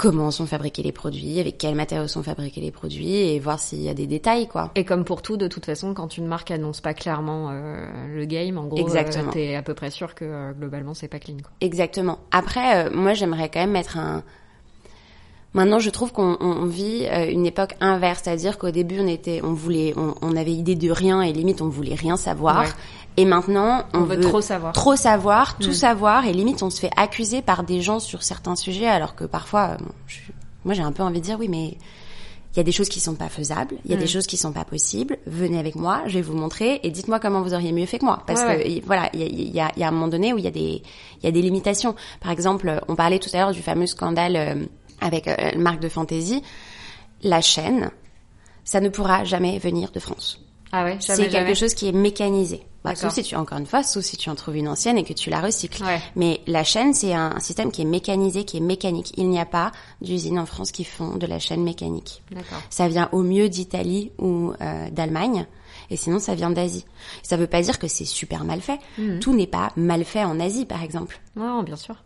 comment 0.00 0.30
sont 0.30 0.46
fabriqués 0.46 0.82
les 0.82 0.92
produits, 0.92 1.40
avec 1.40 1.58
quels 1.58 1.74
matériaux 1.74 2.08
sont 2.08 2.22
fabriqués 2.22 2.62
les 2.62 2.70
produits, 2.70 3.16
et 3.16 3.38
voir 3.38 3.60
s'il 3.60 3.82
y 3.82 3.88
a 3.90 3.92
des 3.94 4.06
détails, 4.06 4.48
quoi. 4.48 4.70
Et 4.74 4.82
comme 4.84 5.04
pour 5.04 5.20
tout, 5.20 5.36
de 5.36 5.46
toute 5.46 5.66
façon, 5.66 5.92
quand 5.92 6.16
une 6.16 6.26
marque 6.26 6.50
annonce 6.50 6.80
pas 6.80 6.94
clairement 6.94 7.50
euh, 7.50 7.86
le 8.08 8.24
game, 8.24 8.56
en 8.56 8.64
gros, 8.64 8.88
euh, 8.96 9.30
t'es 9.30 9.54
à 9.54 9.62
peu 9.62 9.74
près 9.74 9.90
sûr 9.90 10.14
que 10.14 10.24
euh, 10.24 10.52
globalement 10.52 10.94
c'est 10.94 11.08
pas 11.08 11.18
clean. 11.18 11.36
Quoi. 11.42 11.50
Exactement. 11.60 12.18
Après, 12.30 12.86
euh, 12.86 12.90
moi, 12.94 13.12
j'aimerais 13.12 13.50
quand 13.50 13.60
même 13.60 13.72
mettre 13.72 13.98
un 13.98 14.22
Maintenant, 15.52 15.80
je 15.80 15.90
trouve 15.90 16.12
qu'on 16.12 16.36
on- 16.40 16.66
vit 16.66 17.06
euh, 17.10 17.28
une 17.28 17.44
époque 17.44 17.74
inverse, 17.80 18.20
c'est-à-dire 18.24 18.56
qu'au 18.56 18.70
début, 18.70 19.00
on 19.00 19.08
était, 19.08 19.40
on 19.42 19.52
voulait, 19.52 19.94
on, 19.96 20.14
on 20.22 20.36
avait 20.36 20.52
idée 20.52 20.76
de 20.76 20.90
rien 20.90 21.22
et 21.22 21.32
limite, 21.32 21.60
on 21.60 21.68
voulait 21.68 21.96
rien 21.96 22.16
savoir. 22.16 22.60
Ouais. 22.62 22.68
Et 23.16 23.24
maintenant, 23.24 23.82
on, 23.92 23.98
On 24.00 24.04
veut 24.04 24.20
trop 24.20 24.40
savoir. 24.40 24.72
trop 24.72 24.94
savoir, 24.94 25.58
tout 25.58 25.70
Mm. 25.70 25.74
savoir, 25.74 26.26
et 26.26 26.32
limite, 26.32 26.62
on 26.62 26.70
se 26.70 26.78
fait 26.78 26.90
accuser 26.96 27.42
par 27.42 27.64
des 27.64 27.80
gens 27.80 27.98
sur 27.98 28.22
certains 28.22 28.54
sujets, 28.54 28.86
alors 28.86 29.16
que 29.16 29.24
parfois, 29.24 29.70
euh, 29.72 29.76
bon, 29.78 29.90
je- 30.06 30.20
moi, 30.64 30.74
j'ai 30.74 30.82
un 30.82 30.92
peu 30.92 31.02
envie 31.02 31.18
de 31.20 31.24
dire, 31.24 31.36
oui, 31.40 31.48
mais 31.48 31.76
il 32.52 32.56
y 32.56 32.60
a 32.60 32.62
des 32.62 32.70
choses 32.72 32.88
qui 32.88 33.00
sont 33.00 33.14
pas 33.14 33.28
faisables, 33.28 33.74
il 33.84 33.90
y 33.90 33.94
a 33.94 33.96
Mm. 33.96 34.00
des 34.00 34.06
choses 34.06 34.28
qui 34.28 34.36
sont 34.36 34.52
pas 34.52 34.64
possibles. 34.64 35.18
Venez 35.26 35.58
avec 35.58 35.74
moi, 35.74 36.02
je 36.06 36.14
vais 36.14 36.22
vous 36.22 36.36
montrer, 36.36 36.78
et 36.84 36.90
dites-moi 36.90 37.18
comment 37.18 37.42
vous 37.42 37.54
auriez 37.54 37.72
mieux 37.72 37.86
fait 37.86 37.98
que 37.98 38.04
moi, 38.04 38.22
parce 38.24 38.40
Ouais, 38.42 38.62
que 38.62 38.68
ouais. 38.68 38.82
voilà, 38.86 39.10
il 39.14 39.20
y 39.20 39.24
a, 39.58 39.64
y, 39.64 39.68
a, 39.68 39.72
y 39.76 39.82
a 39.82 39.88
un 39.88 39.90
moment 39.90 40.06
donné 40.08 40.32
où 40.32 40.38
il 40.38 40.44
y 40.44 40.48
a 40.48 40.52
des, 40.52 40.80
il 41.20 41.24
y 41.24 41.26
a 41.26 41.32
des 41.32 41.42
limitations. 41.42 41.96
Par 42.20 42.30
exemple, 42.30 42.80
on 42.86 42.94
parlait 42.94 43.18
tout 43.18 43.30
à 43.32 43.38
l'heure 43.38 43.52
du 43.52 43.62
fameux 43.62 43.86
scandale 43.86 44.36
euh, 44.36 44.54
avec 45.00 45.28
euh, 45.28 45.34
une 45.54 45.60
marque 45.62 45.80
de 45.80 45.88
fantasy. 45.88 46.42
La 47.22 47.40
chaîne, 47.40 47.90
ça 48.64 48.80
ne 48.80 48.88
pourra 48.88 49.24
jamais 49.24 49.58
venir 49.58 49.90
de 49.90 50.00
France. 50.00 50.40
Ah 50.72 50.84
ouais, 50.84 50.96
C'est 51.00 51.16
quelque 51.16 51.32
jamais. 51.32 51.54
chose 51.56 51.74
qui 51.74 51.88
est 51.88 51.92
mécanisé. 51.92 52.62
Bah, 52.84 52.94
sauf 52.94 53.12
si 53.12 53.22
tu, 53.24 53.34
encore 53.34 53.58
une 53.58 53.66
fois, 53.66 53.82
sauf 53.82 54.04
si 54.04 54.16
tu 54.16 54.30
en 54.30 54.34
trouves 54.36 54.56
une 54.56 54.68
ancienne 54.68 54.96
et 54.96 55.04
que 55.04 55.12
tu 55.12 55.28
la 55.28 55.40
recycles. 55.40 55.82
Ouais. 55.82 56.00
Mais 56.16 56.40
la 56.46 56.62
chaîne, 56.64 56.94
c'est 56.94 57.12
un, 57.12 57.32
un 57.36 57.40
système 57.40 57.72
qui 57.72 57.82
est 57.82 57.86
mécanisé, 57.86 58.44
qui 58.44 58.56
est 58.56 58.60
mécanique. 58.60 59.12
Il 59.16 59.28
n'y 59.28 59.40
a 59.40 59.44
pas 59.44 59.72
d'usines 60.00 60.38
en 60.38 60.46
France 60.46 60.70
qui 60.70 60.84
font 60.84 61.16
de 61.16 61.26
la 61.26 61.38
chaîne 61.40 61.62
mécanique. 61.64 62.22
D'accord. 62.30 62.58
Ça 62.70 62.88
vient 62.88 63.08
au 63.12 63.22
mieux 63.22 63.48
d'Italie 63.48 64.12
ou 64.18 64.52
euh, 64.62 64.88
d'Allemagne. 64.90 65.46
Et 65.90 65.96
sinon, 65.96 66.20
ça 66.20 66.34
vient 66.36 66.50
d'Asie. 66.50 66.84
Ça 67.24 67.36
veut 67.36 67.48
pas 67.48 67.60
dire 67.60 67.78
que 67.80 67.88
c'est 67.88 68.04
super 68.04 68.44
mal 68.44 68.60
fait. 68.60 68.78
Mhm. 68.96 69.18
Tout 69.18 69.34
n'est 69.34 69.48
pas 69.48 69.72
mal 69.76 70.04
fait 70.04 70.24
en 70.24 70.38
Asie, 70.38 70.64
par 70.66 70.82
exemple. 70.84 71.20
Ouais, 71.36 71.62
bien 71.64 71.76
sûr. 71.76 71.96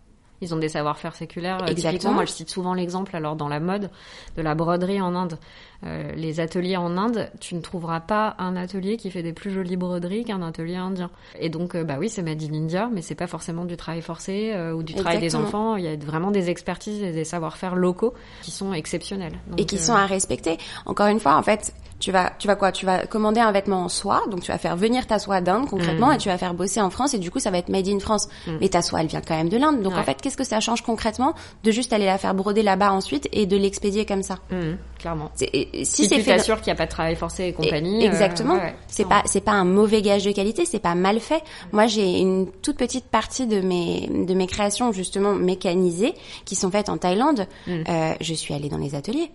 Ils 0.45 0.55
ont 0.55 0.59
des 0.59 0.69
savoir-faire 0.69 1.15
séculaires. 1.15 1.63
Euh, 1.63 1.67
Exactement. 1.67 1.93
typiquement, 1.93 2.13
moi, 2.13 2.25
je 2.27 2.33
cite 2.33 2.51
souvent 2.51 2.75
l'exemple, 2.75 3.17
alors 3.17 3.35
dans 3.35 3.49
la 3.49 3.61
mode, 3.61 3.91
de 4.37 4.43
la 4.43 4.55
broderie 4.55 5.01
en 5.01 5.15
Inde. 5.15 5.39
Euh, 5.87 6.13
les 6.17 6.41
ateliers 6.41 6.77
en 6.77 6.97
Inde, 6.97 7.31
tu 7.41 7.55
ne 7.55 7.61
trouveras 7.61 8.01
pas 8.01 8.35
un 8.39 8.57
atelier 8.57 8.97
qui 8.97 9.11
fait 9.11 9.23
des 9.23 9.33
plus 9.33 9.51
jolies 9.51 9.77
broderies 9.77 10.25
qu'un 10.25 10.41
atelier 10.43 10.77
indien. 10.77 11.11
Et 11.39 11.51
donc, 11.51 11.75
euh, 11.75 11.85
bah 11.85 11.97
oui, 11.99 12.09
c'est 12.09 12.23
made 12.23 12.43
in 12.43 12.55
India, 12.55 12.89
mais 12.93 13.03
c'est 13.03 13.15
pas 13.15 13.27
forcément 13.27 13.65
du 13.65 13.77
travail 13.77 14.01
forcé 14.01 14.53
euh, 14.55 14.73
ou 14.73 14.83
du 14.83 14.95
travail 14.95 15.19
des 15.21 15.37
enfants. 15.37 15.77
Il 15.77 15.85
y 15.85 15.89
a 15.89 15.97
vraiment 15.97 16.31
des 16.31 16.49
expertises 16.49 17.03
et 17.03 17.13
des 17.13 17.25
savoir-faire 17.25 17.75
locaux 17.77 18.15
qui 18.43 18.51
sont 18.51 18.73
exceptionnels. 18.73 19.35
et 19.59 19.67
qui 19.67 19.77
euh, 19.77 19.79
sont 19.79 19.93
à 19.95 20.07
respecter. 20.07 20.57
Encore 20.87 21.09
une 21.09 21.21
fois, 21.21 21.37
en 21.37 21.43
fait, 21.43 21.75
tu 22.01 22.11
vas, 22.13 22.33
tu 22.39 22.47
vas 22.49 22.57
quoi? 22.57 22.73
Tu 22.73 22.85
vas 22.87 23.07
commander 23.07 23.41
un 23.41 23.53
vêtement 23.53 23.83
en 23.85 23.89
soie, 23.89 24.23
donc 24.31 24.41
tu 24.43 24.51
vas 24.51 24.59
faire 24.59 24.77
venir 24.77 25.07
ta 25.07 25.19
soie 25.19 25.41
d'Inde 25.41 25.67
concrètement, 25.69 26.09
Mhm. 26.09 26.15
et 26.15 26.19
tu 26.19 26.29
vas 26.29 26.39
faire 26.39 26.53
bosser 26.55 26.81
en 26.81 26.91
France, 26.91 27.15
et 27.15 27.19
du 27.19 27.31
coup, 27.31 27.39
ça 27.39 27.51
va 27.51 27.59
être 27.59 27.69
made 27.69 27.89
in 27.89 27.99
France. 28.01 28.29
Mais 28.61 28.69
ta 28.69 28.83
soie, 28.83 29.01
elle 29.01 29.07
vient 29.07 29.21
quand 29.21 29.37
même 29.37 29.49
de 29.49 29.57
l'Inde. 29.57 29.83
Donc 29.83 29.93
Ouais. 29.95 29.99
en 30.01 30.03
fait, 30.03 30.21
qu'est-ce 30.21 30.37
que 30.37 30.45
ça 30.45 30.61
change 30.61 30.83
concrètement? 30.83 31.35
De 31.63 31.71
juste 31.71 31.93
aller 31.93 32.07
la 32.07 32.19
faire 32.19 32.35
broder 32.35 32.63
là-bas 32.63 32.91
ensuite 32.93 33.29
et 33.33 33.47
de 33.47 33.57
l'expédier 33.57 34.05
comme 34.07 34.23
ça 34.23 34.39
mhm, 34.51 34.77
clairement. 35.05 35.31
C'est- 35.35 35.45
et- 35.53 35.81
et 35.81 35.85
Si, 35.85 36.05
Si 36.05 36.09
c'est 36.09 36.21
fait, 36.21 36.37
t'assures 36.39 36.57
qu'il 36.63 36.69
n'y 36.73 36.73
a 36.73 36.77
pas 36.77 36.87
de 36.87 36.91
travail 36.91 37.15
forcé 37.15 37.45
et 37.45 37.53
compagnie. 37.53 38.03
et- 38.03 38.07
euh, 38.09 38.11
Exactement. 38.11 38.55
ouais, 38.55 38.75
c'est 38.89 39.07
pas 39.07 39.23
c'est 39.27 39.43
pas 39.43 39.53
un 39.53 39.67
mauvais 39.67 40.01
gage 40.01 40.25
de 40.25 40.33
qualité, 40.33 40.65
c'est 40.65 40.79
pas 40.79 40.95
mal 40.95 41.21
fait. 41.21 41.43
Moi, 41.73 41.87
j'ai 41.87 42.19
une 42.21 42.51
toute 42.63 42.79
petite 42.79 43.05
partie 43.05 43.47
de 43.47 43.61
mes 43.61 44.09
de 44.09 44.33
mes 44.33 44.47
créations 44.47 44.93
justement 44.93 45.35
mécanisées 45.35 46.15
qui 46.47 46.55
sont 46.57 46.71
faites 46.71 46.89
en 46.89 46.97
Thaïlande. 46.97 47.47
Mm. 47.67 47.73
Euh, 47.87 48.15
je 48.23 48.33
suis 48.35 48.55
allée 48.55 48.71
dans 48.71 48.79
les 48.79 48.95
ateliers. 48.95 49.31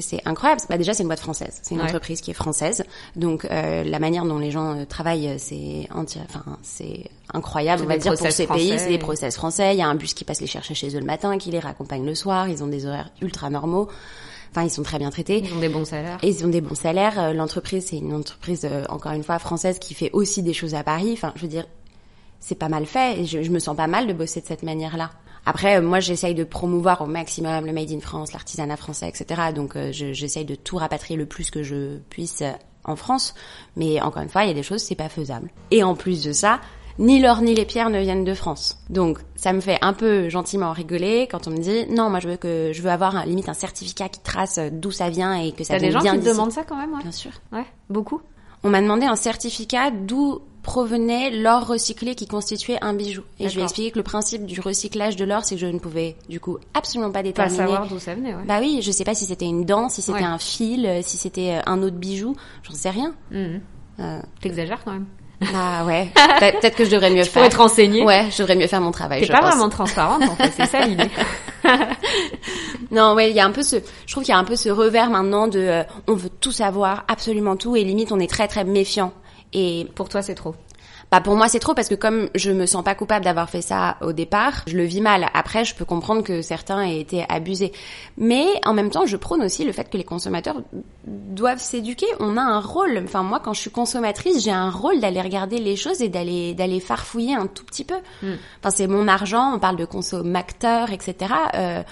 C'est 0.00 0.20
incroyable. 0.26 0.60
Bah 0.68 0.78
déjà, 0.78 0.94
c'est 0.94 1.02
une 1.02 1.08
boîte 1.08 1.18
française. 1.18 1.58
C'est 1.62 1.74
une 1.74 1.80
Ouais. 1.80 1.86
entreprise 1.88 2.20
qui 2.20 2.30
est 2.30 2.34
française. 2.34 2.84
Donc 3.16 3.44
euh, 3.46 3.82
la 3.82 3.98
manière 3.98 4.24
dont 4.24 4.38
les 4.38 4.52
gens 4.52 4.76
euh, 4.76 4.84
travaillent, 4.84 5.26
euh, 5.26 5.34
c'est 5.38 5.88
enfin 5.92 6.56
c'est 6.62 7.10
incroyable. 7.34 7.80
C'est 7.80 7.84
On 7.84 7.88
va 7.88 7.94
des 7.94 8.02
dire 8.02 8.14
pour 8.14 8.30
ces 8.30 8.46
pays, 8.46 8.78
c'est 8.78 8.90
des 8.90 8.98
process 8.98 9.34
français. 9.34 9.74
Il 9.74 9.78
y 9.78 9.82
a 9.82 9.88
un 9.88 9.96
bus 9.96 10.14
qui 10.14 10.22
passe 10.24 10.40
les 10.40 10.46
chercher 10.46 10.74
chez 10.74 10.94
eux 10.94 11.00
le 11.00 11.04
matin, 11.06 11.36
qui 11.38 11.50
les 11.50 11.58
raccompagne 11.58 12.04
le 12.06 12.14
soir. 12.14 12.48
Ils 12.48 12.62
ont 12.62 12.68
des 12.68 12.86
horaires 12.86 13.10
ultra 13.22 13.50
normaux. 13.50 13.88
Enfin, 14.50 14.64
ils 14.64 14.70
sont 14.70 14.82
très 14.82 14.98
bien 14.98 15.10
traités. 15.10 15.42
Ils 15.44 15.52
ont 15.54 15.60
des 15.60 15.68
bons 15.68 15.84
salaires. 15.84 16.18
Et 16.22 16.28
ils 16.28 16.44
ont 16.44 16.48
des 16.48 16.60
bons 16.60 16.74
salaires. 16.74 17.18
Euh, 17.20 17.32
L'entreprise, 17.32 17.86
c'est 17.90 17.98
une 17.98 18.14
entreprise, 18.14 18.64
euh, 18.64 18.84
encore 18.88 19.12
une 19.12 19.22
fois, 19.24 19.38
française 19.38 19.78
qui 19.78 19.94
fait 19.94 20.10
aussi 20.12 20.42
des 20.42 20.52
choses 20.54 20.74
à 20.74 20.82
Paris. 20.82 21.10
Enfin, 21.12 21.32
je 21.36 21.42
veux 21.42 21.48
dire, 21.48 21.66
c'est 22.40 22.54
pas 22.54 22.68
mal 22.68 22.86
fait 22.86 23.20
et 23.20 23.26
je, 23.26 23.42
je 23.42 23.50
me 23.50 23.58
sens 23.58 23.76
pas 23.76 23.86
mal 23.88 24.06
de 24.06 24.12
bosser 24.12 24.40
de 24.40 24.46
cette 24.46 24.62
manière-là. 24.62 25.10
Après, 25.46 25.76
euh, 25.78 25.82
moi, 25.82 26.00
j'essaye 26.00 26.34
de 26.34 26.44
promouvoir 26.44 27.00
au 27.02 27.06
maximum 27.06 27.64
le 27.66 27.72
Made 27.72 27.90
in 27.92 28.00
France, 28.00 28.32
l'artisanat 28.32 28.76
français, 28.76 29.08
etc. 29.08 29.40
Donc, 29.54 29.76
euh, 29.76 29.92
je- 29.92 30.12
j'essaye 30.12 30.44
de 30.44 30.54
tout 30.54 30.76
rapatrier 30.76 31.16
le 31.16 31.26
plus 31.26 31.50
que 31.50 31.62
je 31.62 31.98
puisse 32.10 32.42
euh, 32.42 32.52
en 32.84 32.96
France. 32.96 33.34
Mais 33.76 34.00
encore 34.00 34.22
une 34.22 34.28
fois, 34.28 34.44
il 34.44 34.48
y 34.48 34.50
a 34.50 34.54
des 34.54 34.62
choses, 34.62 34.82
c'est 34.82 34.94
pas 34.94 35.08
faisable. 35.08 35.50
Et 35.70 35.82
en 35.82 35.94
plus 35.94 36.22
de 36.22 36.32
ça, 36.32 36.60
ni 36.98 37.20
l'or 37.20 37.40
ni 37.42 37.54
les 37.54 37.64
pierres 37.64 37.90
ne 37.90 38.00
viennent 38.00 38.24
de 38.24 38.34
France. 38.34 38.78
Donc, 38.90 39.18
ça 39.36 39.52
me 39.52 39.60
fait 39.60 39.78
un 39.82 39.92
peu 39.92 40.28
gentiment 40.28 40.72
rigoler 40.72 41.28
quand 41.30 41.46
on 41.46 41.50
me 41.50 41.58
dit 41.58 41.86
non, 41.90 42.10
moi, 42.10 42.20
je 42.20 42.28
veux 42.28 42.36
que 42.36 42.72
je 42.72 42.82
veux 42.82 42.90
avoir 42.90 43.16
un, 43.16 43.24
limite 43.24 43.48
un 43.48 43.54
certificat 43.54 44.08
qui 44.08 44.20
trace 44.20 44.58
d'où 44.72 44.90
ça 44.90 45.08
vient 45.10 45.34
et 45.34 45.52
que 45.52 45.64
ça 45.64 45.74
T'as 45.74 45.80
des 45.80 45.88
vient 45.90 46.00
gens 46.00 46.04
qui 46.06 46.10
te 46.10 46.16
d'ici. 46.22 46.28
demandent 46.32 46.52
ça 46.52 46.64
quand 46.64 46.76
même, 46.76 46.92
ouais. 46.92 47.02
Bien 47.02 47.12
sûr. 47.12 47.30
Ouais, 47.52 47.64
beaucoup. 47.88 48.20
On 48.64 48.70
m'a 48.70 48.80
demandé 48.82 49.06
un 49.06 49.14
certificat 49.16 49.90
d'où 49.92 50.40
provenait 50.64 51.30
l'or 51.30 51.66
recyclé 51.66 52.14
qui 52.14 52.26
constituait 52.26 52.76
un 52.82 52.92
bijou. 52.92 53.22
Et 53.38 53.48
je 53.48 53.54
lui 53.54 53.60
ai 53.60 53.64
expliqué 53.64 53.90
que 53.92 53.96
le 53.98 54.02
principe 54.02 54.44
du 54.44 54.60
recyclage 54.60 55.16
de 55.16 55.24
l'or, 55.24 55.44
c'est 55.44 55.54
que 55.54 55.60
je 55.60 55.66
ne 55.66 55.78
pouvais 55.78 56.16
du 56.28 56.40
coup 56.40 56.58
absolument 56.74 57.10
pas 57.10 57.20
Pas 57.20 57.22
déterminer. 57.22 57.56
savoir 57.56 57.86
d'où 57.88 57.98
ça 57.98 58.14
venait, 58.14 58.34
ouais. 58.34 58.42
Bah 58.46 58.58
oui, 58.60 58.80
je 58.82 58.90
sais 58.90 59.04
pas 59.04 59.14
si 59.14 59.24
c'était 59.24 59.46
une 59.46 59.64
dent, 59.64 59.88
si 59.88 60.02
c'était 60.02 60.18
Ouais. 60.18 60.24
un 60.24 60.36
fil, 60.38 61.00
si 61.02 61.16
c'était 61.16 61.60
un 61.64 61.82
autre 61.82 61.96
bijou, 61.96 62.34
j'en 62.64 62.74
sais 62.74 62.90
rien. 62.90 63.14
Mhm. 63.30 63.60
Euh, 64.00 64.20
T'exagères 64.42 64.84
quand 64.84 64.92
même. 64.92 65.06
Bah 65.40 65.84
ouais, 65.86 66.08
Peut- 66.14 66.58
peut-être 66.60 66.76
que 66.76 66.84
je 66.84 66.90
devrais 66.90 67.10
mieux 67.10 67.22
Tu 67.22 67.28
faire. 67.30 67.42
pourrais 67.42 67.48
te 67.50 67.56
renseigner. 67.56 68.02
Ouais, 68.04 68.26
je 68.30 68.38
devrais 68.38 68.56
mieux 68.56 68.66
faire 68.66 68.80
mon 68.80 68.90
travail. 68.90 69.20
T'es 69.20 69.28
pas 69.32 69.38
pense. 69.40 69.50
vraiment 69.50 69.68
transparente 69.68 70.22
en 70.28 70.34
fait, 70.34 70.50
c'est 70.56 70.66
ça 70.66 70.84
l'idée. 70.84 71.08
Non, 72.90 73.14
ouais, 73.14 73.30
il 73.30 73.36
y 73.36 73.40
a 73.40 73.44
un 73.44 73.50
peu 73.50 73.62
ce, 73.62 73.76
je 74.06 74.12
trouve 74.12 74.24
qu'il 74.24 74.32
y 74.32 74.36
a 74.36 74.38
un 74.38 74.44
peu 74.44 74.56
ce 74.56 74.68
revers 74.70 75.10
maintenant 75.10 75.46
de, 75.46 75.58
euh, 75.58 75.82
on 76.06 76.14
veut 76.14 76.30
tout 76.30 76.52
savoir, 76.52 77.04
absolument 77.08 77.56
tout, 77.56 77.76
et 77.76 77.84
limite 77.84 78.12
on 78.12 78.18
est 78.18 78.30
très 78.30 78.48
très 78.48 78.64
méfiant. 78.64 79.12
Et 79.52 79.86
Pour 79.94 80.08
toi, 80.08 80.22
c'est 80.22 80.34
trop. 80.34 80.54
Bah 81.10 81.20
pour 81.22 81.36
moi 81.36 81.48
c'est 81.48 81.58
trop 81.58 81.74
parce 81.74 81.88
que 81.88 81.94
comme 81.94 82.28
je 82.34 82.50
me 82.50 82.66
sens 82.66 82.84
pas 82.84 82.94
coupable 82.94 83.24
d'avoir 83.24 83.48
fait 83.48 83.62
ça 83.62 83.96
au 84.02 84.12
départ, 84.12 84.62
je 84.66 84.76
le 84.76 84.84
vis 84.84 85.00
mal. 85.00 85.26
Après 85.32 85.64
je 85.64 85.74
peux 85.74 85.84
comprendre 85.84 86.22
que 86.22 86.42
certains 86.42 86.82
aient 86.82 87.00
été 87.00 87.24
abusés. 87.28 87.72
Mais 88.18 88.46
en 88.66 88.74
même 88.74 88.90
temps 88.90 89.06
je 89.06 89.16
prône 89.16 89.42
aussi 89.42 89.64
le 89.64 89.72
fait 89.72 89.88
que 89.88 89.96
les 89.96 90.04
consommateurs 90.04 90.62
doivent 91.06 91.60
s'éduquer. 91.60 92.06
On 92.20 92.36
a 92.36 92.42
un 92.42 92.60
rôle. 92.60 93.00
Enfin 93.04 93.22
moi 93.22 93.40
quand 93.42 93.54
je 93.54 93.60
suis 93.60 93.70
consommatrice 93.70 94.44
j'ai 94.44 94.50
un 94.50 94.70
rôle 94.70 95.00
d'aller 95.00 95.22
regarder 95.22 95.58
les 95.58 95.76
choses 95.76 96.02
et 96.02 96.10
d'aller 96.10 96.54
d'aller 96.54 96.80
farfouiller 96.80 97.34
un 97.34 97.46
tout 97.46 97.64
petit 97.64 97.84
peu. 97.84 97.96
Mm. 98.22 98.34
Enfin 98.60 98.70
c'est 98.70 98.86
mon 98.86 99.08
argent, 99.08 99.54
on 99.54 99.58
parle 99.58 99.76
de 99.76 99.86
consommateur, 99.86 100.90
etc. 100.92 101.32
Euh, 101.54 101.82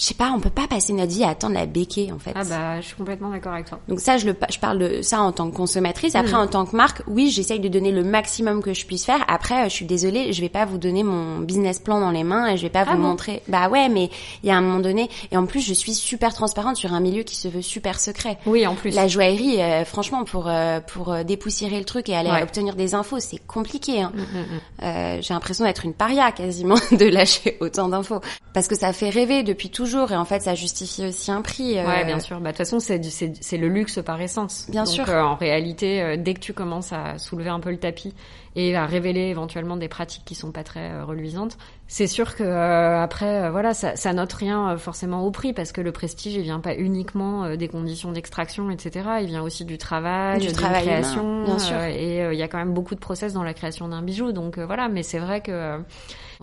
je 0.00 0.06
sais 0.06 0.14
pas, 0.14 0.32
on 0.34 0.40
peut 0.40 0.48
pas 0.48 0.66
passer 0.66 0.94
notre 0.94 1.12
vie 1.12 1.24
à 1.24 1.28
attendre 1.28 1.52
la 1.52 1.66
béquée 1.66 2.10
en 2.10 2.18
fait. 2.18 2.32
Ah 2.34 2.42
bah, 2.48 2.80
je 2.80 2.86
suis 2.86 2.96
complètement 2.96 3.28
d'accord 3.28 3.52
avec 3.52 3.66
toi. 3.66 3.80
Donc 3.86 4.00
ça, 4.00 4.16
je, 4.16 4.24
le, 4.24 4.34
je 4.50 4.58
parle 4.58 4.78
de 4.78 5.02
ça 5.02 5.20
en 5.20 5.30
tant 5.30 5.50
que 5.50 5.54
consommatrice. 5.54 6.14
Après, 6.14 6.32
Mm. 6.32 6.36
en 6.36 6.46
tant 6.46 6.64
que 6.64 6.74
marque, 6.74 7.02
oui, 7.06 7.28
j'essaye 7.30 7.60
de 7.60 7.68
donner 7.68 7.92
le 7.92 8.02
maximum 8.02 8.62
que 8.62 8.72
je 8.72 8.86
puisse 8.86 9.04
faire. 9.04 9.22
Après, 9.28 9.60
euh, 9.60 9.64
je 9.64 9.74
suis 9.74 9.84
désolée, 9.84 10.32
je 10.32 10.40
vais 10.40 10.48
pas 10.48 10.64
vous 10.64 10.78
donner 10.78 11.02
mon 11.02 11.40
business 11.40 11.78
plan 11.80 12.00
dans 12.00 12.10
les 12.12 12.24
mains 12.24 12.46
et 12.46 12.56
je 12.56 12.62
vais 12.62 12.70
pas 12.70 12.84
Ah 12.88 12.94
vous 12.94 13.02
bon 13.02 13.08
montrer. 13.08 13.42
Bah 13.46 13.68
ouais, 13.68 13.90
mais 13.90 14.08
il 14.42 14.48
y 14.48 14.52
a 14.52 14.56
un 14.56 14.62
moment 14.62 14.80
donné, 14.80 15.10
et 15.32 15.36
en 15.36 15.44
plus, 15.44 15.60
je 15.60 15.74
suis 15.74 15.92
super 15.92 16.32
transparente 16.32 16.76
sur 16.76 16.94
un 16.94 17.00
milieu 17.00 17.22
qui 17.22 17.36
se 17.36 17.48
veut 17.48 17.60
super 17.60 18.00
secret. 18.00 18.38
Oui, 18.46 18.66
en 18.66 18.76
plus. 18.76 18.94
La 18.94 19.06
joaillerie, 19.06 19.60
euh, 19.60 19.84
franchement, 19.84 20.24
pour 20.24 20.46
euh, 20.48 20.80
pour 20.80 21.14
dépoussiérer 21.26 21.78
le 21.78 21.84
truc 21.84 22.08
et 22.08 22.16
aller 22.16 22.30
Ouais. 22.30 22.42
obtenir 22.42 22.74
des 22.74 22.94
infos, 22.94 23.18
c'est 23.20 23.44
compliqué. 23.46 24.00
Hein. 24.00 24.12
Mm, 24.14 24.20
mm. 24.20 24.60
Euh, 24.84 25.18
J'ai 25.20 25.34
l'impression 25.34 25.66
d'être 25.66 25.84
une 25.84 25.92
paria 25.94 26.32
quasiment 26.32 26.76
de 26.92 27.04
lâcher 27.04 27.58
autant 27.60 27.88
d'infos 27.88 28.20
parce 28.54 28.66
que 28.66 28.76
ça 28.76 28.94
fait 28.94 29.10
rêver 29.10 29.42
depuis 29.42 29.68
toujours 29.68 29.89
et 30.10 30.16
en 30.16 30.24
fait, 30.24 30.40
ça 30.40 30.54
justifie 30.54 31.06
aussi 31.06 31.30
un 31.30 31.42
prix. 31.42 31.78
euh, 31.78 31.84
Ouais, 31.86 32.04
bien 32.04 32.20
sûr. 32.20 32.38
Bah, 32.40 32.52
de 32.52 32.56
toute 32.56 32.66
façon, 32.66 32.78
c'est 32.80 33.56
le 33.58 33.68
luxe 33.68 33.98
par 34.04 34.20
essence. 34.20 34.66
Bien 34.68 34.84
Donc, 34.84 34.92
sûr. 34.94 35.08
euh, 35.08 35.22
en 35.22 35.34
réalité, 35.36 36.02
euh, 36.02 36.16
dès 36.16 36.34
que 36.34 36.40
tu 36.40 36.52
commences 36.52 36.92
à 36.92 37.18
soulever 37.18 37.50
un 37.50 37.60
peu 37.60 37.70
le 37.70 37.78
tapis 37.78 38.14
et 38.56 38.74
à 38.76 38.84
révéler 38.86 39.28
éventuellement 39.28 39.76
des 39.76 39.86
pratiques 39.88 40.24
qui 40.24 40.34
sont 40.34 40.50
pas 40.52 40.64
très 40.64 40.90
euh, 40.90 41.04
reluisantes, 41.04 41.56
c'est 41.86 42.06
sûr 42.06 42.34
que 42.36 42.42
euh, 42.42 43.00
après, 43.02 43.44
euh, 43.44 43.50
voilà, 43.50 43.74
ça, 43.74 43.94
ça 43.96 44.12
note 44.12 44.32
rien 44.32 44.70
euh, 44.70 44.76
forcément 44.76 45.24
au 45.24 45.30
prix 45.30 45.52
parce 45.52 45.72
que 45.72 45.80
le 45.80 45.92
prestige, 45.92 46.34
il 46.34 46.42
vient 46.42 46.60
pas 46.60 46.74
uniquement 46.74 47.56
des 47.56 47.68
conditions 47.68 48.12
d'extraction, 48.12 48.70
etc. 48.70 49.08
Il 49.22 49.26
vient 49.26 49.42
aussi 49.42 49.64
du 49.64 49.78
travail, 49.78 50.40
Du 50.40 50.52
travail 50.52 50.84
humain, 50.86 51.00
création. 51.00 51.44
bien 51.44 51.58
sûr. 51.58 51.80
et 51.82 52.28
il 52.32 52.38
y 52.38 52.42
a 52.42 52.48
quand 52.48 52.58
même 52.58 52.74
beaucoup 52.74 52.94
de 52.94 53.00
process 53.00 53.32
dans 53.32 53.42
la 53.44 53.54
création 53.54 53.88
d'un 53.88 54.02
bijou. 54.02 54.32
Donc 54.32 54.58
voilà, 54.58 54.88
mais 54.88 55.02
c'est 55.02 55.18
vrai 55.18 55.40
que 55.40 55.78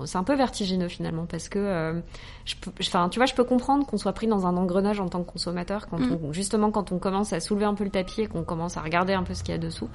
c'est 0.06 0.18
un 0.18 0.24
peu 0.24 0.36
vertigineux 0.36 0.88
finalement 0.88 1.26
parce 1.26 1.50
que 1.50 1.60
euh, 1.60 2.00
je 2.46 2.56
peux, 2.62 2.72
enfin, 2.82 3.10
tu 3.10 3.20
vois, 3.20 3.26
je 3.26 3.34
peux 3.34 3.44
comprendre 3.44 3.86
qu'on 3.86 3.98
soit 3.98 4.14
pris 4.14 4.28
dans 4.28 4.46
un 4.46 4.56
engrenage 4.58 5.00
en 5.00 5.08
tant 5.10 5.24
que 5.24 5.32
consommateur 5.32 5.88
quand 5.88 5.98
Mm. 6.00 6.18
on, 6.24 6.34
justement 6.34 6.70
quand 6.72 6.92
on 6.92 7.00
commence 7.00 7.34
à 7.34 7.40
soulever 7.40 7.66
un 7.66 7.74
peu 7.74 7.84
le 7.84 7.90
tapis 7.90 8.22
et 8.22 8.28
qu'on 8.28 8.44
commence 8.44 8.78
à 8.78 8.82
regarder 8.82 9.14
un 9.14 9.24
peu 9.24 9.34
ce 9.34 9.44
qu'il 9.44 9.54
y 9.54 9.56
a 9.56 9.60
dessous. 9.60 9.90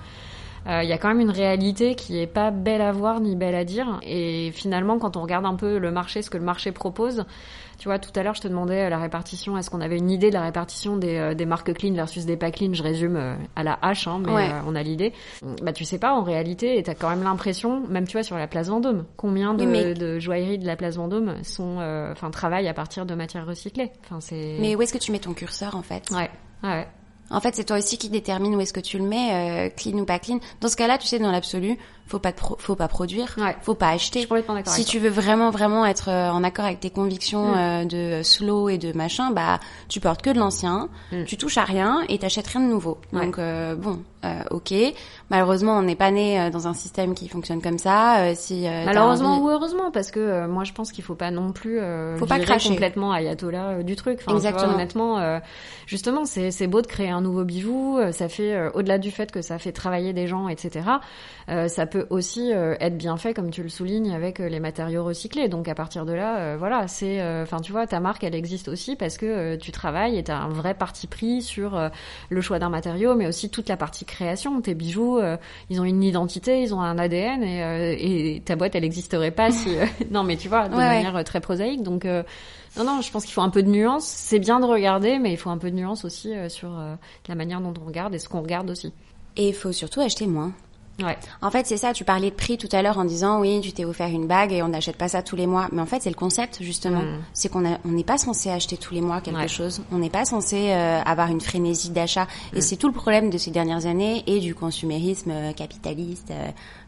Il 0.67 0.89
y 0.89 0.93
a 0.93 0.99
quand 0.99 1.09
même 1.09 1.21
une 1.21 1.31
réalité 1.31 1.95
qui 1.95 2.21
est 2.21 2.27
pas 2.27 2.51
belle 2.51 2.83
à 2.83 2.93
voir 2.93 3.21
ni 3.21 3.37
belle 3.37 3.55
à 3.55 3.65
dire. 3.65 4.01
Et 4.03 4.51
finalement, 4.53 4.99
quand 4.99 5.17
on 5.17 5.23
regarde 5.23 5.47
un 5.47 5.57
peu 5.57 5.79
le 5.79 5.91
marché, 5.91 6.23
ce 6.23 6.31
que 6.31 6.39
le 6.39 6.45
marché 6.45 6.73
propose, 6.73 7.25
tu 7.79 7.89
vois, 7.89 7.99
tout 7.99 8.13
à 8.15 8.23
l'heure, 8.23 8.35
je 8.35 8.41
te 8.43 8.47
demandais 8.47 8.89
la 8.89 8.99
répartition. 8.99 9.59
Est-ce 9.59 9.69
qu'on 9.69 9.81
avait 9.81 9.99
une 9.99 10.11
idée 10.11 10.29
de 10.29 10.35
la 10.35 10.43
répartition 10.43 10.97
des, 10.97 11.17
euh, 11.17 11.35
des 11.35 11.47
marques 11.47 11.75
clean 11.75 11.95
versus 11.95 12.25
des 12.27 12.37
pas 12.37 12.53
clean? 12.53 12.75
Je 12.75 12.83
résume 12.83 13.17
euh, 13.17 13.35
à 13.57 13.65
la 13.65 13.77
hache, 13.83 14.07
hein, 14.07 14.21
mais 14.25 14.31
euh, 14.31 14.61
on 14.69 14.77
a 14.77 14.83
l'idée. 14.85 15.13
Bah, 15.63 15.73
tu 15.73 15.85
sais 15.85 15.99
pas, 15.99 16.13
en 16.13 16.23
réalité, 16.23 16.79
et 16.79 16.83
t'as 16.85 16.95
quand 16.95 17.11
même 17.11 17.25
l'impression, 17.25 17.83
même 17.89 18.07
tu 18.07 18.13
vois, 18.13 18.23
sur 18.23 18.37
la 18.37 18.47
place 18.47 18.69
Vendôme, 18.69 19.05
combien 19.17 19.55
de, 19.55 19.95
de 19.95 20.19
joailleries 20.21 20.59
de 20.59 20.67
la 20.67 20.77
place 20.77 20.97
Vendôme 20.97 21.43
sont, 21.43 21.79
enfin, 22.13 22.31
travaillent 22.31 22.69
à 22.69 22.75
partir 22.75 23.05
de 23.05 23.17
matières 23.17 23.47
recyclées. 23.47 23.91
Enfin, 24.05 24.21
c'est. 24.21 24.59
Mais 24.61 24.77
où 24.77 24.83
est-ce 24.83 24.93
que 24.93 24.99
tu 24.99 25.11
mets 25.11 25.19
ton 25.19 25.35
curseur, 25.35 25.75
en 25.75 25.83
fait? 25.83 26.09
Ouais. 26.13 26.31
Ouais. 26.63 26.87
En 27.33 27.41
fait, 27.41 27.57
c'est 27.57 27.65
toi 27.65 27.79
aussi 27.79 27.97
qui 27.97 28.11
détermine 28.11 28.55
où 28.55 28.61
est-ce 28.61 28.75
que 28.75 28.81
tu 28.81 28.99
le 28.99 29.05
mets, 29.05 29.33
euh, 29.33 29.71
clean 29.75 29.99
ou 29.99 30.05
pas 30.05 30.19
clean. 30.19 30.39
Dans 30.61 30.69
ce 30.69 30.77
cas-là, 30.77 30.99
tu 30.99 31.07
sais, 31.09 31.19
dans 31.19 31.33
l'absolu, 31.33 31.79
faut 32.13 32.19
pas 32.19 32.33
faut 32.59 32.77
pas 32.77 32.89
produire, 32.89 33.35
ouais. 33.39 33.57
faut 33.63 33.75
pas 33.75 33.89
acheter. 33.89 34.29
si 34.67 34.85
tu 34.85 34.99
veux 34.99 35.09
vraiment 35.09 35.51
vraiment 35.51 35.87
être 35.87 36.11
euh, 36.11 36.31
en 36.31 36.45
accord 36.45 36.67
avec 36.67 36.81
tes 36.81 36.91
convictions 36.91 37.53
mm. 37.53 37.57
euh, 37.57 37.85
de 37.87 38.23
slow 38.23 38.69
et 38.69 38.77
de 38.77 38.93
machin, 38.93 39.31
bah 39.31 39.61
tu 39.89 39.99
portes 39.99 40.21
que 40.21 40.29
de 40.29 40.39
l'ancien, 40.39 40.91
mm. 41.11 41.25
tu 41.25 41.39
touches 41.39 41.57
à 41.57 41.65
rien 41.65 42.03
et 42.11 42.19
t'achètes 42.19 42.49
rien 42.49 42.61
de 42.61 42.67
nouveau. 42.67 42.99
Donc 43.15 43.39
bon, 43.39 44.03
ok. 44.51 44.75
Malheureusement, 45.31 45.79
on 45.79 45.83
n'est 45.83 45.97
pas 45.97 46.11
né 46.11 46.51
dans 46.51 46.69
un 46.69 46.75
système 46.75 47.15
qui 47.15 47.29
fonctionne 47.29 47.63
comme 47.63 47.79
ça. 47.79 48.35
si 48.35 48.67
malheureusement 48.85 49.39
ou 49.39 49.49
heureusement, 49.49 49.91
parce 49.91 50.11
que 50.11 50.47
moi 50.47 50.65
je 50.65 50.73
pense 50.73 50.93
qu'il 50.93 51.05
faut 51.05 51.15
pas 51.15 51.31
non 51.31 51.53
plus 51.53 51.81
faut 52.19 52.27
pas 52.27 52.39
cracher 52.41 52.69
complètement 52.69 53.13
ayatollah 53.13 53.83
du 53.83 53.97
truc. 53.97 54.21
Enfin, 54.23 54.37
Exactement. 54.37 54.75
honnêtement, 54.75 55.41
justement, 55.87 56.25
c'est 56.25 56.67
beau 56.67 56.83
de 56.83 56.87
créer 56.87 57.11
un 57.11 57.23
nouveau 57.23 57.45
bijou, 57.45 57.99
euh, 57.99 58.13
ça 58.13 58.29
fait 58.29 58.55
euh, 58.55 58.71
au-delà 58.75 58.99
du 58.99 59.11
fait 59.11 59.31
que 59.31 59.43
ça 59.43 59.59
fait 59.59 59.73
travailler 59.73 60.13
des 60.13 60.27
gens, 60.27 60.49
etc. 60.49 60.87
Euh, 61.49 61.69
ça 61.69 61.87
peut 61.87 62.02
aussi 62.11 62.51
être 62.53 62.97
bien 62.97 63.17
fait, 63.17 63.35
comme 63.35 63.51
tu 63.51 63.63
le 63.63 63.69
soulignes, 63.69 64.13
avec 64.13 64.39
les 64.39 64.61
matériaux 64.61 65.05
recyclés. 65.05 65.49
Donc 65.49 65.69
à 65.69 65.75
partir 65.75 66.05
de 66.05 66.13
là, 66.13 66.57
voilà, 66.57 66.89
c'est, 66.89 67.23
enfin 67.43 67.61
tu 67.61 67.73
vois, 67.73 67.87
ta 67.87 68.01
marque, 68.01 68.25
elle 68.25 68.35
existe 68.35 68.69
aussi 68.69 68.97
parce 68.97 69.17
que 69.17 69.57
tu 69.57 69.73
travailles 69.73 70.19
et 70.19 70.25
tu 70.25 70.31
as 70.31 70.39
un 70.39 70.49
vrai 70.49 70.75
parti 70.75 71.07
pris 71.07 71.43
sur 71.43 71.91
le 72.29 72.41
choix 72.41 72.59
d'un 72.59 72.69
matériau, 72.69 73.15
mais 73.15 73.27
aussi 73.27 73.51
toute 73.51 73.69
la 73.69 73.77
partie 73.77 74.05
création. 74.05 74.61
Tes 74.61 74.75
bijoux, 74.75 75.21
ils 75.71 75.81
ont 75.81 75.85
une 75.85 76.03
identité, 76.03 76.63
ils 76.63 76.75
ont 76.75 76.81
un 76.81 76.99
ADN 76.99 77.43
et, 77.43 78.37
et 78.37 78.41
ta 78.41 78.57
boîte, 78.57 78.75
elle 78.75 78.83
n'existerait 78.83 79.31
pas 79.31 79.51
si, 79.51 79.77
non 80.11 80.25
mais 80.25 80.37
tu 80.37 80.49
vois, 80.49 80.69
de 80.69 80.77
manière 80.77 81.23
très 81.25 81.41
prosaïque. 81.41 81.83
Donc 81.83 82.07
non, 82.77 82.85
non, 82.85 83.01
je 83.03 83.11
pense 83.11 83.25
qu'il 83.25 83.35
faut 83.35 83.43
un 83.43 83.51
peu 83.51 83.63
de 83.63 83.69
nuance. 83.69 84.05
C'est 84.05 84.39
bien 84.39 84.59
de 84.59 84.65
regarder, 84.65 85.19
mais 85.19 85.33
il 85.33 85.37
faut 85.37 85.51
un 85.51 85.59
peu 85.59 85.71
de 85.71 85.77
nuance 85.77 86.05
aussi 86.05 86.35
euh, 86.35 86.49
sur 86.49 86.79
euh, 86.79 86.95
la 87.29 87.35
manière 87.35 87.61
dont 87.61 87.75
on 87.81 87.85
regarde 87.85 88.15
et 88.15 88.19
ce 88.19 88.29
qu'on 88.29 88.41
regarde 88.41 88.71
aussi. 88.71 88.93
Et 89.37 89.49
il 89.49 89.55
faut 89.55 89.73
surtout 89.73 90.01
acheter 90.01 90.27
moins. 90.27 90.53
Ouais. 91.01 91.17
En 91.41 91.51
fait, 91.51 91.67
c'est 91.67 91.77
ça. 91.77 91.93
Tu 91.93 92.05
parlais 92.05 92.31
de 92.31 92.35
prix 92.35 92.59
tout 92.59 92.69
à 92.73 92.83
l'heure 92.83 92.99
en 92.99 93.05
disant 93.05 93.41
oui, 93.41 93.61
tu 93.63 93.73
t'es 93.73 93.85
offert 93.85 94.09
une 94.09 94.27
bague 94.27 94.53
et 94.53 94.63
on 94.63 94.69
n'achète 94.69 94.97
pas 94.97 95.09
ça 95.09 95.23
tous 95.23 95.37
les 95.37 95.47
mois. 95.47 95.69
Mais 95.73 95.81
en 95.81 95.87
fait, 95.87 96.03
c'est 96.03 96.11
le 96.11 96.17
concept 96.17 96.59
justement. 96.63 97.01
Mm. 97.01 97.23
C'est 97.33 97.49
qu'on 97.49 97.65
on 97.65 97.89
n'est 97.89 98.05
pas 98.05 98.19
censé 98.19 98.51
acheter 98.51 98.77
tous 98.77 98.95
les 98.95 99.01
mois 99.01 99.21
quelque 99.21 99.49
chose. 99.49 99.83
On 99.91 99.99
n'est 99.99 100.11
pas 100.11 100.25
censé 100.25 100.71
euh, 100.71 101.01
avoir 101.05 101.29
une 101.29 101.41
frénésie 101.41 101.91
d'achat. 101.91 102.27
Et 102.53 102.59
mm. 102.59 102.61
c'est 102.61 102.77
tout 102.77 102.89
le 102.89 102.95
problème 102.95 103.31
de 103.31 103.39
ces 103.39 103.51
dernières 103.51 103.87
années 103.87 104.23
et 104.27 104.41
du 104.41 104.55
consumérisme 104.55 105.33
capitaliste. 105.57 106.33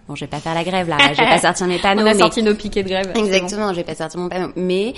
Bon, 0.07 0.14
je 0.14 0.21
vais 0.21 0.31
pas 0.31 0.40
faire 0.40 0.55
la 0.55 0.64
grève 0.64 0.88
là. 0.88 0.99
je 1.12 1.21
vais 1.21 1.29
pas 1.29 1.38
sortir 1.40 1.67
mes 1.67 1.79
panneaux. 1.79 2.03
on 2.03 2.07
a 2.07 2.14
sorti 2.14 2.43
nos 2.43 2.55
piquets 2.55 2.83
de 2.83 2.88
grève. 2.88 3.12
Exactement. 3.17 3.71
Je 3.71 3.77
vais 3.77 3.85
pas 3.85 3.95
sortir 3.95 4.21
mon 4.21 4.29
panneau. 4.29 4.53
Mais 4.57 4.95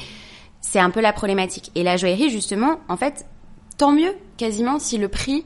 c'est 0.60 0.80
un 0.80 0.90
peu 0.90 1.00
la 1.00 1.12
problématique. 1.12 1.70
Et 1.74 1.82
la 1.82 1.96
joaillerie, 1.96 2.30
justement, 2.30 2.80
en 2.88 2.96
fait, 2.96 3.24
tant 3.78 3.92
mieux 3.92 4.14
quasiment 4.36 4.78
si 4.78 4.98
le 4.98 5.08
prix 5.08 5.44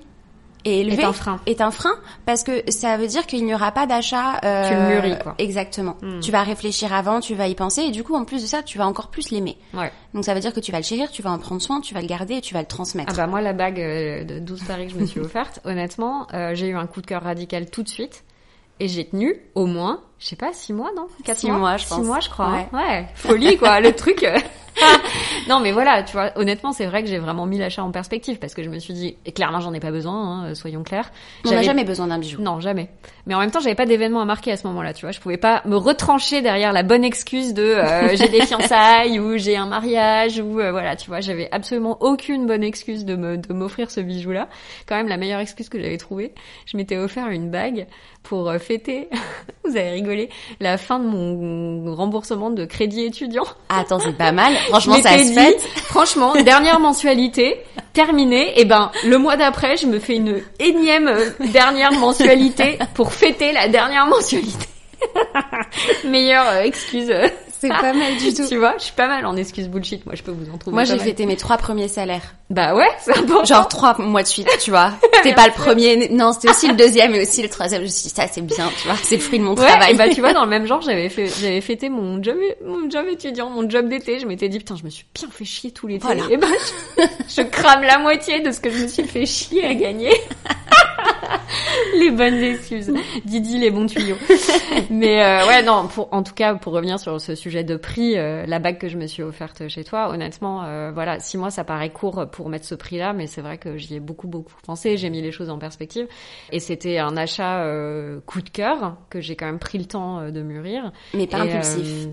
est 0.64 0.79
élevé. 0.79 1.03
Est 1.03 1.05
un 1.05 1.12
frein. 1.12 1.40
Est 1.46 1.61
un 1.61 1.70
frein, 1.70 1.94
parce 2.27 2.44
que 2.44 2.70
ça 2.70 2.96
veut 2.96 3.07
dire 3.07 3.27
qu'il 3.27 3.44
n'y 3.44 3.55
aura 3.55 3.73
pas 3.73 3.87
d'achat. 3.87 4.40
Euh, 4.44 4.68
tu 4.68 4.75
le 4.75 4.94
mûris, 4.94 5.18
quoi. 5.23 5.35
Exactement. 5.38 5.96
Hmm. 6.03 6.20
Tu 6.20 6.31
vas 6.31 6.42
réfléchir 6.42 6.92
avant, 6.92 7.20
tu 7.20 7.35
vas 7.35 7.49
y 7.49 7.55
penser, 7.55 7.83
et 7.83 7.90
du 7.90 8.05
coup, 8.05 8.14
en 8.14 8.25
plus 8.25 8.42
de 8.42 8.46
ça, 8.46 8.62
tu 8.62 8.79
vas 8.79 8.87
encore 8.87 9.09
plus 9.09 9.31
l'aimer. 9.31 9.57
Ouais. 9.75 9.92
Donc 10.14 10.25
ça 10.25 10.35
veut 10.35 10.40
dire 10.40 10.53
que 10.53 10.61
tu 10.61 10.73
vas 10.73 10.79
le 10.79 10.85
chérir, 10.85 11.11
tu 11.11 11.23
vas 11.23 11.31
en 11.31 11.38
prendre 11.38 11.62
soin, 11.62 11.81
tu 11.81 11.94
vas 11.94 12.01
le 12.01 12.07
garder 12.07 12.35
et 12.35 12.40
tu 12.40 12.55
vas 12.55 12.61
le 12.61 12.66
transmettre. 12.66 13.12
Ah 13.14 13.16
bah 13.16 13.27
moi, 13.27 13.40
la 13.40 13.53
bague 13.53 13.81
euh, 13.81 14.25
de 14.25 14.38
12 14.38 14.64
paris 14.64 14.87
que 14.87 14.92
je 14.92 14.99
me 14.99 15.07
suis 15.07 15.20
offerte, 15.20 15.61
honnêtement, 15.64 16.27
euh, 16.35 16.55
j'ai 16.55 16.68
eu 16.68 16.77
un 16.77 16.87
coup 16.87 17.01
de 17.01 17.07
cœur 17.07 17.23
radical 17.23 17.70
tout 17.70 17.83
de 17.83 17.88
suite. 17.88 18.25
Et 18.83 18.88
j'ai 18.88 19.05
tenu 19.05 19.37
au 19.55 19.66
moins, 19.66 20.01
je 20.20 20.26
sais 20.26 20.37
pas, 20.37 20.52
six 20.52 20.72
mois, 20.72 20.90
non? 20.94 21.09
Quatre 21.24 21.44
mois, 21.46 21.59
mois, 21.59 21.76
je 21.78 21.88
pense. 21.88 21.98
Six 21.98 22.04
mois, 22.04 22.20
je 22.20 22.28
crois. 22.28 22.46
Hein. 22.46 22.66
Ouais, 22.72 22.78
ouais. 22.78 23.09
folie 23.14 23.56
quoi, 23.56 23.80
le 23.80 23.92
truc. 23.94 24.26
non, 25.48 25.61
mais 25.61 25.72
voilà, 25.72 26.02
tu 26.02 26.12
vois, 26.12 26.33
honnêtement, 26.37 26.72
c'est 26.72 26.87
vrai 26.87 27.02
que 27.02 27.09
j'ai 27.09 27.18
vraiment 27.18 27.46
mis 27.46 27.59
l'achat 27.59 27.83
en 27.83 27.90
perspective 27.90 28.38
parce 28.38 28.54
que 28.54 28.62
je 28.62 28.68
me 28.68 28.78
suis 28.78 28.94
dit, 28.94 29.16
et 29.26 29.33
clairement, 29.33 29.61
j'en 29.61 29.72
ai 29.72 29.80
pas 29.80 29.90
besoin, 29.90 30.14
hein, 30.14 30.46
euh, 30.46 30.54
soyons 30.54 30.83
clairs. 30.83 31.11
On 31.46 31.50
n'a 31.50 31.62
jamais 31.62 31.85
besoin 31.85 32.06
d'un 32.06 32.18
bijou. 32.18 32.40
Non, 32.40 32.61
jamais. 32.61 32.90
Mais 33.26 33.35
en 33.35 33.40
même 33.40 33.50
temps, 33.50 33.61
j'avais 33.61 33.74
pas 33.74 33.87
d'événement 33.87 34.20
à 34.20 34.24
marquer 34.24 34.52
à 34.52 34.56
ce 34.56 34.66
moment-là, 34.68 34.94
tu 34.94 35.04
vois. 35.04 35.12
Je 35.12 35.20
pouvais 35.20 35.37
pas 35.37 35.62
me 35.64 35.76
retrancher 35.76 36.42
derrière 36.42 36.72
la 36.72 36.83
bonne 36.83 37.04
excuse 37.04 37.54
de 37.54 37.62
euh, 37.62 38.09
j'ai 38.16 38.28
des 38.28 38.44
fiançailles 38.46 39.18
ou 39.18 39.37
j'ai 39.37 39.56
un 39.56 39.66
mariage 39.66 40.40
ou 40.40 40.61
euh, 40.61 40.70
voilà, 40.70 40.96
tu 40.96 41.09
vois. 41.09 41.20
J'avais 41.20 41.48
absolument 41.52 41.98
aucune 42.00 42.46
bonne 42.46 42.62
excuse 42.62 43.04
de 43.04 43.16
me 43.16 43.37
de 43.37 43.52
m'offrir 43.52 43.90
ce 43.90 44.00
bijou-là. 44.00 44.48
Quand 44.87 44.96
même, 44.96 45.09
la 45.09 45.16
meilleure 45.16 45.40
excuse 45.40 45.68
que 45.68 45.80
j'avais 45.80 45.98
trouvée, 45.98 46.35
je 46.66 46.76
m'étais 46.76 46.96
offert 46.96 47.28
une 47.28 47.50
bague 47.50 47.87
pour 48.22 48.52
fêter. 48.54 49.09
Vous 49.70 49.76
avez 49.76 49.90
rigolé 49.90 50.28
la 50.61 50.78
fin 50.78 50.98
de 50.98 51.04
mon 51.04 51.94
remboursement 51.94 52.50
de 52.50 52.64
crédit 52.64 53.04
étudiant. 53.04 53.44
attends, 53.68 54.00
c'est 54.00 54.16
pas 54.16 54.33
mal. 54.33 54.54
Franchement, 54.68 54.96
ça 55.02 55.18
se 55.18 55.33
fait. 55.33 55.59
Franchement, 55.85 56.35
dernière 56.42 56.80
mensualité 56.80 57.56
terminée. 57.92 58.59
Et 58.59 58.64
ben, 58.64 58.90
le 59.06 59.18
mois 59.18 59.37
d'après, 59.37 59.76
je 59.76 59.87
me 59.87 59.98
fais 59.98 60.16
une 60.16 60.42
énième 60.59 61.09
euh, 61.09 61.30
dernière 61.52 61.92
mensualité 61.92 62.78
pour 62.94 63.12
fêter 63.12 63.52
la 63.52 63.68
dernière 63.68 64.06
mensualité. 64.06 64.66
Meilleure 66.04 66.48
euh, 66.48 66.62
excuse. 66.62 67.12
C'est 67.61 67.68
pas 67.68 67.92
mal 67.92 68.16
du 68.16 68.33
tout. 68.35 68.46
Tu 68.48 68.56
vois, 68.56 68.74
je 68.78 68.85
suis 68.85 68.94
pas 68.94 69.09
mal 69.09 69.26
en 69.26 69.37
excuse 69.37 69.68
bullshit. 69.68 70.04
Moi, 70.06 70.14
je 70.14 70.22
peux 70.22 70.33
vous 70.33 70.50
en 70.52 70.59
trouver. 70.59 70.74
Moi, 70.74 70.85
j'ai 70.85 70.98
fêté 70.98 71.26
mes 71.26 71.37
trois 71.37 71.59
premiers 71.59 71.88
salaires. 71.88 72.35
Bah 72.50 72.74
ouais, 72.74 72.88
c'est 72.98 73.16
important. 73.16 73.44
Genre 73.44 73.68
trois 73.68 73.96
mois 74.00 74.24
de 74.24 74.26
suite, 74.26 74.48
tu 74.60 74.70
vois. 74.70 74.92
C'était 75.14 75.36
pas 75.36 75.46
le 75.46 75.52
premier. 75.52 76.08
Non, 76.08 76.32
c'était 76.32 76.50
aussi 76.50 76.66
le 76.66 76.74
deuxième 76.74 77.14
et 77.14 77.22
aussi 77.22 77.42
le 77.42 77.48
troisième. 77.48 77.82
Je 77.82 77.86
me 77.86 77.90
suis 77.90 78.08
dit, 78.08 78.08
ça, 78.08 78.26
c'est 78.26 78.40
bien, 78.40 78.68
tu 78.76 78.88
vois. 78.88 78.96
C'est 79.02 79.16
le 79.16 79.20
fruit 79.20 79.38
de 79.38 79.44
mon 79.44 79.54
travail. 79.54 79.92
Et 79.92 79.96
bah, 79.96 80.08
tu 80.08 80.20
vois, 80.20 80.32
dans 80.32 80.44
le 80.44 80.50
même 80.50 80.66
genre, 80.66 80.80
j'avais 80.80 81.08
fait, 81.08 81.26
j'avais 81.40 81.60
fêté 81.60 81.88
mon 81.88 82.20
job, 82.20 82.36
mon 82.64 82.90
job 82.90 83.06
étudiant, 83.08 83.50
mon 83.50 83.68
job 83.70 83.88
d'été. 83.88 84.18
Je 84.18 84.26
m'étais 84.26 84.48
dit, 84.48 84.58
putain, 84.58 84.74
je 84.74 84.84
me 84.84 84.90
suis 84.90 85.04
bien 85.14 85.28
fait 85.30 85.44
chier 85.44 85.70
tout 85.70 85.86
l'été. 85.86 86.04
Voilà. 86.04 86.24
Et 86.28 86.36
bah, 86.36 86.48
je, 86.98 87.02
je 87.36 87.42
crame 87.42 87.82
la 87.82 87.98
moitié 87.98 88.40
de 88.40 88.50
ce 88.50 88.60
que 88.60 88.70
je 88.70 88.82
me 88.82 88.88
suis 88.88 89.04
fait 89.04 89.26
chier 89.26 89.64
à 89.64 89.74
gagner. 89.74 90.12
les 91.94 92.10
bonnes 92.10 92.42
excuses. 92.42 92.92
Didi, 93.24 93.58
les 93.58 93.70
bons 93.70 93.86
tuyaux. 93.86 94.16
Mais 94.90 95.22
euh, 95.22 95.46
ouais, 95.46 95.62
non, 95.62 95.88
pour, 95.88 96.08
en 96.12 96.22
tout 96.22 96.34
cas, 96.34 96.54
pour 96.54 96.72
revenir 96.72 96.98
sur 96.98 97.20
ce 97.20 97.34
sujet 97.34 97.64
de 97.64 97.76
prix, 97.76 98.16
euh, 98.16 98.44
la 98.46 98.58
bague 98.58 98.78
que 98.78 98.88
je 98.88 98.96
me 98.96 99.06
suis 99.06 99.22
offerte 99.22 99.68
chez 99.68 99.84
toi, 99.84 100.10
honnêtement, 100.10 100.62
euh, 100.64 100.90
voilà, 100.92 101.20
six 101.20 101.38
mois, 101.38 101.50
ça 101.50 101.64
paraît 101.64 101.90
court 101.90 102.26
pour 102.30 102.39
mettre 102.48 102.66
ce 102.66 102.74
prix-là, 102.74 103.12
mais 103.12 103.26
c'est 103.26 103.40
vrai 103.40 103.59
que 103.59 103.76
j'y 103.76 103.94
ai 103.94 104.00
beaucoup, 104.00 104.29
beaucoup 104.29 104.55
pensé, 104.64 104.96
j'ai 104.96 105.11
mis 105.11 105.22
les 105.22 105.33
choses 105.33 105.50
en 105.50 105.59
perspective. 105.59 106.07
Et 106.53 106.61
c'était 106.61 106.98
un 106.98 107.16
achat 107.16 107.64
coup 108.26 108.42
de 108.42 108.48
cœur 108.48 108.96
que 109.11 109.20
j'ai 109.20 109.37
quand 109.37 109.46
même 109.46 109.59
pris 109.59 109.79
le 109.79 109.85
temps 109.85 110.31
de 110.31 110.42
mûrir. 110.42 110.92
Mais 111.14 111.26
pas 111.26 111.38
impulsif 111.38 112.09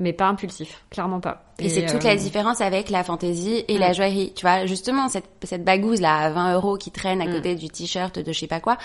mais 0.00 0.12
pas 0.12 0.26
impulsif, 0.26 0.84
clairement 0.90 1.20
pas. 1.20 1.42
Et, 1.58 1.68
c'est 1.68 1.86
toute 1.86 2.04
la 2.04 2.12
euh, 2.12 2.16
différence 2.16 2.60
avec 2.60 2.88
la 2.88 3.02
fantaisie 3.02 3.64
et 3.66 3.78
la 3.78 3.92
joaillerie. 3.92 4.32
Tu 4.34 4.42
vois, 4.42 4.64
justement, 4.64 5.08
cette, 5.08 5.24
cette 5.42 5.64
bagouze 5.64 6.00
là 6.00 6.16
à 6.18 6.30
20 6.30 6.54
euros 6.54 6.76
qui 6.76 6.92
traîne 6.92 7.20
à 7.20 7.26
mm. 7.26 7.32
côté 7.32 7.54
du 7.56 7.68
t-shirt 7.68 8.16
de 8.16 8.32
je 8.32 8.38
sais 8.38 8.46
pas 8.46 8.60
quoi, 8.60 8.78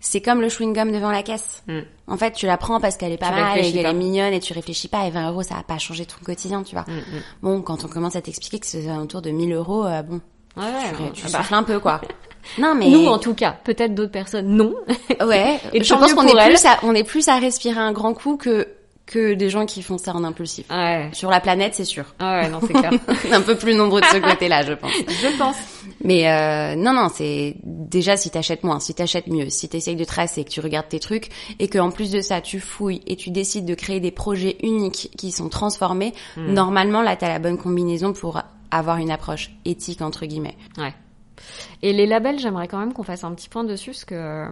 c'est 0.00 0.20
comme 0.20 0.42
le 0.42 0.48
chewing-gum 0.48 0.92
devant 0.92 1.10
la 1.10 1.22
caisse. 1.22 1.62
Mm. 1.68 1.80
En 2.06 2.16
fait, 2.18 2.32
tu 2.32 2.44
la 2.44 2.58
prends 2.58 2.80
parce 2.80 2.98
qu'elle 2.98 3.12
est 3.12 3.18
pas 3.18 3.30
mal 3.30 3.58
et 3.58 3.72
qu'elle 3.72 3.86
est 3.86 3.94
mignonne 3.94 4.34
et 4.34 4.40
tu 4.40 4.52
réfléchis 4.52 4.88
pas 4.88 5.06
et 5.06 5.10
20 5.10 5.30
euros, 5.30 5.42
ça 5.42 5.54
va 5.54 5.62
pas 5.62 5.78
changer 5.78 6.04
ton 6.04 6.22
quotidien, 6.22 6.62
tu 6.62 6.74
vois. 6.74 6.84
Mm, 6.84 7.22
bon, 7.42 7.62
quand 7.62 7.84
on 7.86 7.88
commence 7.88 8.16
à 8.16 8.20
t'expliquer 8.20 8.58
que 8.58 8.66
c'est 8.66 8.90
autour 8.92 9.22
de 9.22 9.30
1000 9.30 9.54
euros, 9.54 9.86
euh, 9.86 10.02
bon, 10.02 10.20
ouais, 10.58 11.10
tu, 11.12 11.22
tu 11.22 11.26
ah 11.32 11.42
bah. 11.50 11.56
un 11.56 11.62
peu 11.62 11.78
quoi. 11.78 12.00
Non 12.58 12.74
mais 12.74 12.88
nous 12.88 13.06
en 13.06 13.18
tout 13.18 13.34
cas, 13.34 13.56
peut-être 13.64 13.94
d'autres 13.94 14.12
personnes 14.12 14.48
non. 14.48 14.74
Ouais, 15.26 15.60
et 15.72 15.84
je 15.84 15.94
pense 15.94 16.14
qu'on 16.14 16.26
est 16.26 16.46
plus 16.46 16.64
à, 16.64 16.78
on 16.82 16.94
est 16.94 17.04
plus 17.04 17.28
à 17.28 17.38
respirer 17.38 17.78
un 17.78 17.92
grand 17.92 18.14
coup 18.14 18.36
que 18.36 18.68
que 19.08 19.34
des 19.34 19.48
gens 19.48 19.66
qui 19.66 19.82
font 19.82 19.98
ça 19.98 20.14
en 20.14 20.22
impulsif. 20.22 20.66
Ouais. 20.70 21.08
Sur 21.12 21.30
la 21.30 21.40
planète, 21.40 21.74
c'est 21.74 21.84
sûr. 21.84 22.04
Ah 22.18 22.40
ouais, 22.40 22.48
non, 22.50 22.60
c'est 22.60 22.74
clair. 22.74 22.92
un 23.32 23.40
peu 23.40 23.56
plus 23.56 23.74
nombreux 23.74 24.00
de 24.00 24.06
ce 24.06 24.18
côté-là, 24.18 24.62
je 24.62 24.74
pense. 24.74 24.92
Je 24.92 25.38
pense. 25.38 25.56
Mais 26.04 26.28
euh, 26.28 26.76
non, 26.76 26.92
non, 26.92 27.08
c'est 27.12 27.56
déjà 27.64 28.16
si 28.16 28.30
t'achètes 28.30 28.64
moins, 28.64 28.80
si 28.80 28.94
t'achètes 28.94 29.26
mieux, 29.26 29.48
si 29.48 29.68
t'essayes 29.68 29.96
de 29.96 30.04
tracer, 30.04 30.44
que 30.44 30.50
tu 30.50 30.60
regardes 30.60 30.88
tes 30.88 31.00
trucs 31.00 31.30
et 31.58 31.68
que 31.68 31.78
en 31.78 31.90
plus 31.90 32.10
de 32.10 32.20
ça, 32.20 32.40
tu 32.40 32.60
fouilles 32.60 33.00
et 33.06 33.16
tu 33.16 33.30
décides 33.30 33.64
de 33.64 33.74
créer 33.74 34.00
des 34.00 34.10
projets 34.10 34.58
uniques 34.62 35.10
qui 35.16 35.32
sont 35.32 35.48
transformés. 35.48 36.12
Hmm. 36.36 36.52
Normalement, 36.52 37.00
là, 37.00 37.16
t'as 37.16 37.28
la 37.28 37.38
bonne 37.38 37.56
combinaison 37.56 38.12
pour 38.12 38.42
avoir 38.70 38.98
une 38.98 39.10
approche 39.10 39.50
éthique 39.64 40.02
entre 40.02 40.26
guillemets. 40.26 40.56
Ouais. 40.76 40.94
Et 41.82 41.92
les 41.92 42.06
labels, 42.06 42.38
j'aimerais 42.38 42.68
quand 42.68 42.78
même 42.78 42.92
qu'on 42.92 43.02
fasse 43.02 43.24
un 43.24 43.32
petit 43.34 43.48
point 43.48 43.64
dessus, 43.64 43.90
parce 43.90 44.04
que 44.04 44.14
euh, 44.14 44.48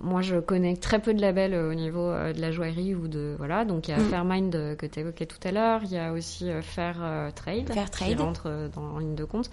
moi, 0.00 0.20
je 0.22 0.36
connais 0.36 0.76
très 0.76 1.00
peu 1.00 1.12
de 1.14 1.20
labels 1.20 1.54
euh, 1.54 1.70
au 1.70 1.74
niveau 1.74 2.00
euh, 2.08 2.32
de 2.32 2.40
la 2.40 2.50
joaillerie 2.50 2.94
ou 2.94 3.08
de 3.08 3.34
voilà. 3.38 3.64
Donc 3.64 3.88
il 3.88 3.90
y 3.90 3.94
a 3.94 3.98
Mm. 3.98 4.08
Fairmind 4.10 4.54
euh, 4.54 4.74
que 4.76 4.86
tu 4.86 5.00
évoquais 5.00 5.26
tout 5.26 5.38
à 5.44 5.50
l'heure. 5.50 5.80
Il 5.84 5.90
y 5.92 5.98
a 5.98 6.12
aussi 6.12 6.48
Fair 6.62 6.96
Trade, 7.34 7.72
Fair 7.72 7.90
qui 7.90 8.14
rentre 8.14 8.68
dans, 8.74 8.82
en 8.94 8.98
ligne 8.98 9.14
de 9.16 9.24
compte. 9.24 9.50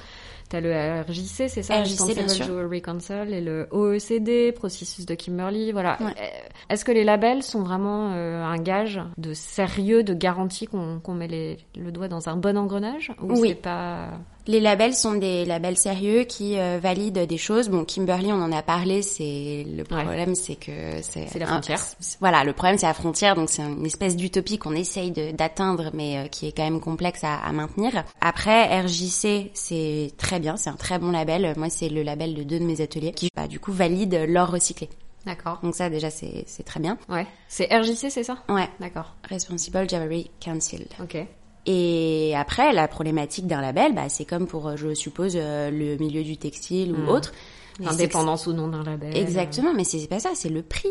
T'as 0.50 0.62
le 0.62 0.72
RJC, 1.02 1.50
c'est 1.50 1.64
ça, 1.64 1.82
RJC, 1.82 2.14
bien 2.14 2.28
sûr. 2.28 2.46
Jewelry 2.46 2.82
Council, 2.84 3.34
et 3.34 3.42
le 3.42 3.68
OECD, 3.72 4.52
processus 4.52 5.06
de 5.08 5.16
Kimberly. 5.16 5.72
Voilà. 5.72 5.98
Ouais. 6.00 6.14
Est-ce 6.70 6.86
que 6.86 6.92
les 6.92 7.04
labels 7.04 7.42
sont 7.42 7.64
vraiment 7.64 8.12
euh, 8.14 8.44
un 8.44 8.58
gage 8.58 9.02
de 9.18 9.34
sérieux, 9.34 10.04
de 10.04 10.14
garantie 10.14 10.68
qu'on 10.68 11.02
met 11.14 11.28
les- 11.28 11.58
le 11.76 11.92
doigt 11.92 12.08
dans 12.08 12.30
un 12.30 12.36
bon 12.38 12.56
engrenage 12.58 13.12
ou 13.22 13.40
Oui. 13.40 13.50
c'est 13.50 13.56
pas 13.56 14.10
Les 14.48 14.60
labels 14.60 14.94
sont 14.94 15.16
des 15.16 15.44
labels 15.44 15.76
sérieux 15.78 16.24
qui 16.24 16.60
euh, 16.60 16.78
valident 16.80 17.26
des 17.26 17.38
choses. 17.38 17.68
Bon, 17.70 17.84
Kimberly, 17.84 18.32
on 18.32 18.42
en 18.42 18.52
a 18.52 18.62
parlé. 18.62 19.02
C'est 19.02 19.66
le 19.68 19.84
Ouais. 19.96 20.04
problème, 20.04 20.36
c'est 20.36 20.56
que 20.56 21.02
c'est 21.02 21.34
la 21.40 21.48
frontière. 21.48 21.82
Voilà, 22.20 22.44
le 22.44 22.54
problème 22.54 22.78
c'est 22.78 22.86
la 22.86 22.94
frontière. 22.94 23.36
Donc 23.36 23.50
c'est 23.50 23.64
une 23.64 23.86
espèce 23.86 24.16
d'utopie 24.16 24.58
qu'on 24.60 24.74
essaye 24.76 25.12
d'atteindre, 25.12 25.90
mais 25.94 26.18
euh, 26.18 26.28
qui 26.28 26.48
est 26.48 26.52
quand 26.52 26.64
même 26.64 26.80
complexe 26.80 27.24
à, 27.24 27.38
à 27.38 27.52
maintenir. 27.54 28.04
Après, 28.22 28.82
RJC, 28.82 29.50
c'est 29.56 30.12
très 30.18 30.40
bien, 30.40 30.58
c'est 30.58 30.70
un 30.70 30.76
très 30.76 31.00
bon 31.00 31.12
label. 31.12 31.54
Moi, 31.58 31.70
c'est 31.70 31.90
le 31.90 32.04
label 32.04 32.36
de 32.36 32.44
deux 32.44 32.60
de 32.60 32.66
mes 32.66 32.82
ateliers 32.82 33.14
qui, 33.14 33.30
bah, 33.36 33.48
du 33.48 33.60
coup, 33.60 33.72
valide 33.72 34.26
l'or 34.28 34.52
recyclé. 34.52 34.90
D'accord. 35.26 35.60
Donc 35.64 35.74
ça, 35.74 35.90
déjà, 35.90 36.12
c'est 36.12 36.44
c'est 36.46 36.62
très 36.64 36.80
bien. 36.80 37.00
Ouais. 37.10 37.26
C'est 37.48 37.66
RJC, 37.76 38.12
c'est 38.12 38.24
ça? 38.24 38.38
Ouais. 38.48 38.70
D'accord. 38.80 39.16
Responsible 39.28 39.90
Jewelry 39.90 40.30
Council. 40.40 40.86
Ok. 41.02 41.18
Et 41.66 42.34
après, 42.38 42.74
la 42.74 42.88
problématique 42.88 43.48
d'un 43.48 43.62
label, 43.62 43.94
bah, 43.94 44.10
c'est 44.10 44.26
comme 44.26 44.48
pour, 44.48 44.68
euh, 44.68 44.76
je 44.76 44.94
suppose, 44.94 45.34
euh, 45.36 45.72
le 45.72 45.98
milieu 45.98 46.24
du 46.24 46.38
textile 46.38 46.92
ou 46.94 46.98
Mm. 46.98 47.10
autre. 47.10 47.32
Et 47.80 47.84
c'est 47.84 47.90
que 47.90 47.94
Indépendance 47.94 48.48
ou 48.48 48.54
non 48.54 48.68
d'un 48.68 48.84
label. 48.84 49.18
Exactement, 49.18 49.74
mais 49.76 49.84
c'est 49.84 50.08
pas 50.08 50.20
ça, 50.20 50.30
c'est 50.36 50.50
le 50.50 50.62
prix. 50.62 50.90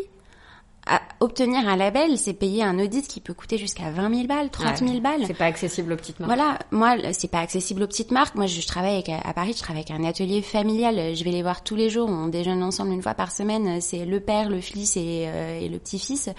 À 0.87 1.01
obtenir 1.19 1.67
un 1.67 1.77
label, 1.77 2.15
c'est 2.15 2.33
payer 2.33 2.61
un 2.61 2.77
audit 2.77 3.07
qui 3.07 3.19
peut 3.19 3.33
coûter 3.33 3.57
jusqu'à 3.57 3.89
20 3.89 4.13
000 4.13 4.27
balles, 4.27 4.51
30 4.51 4.77
000 4.77 4.91
Ouais. 4.91 4.99
balles. 4.99 5.23
C'est 5.25 5.33
pas 5.33 5.45
accessible 5.45 5.93
aux 5.93 5.95
petites 5.95 6.19
marques. 6.19 6.31
Voilà, 6.31 6.59
moi, 6.69 6.95
c'est 7.13 7.31
pas 7.31 7.39
accessible 7.39 7.81
aux 7.81 7.87
petites 7.87 8.11
marques. 8.11 8.35
Moi, 8.35 8.45
je, 8.45 8.61
je 8.61 8.67
travaille 8.67 8.93
avec, 8.93 9.09
à 9.09 9.33
Paris, 9.33 9.53
je 9.57 9.63
travaille 9.63 9.83
avec 9.89 9.99
un 9.99 10.03
atelier 10.07 10.43
familial. 10.43 11.15
Je 11.15 11.23
vais 11.23 11.31
les 11.31 11.41
voir 11.41 11.63
tous 11.63 11.75
les 11.75 11.89
jours. 11.89 12.07
On 12.07 12.27
déjeune 12.27 12.61
ensemble 12.61 12.91
une 12.91 13.01
fois 13.01 13.15
par 13.15 13.31
semaine. 13.31 13.81
C'est 13.81 14.05
le 14.05 14.19
père, 14.19 14.47
le 14.47 14.61
fils 14.61 14.95
et, 14.95 15.25
euh, 15.27 15.59
et 15.59 15.69
le 15.69 15.79
petit-fils. 15.79 16.29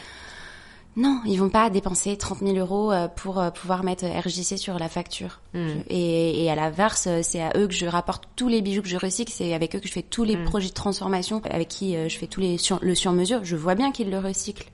Non, 0.96 1.20
ils 1.26 1.36
vont 1.36 1.50
pas 1.50 1.68
dépenser 1.68 2.16
30 2.16 2.38
000 2.38 2.56
euros 2.56 2.90
euh, 2.90 3.06
pour 3.06 3.38
euh, 3.38 3.50
pouvoir 3.50 3.84
mettre 3.84 4.06
RJC 4.06 4.56
sur 4.56 4.78
la 4.78 4.88
facture. 4.88 5.40
Mm. 5.52 5.68
Et, 5.90 6.44
et 6.44 6.50
à 6.50 6.54
l'inverse, 6.54 7.06
euh, 7.06 7.20
c'est 7.22 7.42
à 7.42 7.52
eux 7.56 7.66
que 7.66 7.74
je 7.74 7.84
rapporte 7.84 8.24
tous 8.34 8.48
les 8.48 8.62
bijoux 8.62 8.80
que 8.80 8.88
je 8.88 8.96
recycle. 8.96 9.30
C'est 9.30 9.52
avec 9.52 9.76
eux 9.76 9.80
que 9.80 9.86
je 9.88 9.92
fais 9.92 10.02
tous 10.02 10.24
les 10.24 10.36
Mm. 10.36 10.44
projets 10.44 10.68
de 10.70 10.74
transformation, 10.74 11.42
avec 11.50 11.68
qui 11.68 11.94
je 12.08 12.16
fais 12.18 12.26
tous 12.26 12.40
les 12.40 12.56
sur, 12.56 12.78
le 12.82 12.94
sur-mesure. 12.94 13.44
Je 13.44 13.56
vois 13.56 13.74
bien 13.74 13.92
qu'ils 13.92 14.10
le 14.10 14.18
recyclent. 14.18 14.70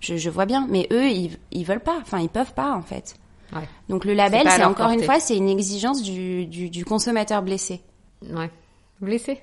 Je, 0.00 0.16
je 0.16 0.30
vois 0.30 0.46
bien, 0.46 0.66
mais 0.70 0.88
eux, 0.92 1.10
ils, 1.10 1.36
ils 1.52 1.64
veulent 1.66 1.80
pas. 1.82 1.98
Enfin, 2.00 2.20
ils 2.20 2.30
peuvent 2.30 2.54
pas 2.54 2.74
en 2.74 2.80
fait. 2.82 3.16
Ouais. 3.52 3.68
Donc 3.90 4.04
le 4.06 4.14
label, 4.14 4.48
C'est 4.48 4.64
encore 4.64 4.90
une 4.90 5.02
fois, 5.02 5.20
c'est 5.20 5.36
une 5.36 5.48
exigence 5.50 6.02
du, 6.02 6.46
du, 6.46 6.70
du 6.70 6.84
consommateur 6.86 7.42
blessé. 7.42 7.82
Ouais. 8.32 8.50
Blessé. 9.02 9.40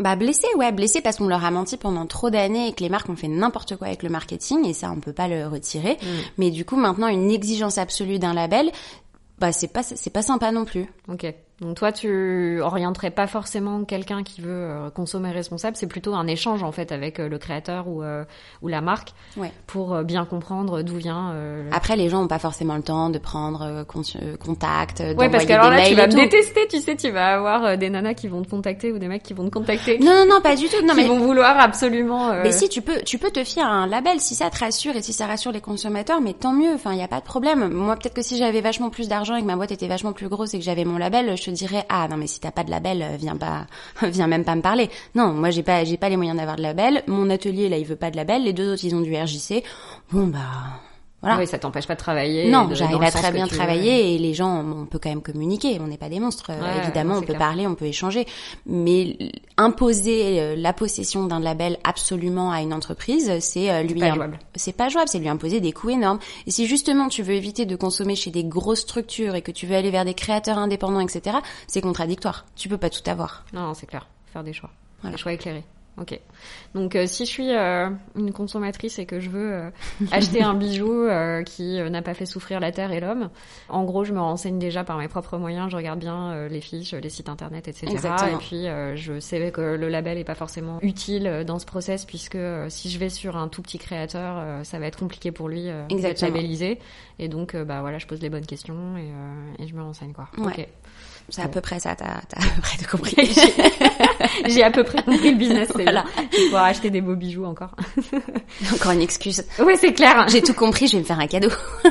Bah 0.00 0.16
blessé, 0.16 0.46
ouais, 0.56 0.72
blessé 0.72 1.02
parce 1.02 1.18
qu'on 1.18 1.28
leur 1.28 1.44
a 1.44 1.50
menti 1.50 1.76
pendant 1.76 2.06
trop 2.06 2.30
d'années 2.30 2.68
et 2.68 2.72
que 2.72 2.82
les 2.82 2.88
marques 2.88 3.10
ont 3.10 3.16
fait 3.16 3.28
n'importe 3.28 3.76
quoi 3.76 3.88
avec 3.88 4.02
le 4.02 4.08
marketing 4.08 4.64
et 4.64 4.72
ça 4.72 4.90
on 4.90 4.98
peut 4.98 5.12
pas 5.12 5.28
le 5.28 5.46
retirer. 5.46 5.98
Mm. 6.00 6.06
Mais 6.38 6.50
du 6.50 6.64
coup 6.64 6.76
maintenant 6.76 7.08
une 7.08 7.30
exigence 7.30 7.76
absolue 7.76 8.18
d'un 8.18 8.32
label, 8.32 8.70
bah 9.38 9.52
c'est 9.52 9.68
pas 9.68 9.82
c'est 9.82 10.10
pas 10.10 10.22
sympa 10.22 10.52
non 10.52 10.64
plus. 10.64 10.86
Ok. 11.08 11.26
Donc 11.60 11.76
toi, 11.76 11.92
tu 11.92 12.60
orienterais 12.62 13.10
pas 13.10 13.26
forcément 13.26 13.84
quelqu'un 13.84 14.22
qui 14.22 14.40
veut 14.40 14.50
euh, 14.50 14.90
consommer 14.90 15.30
responsable. 15.30 15.76
C'est 15.76 15.86
plutôt 15.86 16.14
un 16.14 16.26
échange 16.26 16.62
en 16.62 16.72
fait 16.72 16.90
avec 16.92 17.20
euh, 17.20 17.28
le 17.28 17.38
créateur 17.38 17.86
ou 17.88 18.02
euh, 18.02 18.24
ou 18.62 18.68
la 18.68 18.80
marque 18.80 19.12
Ouais. 19.36 19.52
pour 19.66 19.94
euh, 19.94 20.02
bien 20.02 20.24
comprendre 20.24 20.82
d'où 20.82 20.96
vient. 20.96 21.32
euh, 21.34 21.68
Après 21.72 21.96
les 21.96 22.08
gens 22.08 22.22
ont 22.22 22.28
pas 22.28 22.38
forcément 22.38 22.76
le 22.76 22.82
temps 22.82 23.10
de 23.10 23.18
prendre 23.18 23.84
con- 23.84 24.02
contact, 24.42 25.02
Ouais, 25.18 25.28
parce 25.28 25.44
qu'alors 25.46 25.70
des 25.70 25.76
là, 25.76 25.86
tu 25.86 25.94
vas 25.94 26.06
me 26.06 26.14
détester. 26.14 26.66
Tu 26.68 26.80
sais, 26.80 26.96
tu 26.96 27.10
vas 27.10 27.34
avoir 27.34 27.76
des 27.76 27.90
nanas 27.90 28.14
qui 28.14 28.28
vont 28.28 28.42
te 28.42 28.48
contacter 28.50 28.92
ou 28.92 28.98
des 28.98 29.08
mecs 29.08 29.22
qui 29.22 29.34
vont 29.34 29.44
te 29.44 29.50
contacter, 29.50 29.98
Non 29.98 30.12
non 30.14 30.26
non, 30.36 30.40
pas 30.40 30.56
du 30.56 30.66
tout. 30.68 30.84
Non 30.84 30.94
qui 30.94 31.02
mais 31.02 31.08
vont 31.08 31.18
vouloir 31.18 31.58
absolument. 31.58 32.32
Mais 32.42 32.52
si 32.52 32.68
tu 32.68 32.80
peux, 32.82 33.00
tu 33.04 33.18
peux 33.18 33.30
te 33.30 33.44
fier 33.44 33.64
à 33.66 33.70
un 33.70 33.86
label 33.86 34.20
si 34.20 34.34
ça 34.34 34.48
te 34.50 34.58
rassure 34.58 34.96
et 34.96 35.02
si 35.02 35.12
ça 35.12 35.26
rassure 35.26 35.52
les 35.52 35.60
consommateurs, 35.60 36.20
mais 36.20 36.32
tant 36.34 36.52
mieux. 36.52 36.72
Enfin, 36.74 36.92
il 36.92 36.98
y 36.98 37.02
a 37.02 37.08
pas 37.08 37.20
de 37.20 37.24
problème. 37.24 37.68
Moi, 37.68 37.96
peut-être 37.96 38.14
que 38.14 38.22
si 38.22 38.36
j'avais 38.38 38.60
vachement 38.60 38.90
plus 38.90 39.08
d'argent 39.08 39.36
et 39.36 39.42
que 39.42 39.46
ma 39.46 39.56
boîte 39.56 39.72
était 39.72 39.88
vachement 39.88 40.12
plus 40.12 40.28
grosse 40.28 40.54
et 40.54 40.58
que 40.58 40.64
j'avais 40.64 40.84
mon 40.84 40.96
label, 40.98 41.36
je 41.36 41.49
te 41.50 41.56
dirais 41.56 41.84
ah 41.88 42.08
non 42.08 42.16
mais 42.16 42.26
si 42.26 42.40
t'as 42.40 42.50
pas 42.50 42.64
de 42.64 42.70
label, 42.70 43.02
euh, 43.02 43.16
viens 43.18 43.36
pas, 43.36 43.66
viens 44.02 44.26
même 44.26 44.44
pas 44.44 44.54
me 44.56 44.62
parler. 44.62 44.90
Non, 45.14 45.32
moi 45.32 45.50
j'ai 45.50 45.62
pas, 45.62 45.84
j'ai 45.84 45.96
pas 45.96 46.08
les 46.08 46.16
moyens 46.16 46.36
d'avoir 46.38 46.56
de 46.56 46.62
label. 46.62 47.02
Mon 47.06 47.30
atelier 47.30 47.68
là, 47.68 47.78
il 47.78 47.86
veut 47.86 47.96
pas 47.96 48.10
de 48.10 48.16
label. 48.16 48.44
Les 48.44 48.52
deux 48.52 48.72
autres, 48.72 48.84
ils 48.84 48.94
ont 48.94 49.00
du 49.00 49.14
RJC. 49.14 49.62
Bon 50.12 50.26
bah 50.26 50.40
voilà. 51.22 51.38
Oui, 51.38 51.46
ça 51.46 51.58
t'empêche 51.58 51.86
pas 51.86 51.94
de 51.94 52.00
travailler. 52.00 52.50
Non, 52.50 52.68
j'arrive 52.72 53.02
à 53.02 53.10
très 53.10 53.30
bien 53.30 53.44
veux. 53.44 53.54
travailler 53.54 54.14
et 54.14 54.18
les 54.18 54.32
gens, 54.32 54.64
on 54.64 54.86
peut 54.86 54.98
quand 54.98 55.10
même 55.10 55.20
communiquer. 55.20 55.78
On 55.80 55.86
n'est 55.86 55.98
pas 55.98 56.08
des 56.08 56.18
monstres, 56.18 56.50
euh, 56.50 56.60
Ouais, 56.60 56.82
évidemment. 56.82 57.16
On 57.16 57.20
peut 57.20 57.26
clair. 57.26 57.38
parler, 57.38 57.66
on 57.66 57.74
peut 57.74 57.84
échanger. 57.84 58.26
Mais 58.64 59.18
imposer 59.58 60.40
euh, 60.40 60.56
la 60.56 60.72
possession 60.72 61.26
d'un 61.26 61.40
label 61.40 61.78
absolument 61.84 62.50
à 62.52 62.62
une 62.62 62.72
entreprise, 62.72 63.30
c'est 63.40 63.70
euh, 63.70 63.82
lui 63.82 64.00
c'est 64.54 64.72
pas 64.72 64.88
jouable. 64.88 65.08
C'est 65.08 65.18
lui 65.18 65.28
imposer 65.28 65.60
des 65.60 65.72
coûts 65.72 65.90
énormes. 65.90 66.20
Et 66.46 66.50
si 66.50 66.66
justement 66.66 67.08
tu 67.08 67.22
veux 67.22 67.34
éviter 67.34 67.66
de 67.66 67.76
consommer 67.76 68.16
chez 68.16 68.30
des 68.30 68.44
grosses 68.44 68.80
structures 68.80 69.34
et 69.34 69.42
que 69.42 69.52
tu 69.52 69.66
veux 69.66 69.76
aller 69.76 69.90
vers 69.90 70.06
des 70.06 70.14
créateurs 70.14 70.56
indépendants, 70.56 71.00
etc., 71.00 71.36
c'est 71.66 71.82
contradictoire. 71.82 72.46
Tu 72.56 72.68
peux 72.68 72.78
pas 72.78 72.88
tout 72.90 73.08
avoir. 73.10 73.44
Non, 73.52 73.62
non, 73.62 73.74
c'est 73.74 73.86
clair. 73.86 74.06
Faire 74.32 74.42
des 74.42 74.54
choix. 74.54 74.70
Voilà. 75.02 75.16
Des 75.16 75.22
choix 75.22 75.32
éclairés. 75.32 75.64
Ok. 76.00 76.18
Donc 76.74 76.96
euh, 76.96 77.06
si 77.06 77.26
je 77.26 77.30
suis 77.30 77.54
euh, 77.54 77.90
une 78.16 78.32
consommatrice 78.32 78.98
et 78.98 79.04
que 79.04 79.20
je 79.20 79.28
veux 79.28 79.52
euh, 79.52 79.70
acheter 80.12 80.42
un 80.42 80.54
bijou 80.54 81.06
qui 81.44 81.80
n'a 81.82 82.02
pas 82.02 82.14
fait 82.14 82.26
souffrir 82.26 82.58
la 82.60 82.72
terre 82.72 82.92
et 82.92 83.00
l'homme, 83.00 83.28
en 83.68 83.84
gros 83.84 84.04
je 84.04 84.12
me 84.12 84.20
renseigne 84.20 84.58
déjà 84.58 84.82
par 84.82 84.96
mes 84.98 85.08
propres 85.08 85.36
moyens, 85.36 85.70
je 85.70 85.76
regarde 85.76 85.98
bien 85.98 86.48
les 86.48 86.60
fiches, 86.60 86.94
les 86.94 87.10
sites 87.10 87.28
internet, 87.28 87.68
etc. 87.68 87.86
Exactement. 87.90 88.38
Et 88.38 88.38
puis 88.38 88.66
je 88.96 89.20
sais 89.20 89.50
que 89.50 89.60
le 89.60 89.88
label 89.88 90.18
est 90.18 90.24
pas 90.24 90.34
forcément 90.34 90.78
utile 90.82 91.44
dans 91.46 91.58
ce 91.58 91.66
process 91.66 92.04
puisque 92.04 92.38
si 92.68 92.90
je 92.90 92.98
vais 92.98 93.10
sur 93.10 93.36
un 93.36 93.48
tout 93.48 93.62
petit 93.62 93.78
créateur, 93.78 94.64
ça 94.64 94.78
va 94.78 94.86
être 94.86 94.98
compliqué 94.98 95.32
pour 95.32 95.48
lui 95.48 95.68
d'être 95.90 96.22
labellisé. 96.22 96.78
Et 97.18 97.28
donc 97.28 97.54
bah 97.56 97.80
voilà, 97.80 97.98
je 97.98 98.06
pose 98.06 98.22
les 98.22 98.30
bonnes 98.30 98.46
questions 98.46 98.96
et, 98.96 99.62
et 99.62 99.68
je 99.68 99.74
me 99.74 99.82
renseigne 99.82 100.12
quoi. 100.12 100.28
Ouais. 100.38 100.46
Ok. 100.46 100.68
C'est 101.30 101.42
à 101.42 101.48
peu 101.48 101.60
près 101.60 101.80
ça. 101.80 101.94
T'as 101.94 102.20
t'as 102.28 102.40
à 102.40 102.50
peu 102.54 102.60
près 102.60 102.78
tout 102.78 102.96
compris. 102.96 103.16
J'ai 104.46 104.62
à 104.62 104.70
peu 104.70 104.84
près 104.84 105.02
compris 105.02 105.30
le 105.32 105.36
business. 105.36 105.68
c'est 105.74 105.82
Voilà. 105.84 106.04
acheter 106.64 106.90
des 106.90 107.00
beaux 107.00 107.16
bijoux 107.16 107.44
encore. 107.44 107.74
Encore 108.74 108.92
une 108.92 109.00
excuse. 109.00 109.44
Ouais, 109.58 109.76
c'est 109.76 109.92
clair. 109.92 110.26
J'ai 110.28 110.42
tout 110.42 110.54
compris. 110.54 110.86
Je 110.88 110.92
vais 110.96 110.98
me 111.00 111.04
faire 111.04 111.20
un 111.20 111.26
cadeau. 111.26 111.50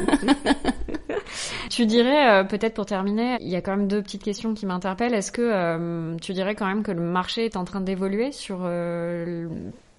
Tu 1.70 1.86
dirais, 1.86 2.32
euh, 2.32 2.44
peut-être 2.44 2.74
pour 2.74 2.86
terminer, 2.86 3.38
il 3.42 3.48
y 3.50 3.56
a 3.56 3.62
quand 3.62 3.76
même 3.76 3.88
deux 3.88 4.02
petites 4.02 4.24
questions 4.24 4.54
qui 4.54 4.66
m'interpellent. 4.66 5.14
Est-ce 5.14 5.32
que 5.32 5.42
euh, 5.44 6.16
tu 6.18 6.34
dirais 6.34 6.56
quand 6.56 6.66
même 6.66 6.84
que 6.84 6.92
le 6.92 7.02
marché 7.02 7.46
est 7.46 7.56
en 7.56 7.64
train 7.64 7.82
d'évoluer 7.82 8.32
sur 8.32 8.60
euh, 8.64 9.48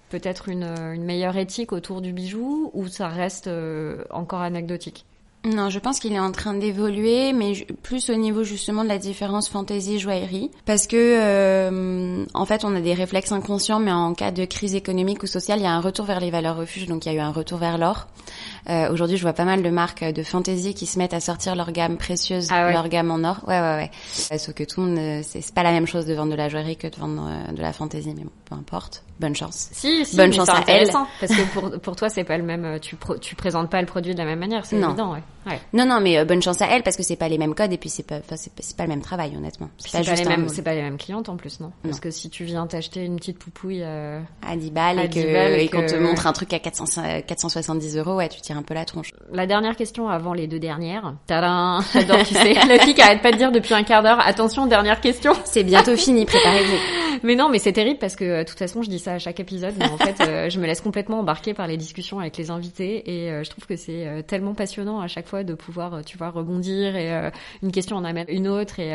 peut-être 0.09 0.49
une, 0.49 0.63
une 0.93 1.03
meilleure 1.03 1.37
éthique 1.37 1.71
autour 1.71 2.01
du 2.01 2.11
bijou 2.13 2.69
ou 2.73 2.87
ça 2.87 3.07
reste 3.07 3.47
euh, 3.47 4.03
encore 4.11 4.41
anecdotique? 4.41 5.05
Non, 5.43 5.71
je 5.71 5.79
pense 5.79 5.99
qu'il 5.99 6.13
est 6.13 6.19
en 6.19 6.31
train 6.31 6.53
d'évoluer, 6.53 7.33
mais 7.33 7.53
plus 7.81 8.11
au 8.11 8.15
niveau 8.15 8.43
justement 8.43 8.83
de 8.83 8.89
la 8.89 8.99
différence 8.99 9.49
fantaisie-joaillerie. 9.49 10.51
Parce 10.65 10.85
que, 10.85 10.95
euh, 10.95 12.25
en 12.35 12.45
fait, 12.45 12.63
on 12.63 12.75
a 12.75 12.79
des 12.79 12.93
réflexes 12.93 13.31
inconscients, 13.31 13.79
mais 13.79 13.91
en 13.91 14.13
cas 14.13 14.29
de 14.31 14.45
crise 14.45 14.75
économique 14.75 15.23
ou 15.23 15.27
sociale, 15.27 15.59
il 15.59 15.63
y 15.63 15.65
a 15.65 15.71
un 15.71 15.81
retour 15.81 16.05
vers 16.05 16.19
les 16.19 16.29
valeurs 16.29 16.57
refuges, 16.57 16.85
donc 16.85 17.05
il 17.05 17.11
y 17.11 17.15
a 17.15 17.17
eu 17.17 17.21
un 17.21 17.31
retour 17.31 17.57
vers 17.57 17.79
l'or. 17.79 18.07
Euh, 18.69 18.91
Aujourd'hui, 18.91 19.17
je 19.17 19.21
vois 19.23 19.33
pas 19.33 19.45
mal 19.45 19.63
de 19.63 19.69
marques 19.69 20.03
de 20.03 20.23
fantaisie 20.23 20.73
qui 20.73 20.85
se 20.85 20.97
mettent 20.99 21.13
à 21.13 21.19
sortir 21.19 21.55
leur 21.55 21.71
gamme 21.71 21.97
précieuse, 21.97 22.47
Ah 22.51 22.67
ouais. 22.67 22.73
leur 22.73 22.89
gamme 22.89 23.11
en 23.11 23.23
or. 23.23 23.39
Ouais, 23.47 23.59
ouais, 23.59 23.75
ouais. 23.75 23.91
Euh, 24.31 24.37
Sauf 24.37 24.53
que 24.53 24.63
tout 24.63 24.81
le 24.81 24.87
monde, 24.87 24.97
euh, 24.99 25.21
c'est 25.23 25.53
pas 25.53 25.63
la 25.63 25.71
même 25.71 25.87
chose 25.87 26.05
de 26.05 26.13
vendre 26.13 26.31
de 26.31 26.35
la 26.37 26.49
joaillerie 26.49 26.77
que 26.77 26.87
de 26.87 26.95
vendre 26.95 27.27
euh, 27.27 27.51
de 27.53 27.61
la 27.61 27.73
fantaisie, 27.73 28.13
mais 28.15 28.23
bon, 28.23 28.31
peu 28.45 28.55
importe. 28.55 29.03
Bonne 29.19 29.35
chance. 29.35 29.69
Si, 29.71 30.03
si, 30.03 30.15
Bonne 30.17 30.33
chance 30.33 30.49
à 30.49 30.63
elle. 30.67 30.89
Parce 31.19 31.31
que 31.35 31.53
pour, 31.53 31.79
pour 31.79 31.95
toi, 31.95 32.09
c'est 32.09 32.23
pas 32.23 32.37
le 32.39 32.43
même. 32.43 32.65
euh, 32.65 32.79
Tu, 32.79 32.95
pro- 32.95 33.17
tu 33.19 33.35
présentes 33.35 33.69
pas 33.69 33.79
le 33.79 33.85
produit 33.85 34.13
de 34.13 34.17
la 34.17 34.25
même 34.25 34.39
manière, 34.39 34.65
c'est 34.65 34.77
évident, 34.77 35.13
ouais. 35.13 35.21
ouais. 35.45 35.59
Non, 35.73 35.85
non, 35.85 35.99
mais 36.01 36.17
euh, 36.17 36.25
bonne 36.25 36.41
chance 36.41 36.59
à 36.61 36.65
elle 36.67 36.81
parce 36.81 36.97
que 36.97 37.03
c'est 37.03 37.15
pas 37.17 37.29
les 37.29 37.37
mêmes 37.37 37.53
codes 37.53 37.71
et 37.71 37.77
puis 37.77 37.89
c'est 37.89 38.01
pas, 38.01 38.17
enfin, 38.17 38.35
c'est 38.35 38.51
pas, 38.51 38.63
pas 38.77 38.83
le 38.83 38.89
même 38.89 39.01
travail, 39.01 39.35
honnêtement. 39.37 39.69
C'est 39.77 39.91
pas, 39.91 39.99
les 39.99 40.03
juste 40.05 40.25
un 40.25 40.29
mêmes, 40.29 40.49
c'est 40.49 40.63
pas 40.63 40.73
les 40.73 40.81
mêmes 40.81 40.97
clientes 40.97 41.29
en 41.29 41.35
plus, 41.37 41.59
non 41.59 41.71
Parce 41.83 41.99
que 41.99 42.09
si 42.09 42.31
tu 42.31 42.45
viens 42.45 42.65
t'acheter 42.65 43.05
une 43.05 43.17
petite 43.17 43.37
poupouille, 43.37 43.81
euh, 43.83 44.19
à 44.47 44.55
10 44.55 44.71
balles 44.71 44.97
À 44.97 45.03
et, 45.03 45.07
10 45.07 45.21
que, 45.21 45.33
balles 45.33 45.51
et 45.53 45.63
et 45.65 45.69
qu'on 45.69 45.85
te 45.85 45.95
montre 45.95 46.25
un 46.25 46.33
truc 46.33 46.51
à 46.53 46.59
400, 46.59 46.85
470 47.27 47.97
euros, 47.97 48.15
ouais, 48.15 48.27
tu 48.29 48.41
un 48.51 48.63
peu 48.63 48.73
la 48.73 48.85
tronche. 48.85 49.11
La 49.31 49.47
dernière 49.47 49.75
question 49.75 50.09
avant 50.09 50.33
les 50.33 50.47
deux 50.47 50.59
dernières. 50.59 51.15
Tadam 51.27 51.81
J'adore, 51.93 52.23
tu 52.23 52.33
sais. 52.33 52.53
La 52.53 52.79
fille 52.79 52.93
qui 52.93 53.01
arrête 53.01 53.21
pas 53.21 53.31
de 53.31 53.37
dire 53.37 53.51
depuis 53.51 53.73
un 53.73 53.83
quart 53.83 54.03
d'heure, 54.03 54.19
attention, 54.25 54.65
dernière 54.67 55.01
question. 55.01 55.33
C'est 55.45 55.63
bientôt 55.63 55.95
fini, 55.95 56.25
préparez-vous. 56.25 56.77
Mais 57.23 57.35
non, 57.35 57.49
mais 57.49 57.59
c'est 57.59 57.73
terrible 57.73 57.99
parce 57.99 58.15
que, 58.15 58.23
euh, 58.23 58.39
de 58.39 58.49
toute 58.49 58.57
façon, 58.57 58.81
je 58.81 58.89
dis 58.89 58.97
ça 58.97 59.13
à 59.13 59.19
chaque 59.19 59.39
épisode, 59.39 59.75
mais 59.77 59.87
en 59.87 59.97
fait, 59.97 60.15
euh, 60.21 60.49
je 60.49 60.59
me 60.59 60.65
laisse 60.65 60.81
complètement 60.81 61.19
embarquer 61.19 61.53
par 61.53 61.67
les 61.67 61.77
discussions 61.77 62.19
avec 62.19 62.35
les 62.37 62.49
invités 62.49 63.11
et 63.11 63.29
euh, 63.29 63.43
je 63.43 63.49
trouve 63.51 63.67
que 63.67 63.75
c'est 63.75 64.07
euh, 64.07 64.21
tellement 64.23 64.55
passionnant 64.55 64.99
à 65.01 65.07
chaque 65.07 65.21
parfois 65.31 65.43
de 65.43 65.53
pouvoir, 65.53 66.03
tu 66.03 66.17
vois, 66.17 66.29
rebondir 66.29 66.95
et 66.95 67.31
une 67.63 67.71
question 67.71 67.95
en 67.95 68.03
amène 68.03 68.25
une 68.27 68.49
autre 68.49 68.79
et 68.79 68.91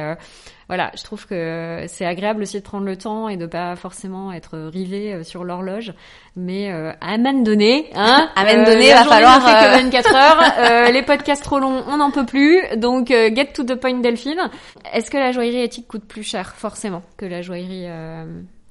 voilà, 0.69 0.91
je 0.99 1.05
trouve 1.05 1.25
que 1.27 1.85
c'est 1.87 2.05
agréable 2.05 2.43
aussi 2.43 2.59
de 2.59 2.65
prendre 2.65 2.85
le 2.85 2.97
temps 2.97 3.29
et 3.29 3.37
de 3.37 3.47
pas 3.47 3.77
forcément 3.77 4.33
être 4.33 4.59
rivé 4.59 5.23
sur 5.23 5.45
l'horloge, 5.45 5.95
mais 6.35 6.71
euh, 6.71 6.93
à 7.01 7.17
main 7.17 7.33
donnée, 7.33 7.89
hein, 7.95 8.29
à 8.37 8.45
main 8.45 8.65
donnée, 8.65 8.93
va 8.93 9.05
falloir 9.05 9.46
fait 9.47 9.79
que 9.79 9.83
24 9.83 10.15
heures, 10.15 10.93
les 10.93 11.03
podcasts 11.03 11.43
trop 11.43 11.59
longs, 11.59 11.85
on 11.89 11.99
n'en 11.99 12.11
peut 12.11 12.27
plus, 12.27 12.61
donc 12.77 13.09
get 13.09 13.53
to 13.55 13.65
the 13.65 13.75
point 13.75 14.01
Delphine. 14.01 14.51
Est-ce 14.93 15.11
que 15.11 15.17
la 15.17 15.33
joaillerie 15.33 15.63
éthique 15.63 15.89
coûte 15.89 16.05
plus 16.05 16.23
cher 16.23 16.55
forcément 16.57 17.03
que 17.17 17.27
la 17.27 17.43
joaillerie 17.43 17.87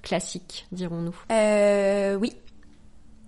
classique, 0.05 0.67
dirons-nous? 0.71 1.15
Euh, 1.32 2.15
Oui. 2.15 2.34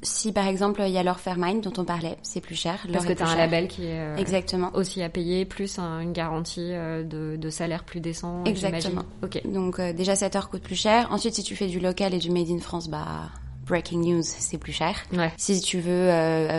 Si 0.03 0.31
par 0.31 0.47
exemple 0.47 0.83
il 0.85 0.91
y 0.91 0.97
a 0.99 1.03
l'or 1.03 1.19
Fairmine 1.19 1.59
dont 1.59 1.73
on 1.77 1.83
parlait, 1.83 2.17
c'est 2.21 2.39
plus 2.39 2.55
cher. 2.55 2.85
Parce 2.93 3.05
que 3.05 3.13
tu 3.13 3.23
as 3.23 3.29
un 3.29 3.35
label 3.35 3.67
qui 3.67 3.87
est 3.87 3.99
euh, 3.99 4.15
Exactement. 4.17 4.69
aussi 4.75 5.01
à 5.01 5.09
payer, 5.09 5.43
plus 5.43 5.79
une 5.79 6.13
garantie 6.13 6.69
euh, 6.71 7.03
de, 7.03 7.49
salaire 7.49 7.83
plus 7.83 7.99
décent. 7.99 8.43
Exactement. 8.45 9.03
Ok. 9.23 9.41
Donc 9.45 9.79
euh, 9.79 9.93
déjà 9.93 10.15
cette 10.15 10.35
heure 10.35 10.51
coûte 10.51 10.61
plus 10.61 10.75
cher. 10.75 11.07
Ensuite 11.11 11.33
si 11.33 11.43
tu 11.43 11.55
fais 11.55 11.65
du 11.65 11.79
local 11.79 12.13
et 12.13 12.19
du 12.19 12.29
made 12.29 12.49
in 12.51 12.59
France, 12.59 12.89
bah 12.89 13.31
breaking 13.67 13.99
news 13.99 14.23
c'est 14.23 14.57
plus 14.57 14.73
cher. 14.73 14.95
Ouais. 15.13 15.31
Si 15.37 15.61
tu 15.61 15.79
veux 15.79 16.09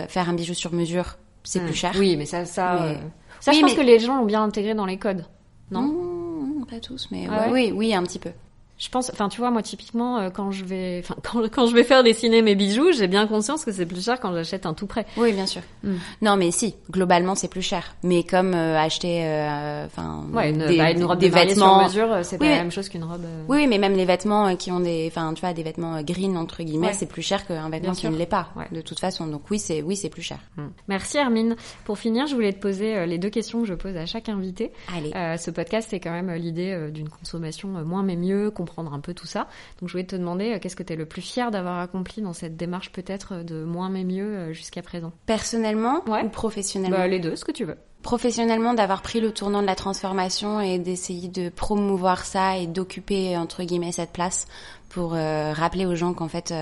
faire 0.07 0.29
un 0.29 0.33
bijou 0.33 0.53
sur 0.53 0.73
mesure, 0.73 1.17
c'est 1.43 1.59
plus 1.59 1.71
hmm. 1.71 1.75
cher. 1.75 1.91
Oui 1.97 2.15
mais 2.15 2.25
ça 2.25 2.45
ça, 2.45 2.95
ça 3.39 3.51
je 3.51 3.59
pense 3.59 3.73
que 3.73 3.81
les 3.81 3.99
gens 3.99 4.17
l'ont 4.17 4.25
bien 4.25 4.43
intégré 4.43 4.73
dans 4.73 4.85
les 4.85 4.97
codes. 4.97 5.25
Non, 5.71 6.65
Pas 6.69 6.79
tous 6.79 7.09
mais 7.11 7.27
ah 7.29 7.47
oui 7.51 7.71
oui 7.75 7.93
un 7.93 8.03
petit 8.03 8.19
peu 8.19 8.31
je 8.79 8.87
pense, 8.87 9.11
enfin, 9.11 9.27
tu 9.27 9.39
vois, 9.39 9.51
moi, 9.51 9.61
typiquement, 9.61 10.19
euh, 10.19 10.29
quand 10.29 10.51
je 10.51 10.63
vais, 10.63 11.03
enfin, 11.03 11.15
quand, 11.23 11.41
quand 11.49 11.67
je 11.67 11.75
vais 11.75 11.83
faire 11.83 12.01
dessiner 12.01 12.41
mes 12.41 12.55
bijoux, 12.55 12.93
j'ai 12.93 13.07
bien 13.07 13.27
conscience 13.27 13.65
que 13.65 13.73
c'est 13.73 13.85
plus 13.85 14.03
cher 14.03 14.21
quand 14.21 14.33
j'achète 14.33 14.65
un 14.65 14.73
tout 14.73 14.87
prêt. 14.87 15.05
Oui, 15.17 15.33
bien 15.33 15.45
sûr. 15.45 15.61
Hmm. 15.83 15.97
Non, 16.21 16.37
mais 16.37 16.51
si, 16.51 16.75
globalement, 16.89 17.35
c'est 17.35 17.49
plus 17.49 17.61
cher. 17.61 17.93
Mais 18.03 18.23
comme 18.23 18.53
euh, 18.53 18.79
acheter, 18.79 19.25
euh, 19.25 19.85
enfin, 19.85 20.23
ouais, 20.33 20.51
une, 20.51 20.65
des, 20.65 20.77
bah, 20.77 20.91
une 20.91 21.03
robe 21.03 21.19
des 21.19 21.27
vêtements 21.27 21.89
sur 21.89 22.01
mesure, 22.01 22.19
c'est 22.23 22.37
pas 22.37 22.45
la 22.45 22.55
même 22.55 22.71
chose 22.71 22.87
qu'une 22.87 23.03
robe. 23.03 23.25
Oui, 23.49 23.67
mais 23.67 23.77
même 23.77 23.95
les 23.95 24.05
vêtements 24.05 24.55
qui 24.55 24.71
ont 24.71 24.79
des, 24.79 25.07
enfin, 25.11 25.33
tu 25.33 25.41
vois, 25.41 25.51
des 25.51 25.63
vêtements 25.63 26.01
green 26.01 26.37
entre 26.37 26.63
guillemets, 26.63 26.93
c'est 26.93 27.05
plus 27.05 27.21
cher 27.21 27.45
qu'un 27.45 27.69
vêtement 27.69 27.91
qui 27.91 28.07
ne 28.07 28.15
l'est 28.15 28.25
pas. 28.25 28.47
De 28.71 28.81
toute 28.81 28.99
façon, 28.99 29.27
donc 29.27 29.41
oui, 29.51 29.59
c'est, 29.59 29.81
oui, 29.81 29.97
c'est 29.97 30.09
plus 30.09 30.21
cher. 30.21 30.39
Hmm. 30.55 30.67
Merci 30.87 31.17
Hermine. 31.17 31.57
Pour 31.83 31.99
finir, 31.99 32.27
je 32.27 32.35
voulais 32.35 32.53
te 32.53 32.59
poser 32.59 33.05
les 33.05 33.17
deux 33.17 33.29
questions 33.29 33.61
que 33.61 33.67
je 33.67 33.73
pose 33.73 33.97
à 33.97 34.05
chaque 34.05 34.29
invité. 34.29 34.71
Allez. 34.95 35.11
ce 35.37 35.51
podcast, 35.51 35.89
c'est 35.91 35.99
quand 35.99 36.11
même 36.11 36.31
l'idée 36.31 36.89
d'une 36.93 37.09
consommation 37.09 37.67
moins 37.83 38.03
mais 38.03 38.15
mieux, 38.15 38.51
comprendre 38.69 38.93
un 38.93 38.99
peu 38.99 39.13
tout 39.13 39.27
ça. 39.27 39.47
Donc 39.79 39.89
je 39.89 39.93
voulais 39.93 40.05
te 40.05 40.15
demander 40.15 40.53
euh, 40.53 40.59
qu'est-ce 40.59 40.75
que 40.75 40.83
tu 40.83 40.93
es 40.93 40.95
le 40.95 41.05
plus 41.05 41.21
fier 41.21 41.51
d'avoir 41.51 41.79
accompli 41.79 42.21
dans 42.21 42.33
cette 42.33 42.55
démarche 42.55 42.91
peut-être 42.91 43.43
de 43.43 43.63
moins 43.63 43.89
mais 43.89 44.03
mieux 44.03 44.25
euh, 44.25 44.53
jusqu'à 44.53 44.81
présent? 44.81 45.11
Personnellement 45.25 46.03
ou 46.07 46.29
professionnellement? 46.29 46.97
Bah, 46.97 47.07
Les 47.07 47.19
deux, 47.19 47.35
ce 47.35 47.45
que 47.45 47.51
tu 47.51 47.65
veux. 47.65 47.77
Professionnellement, 48.01 48.73
d'avoir 48.73 49.01
pris 49.01 49.19
le 49.19 49.31
tournant 49.31 49.61
de 49.61 49.67
la 49.67 49.75
transformation 49.75 50.61
et 50.61 50.79
d'essayer 50.79 51.27
de 51.27 51.49
promouvoir 51.49 52.23
ça 52.23 52.57
et 52.57 52.65
d'occuper 52.65 53.35
entre 53.35 53.63
guillemets 53.63 53.91
cette 53.91 54.11
place 54.11 54.47
pour 54.87 55.15
euh, 55.15 55.51
rappeler 55.51 55.85
aux 55.85 55.95
gens 55.95 56.13
qu'en 56.13 56.29
fait 56.29 56.53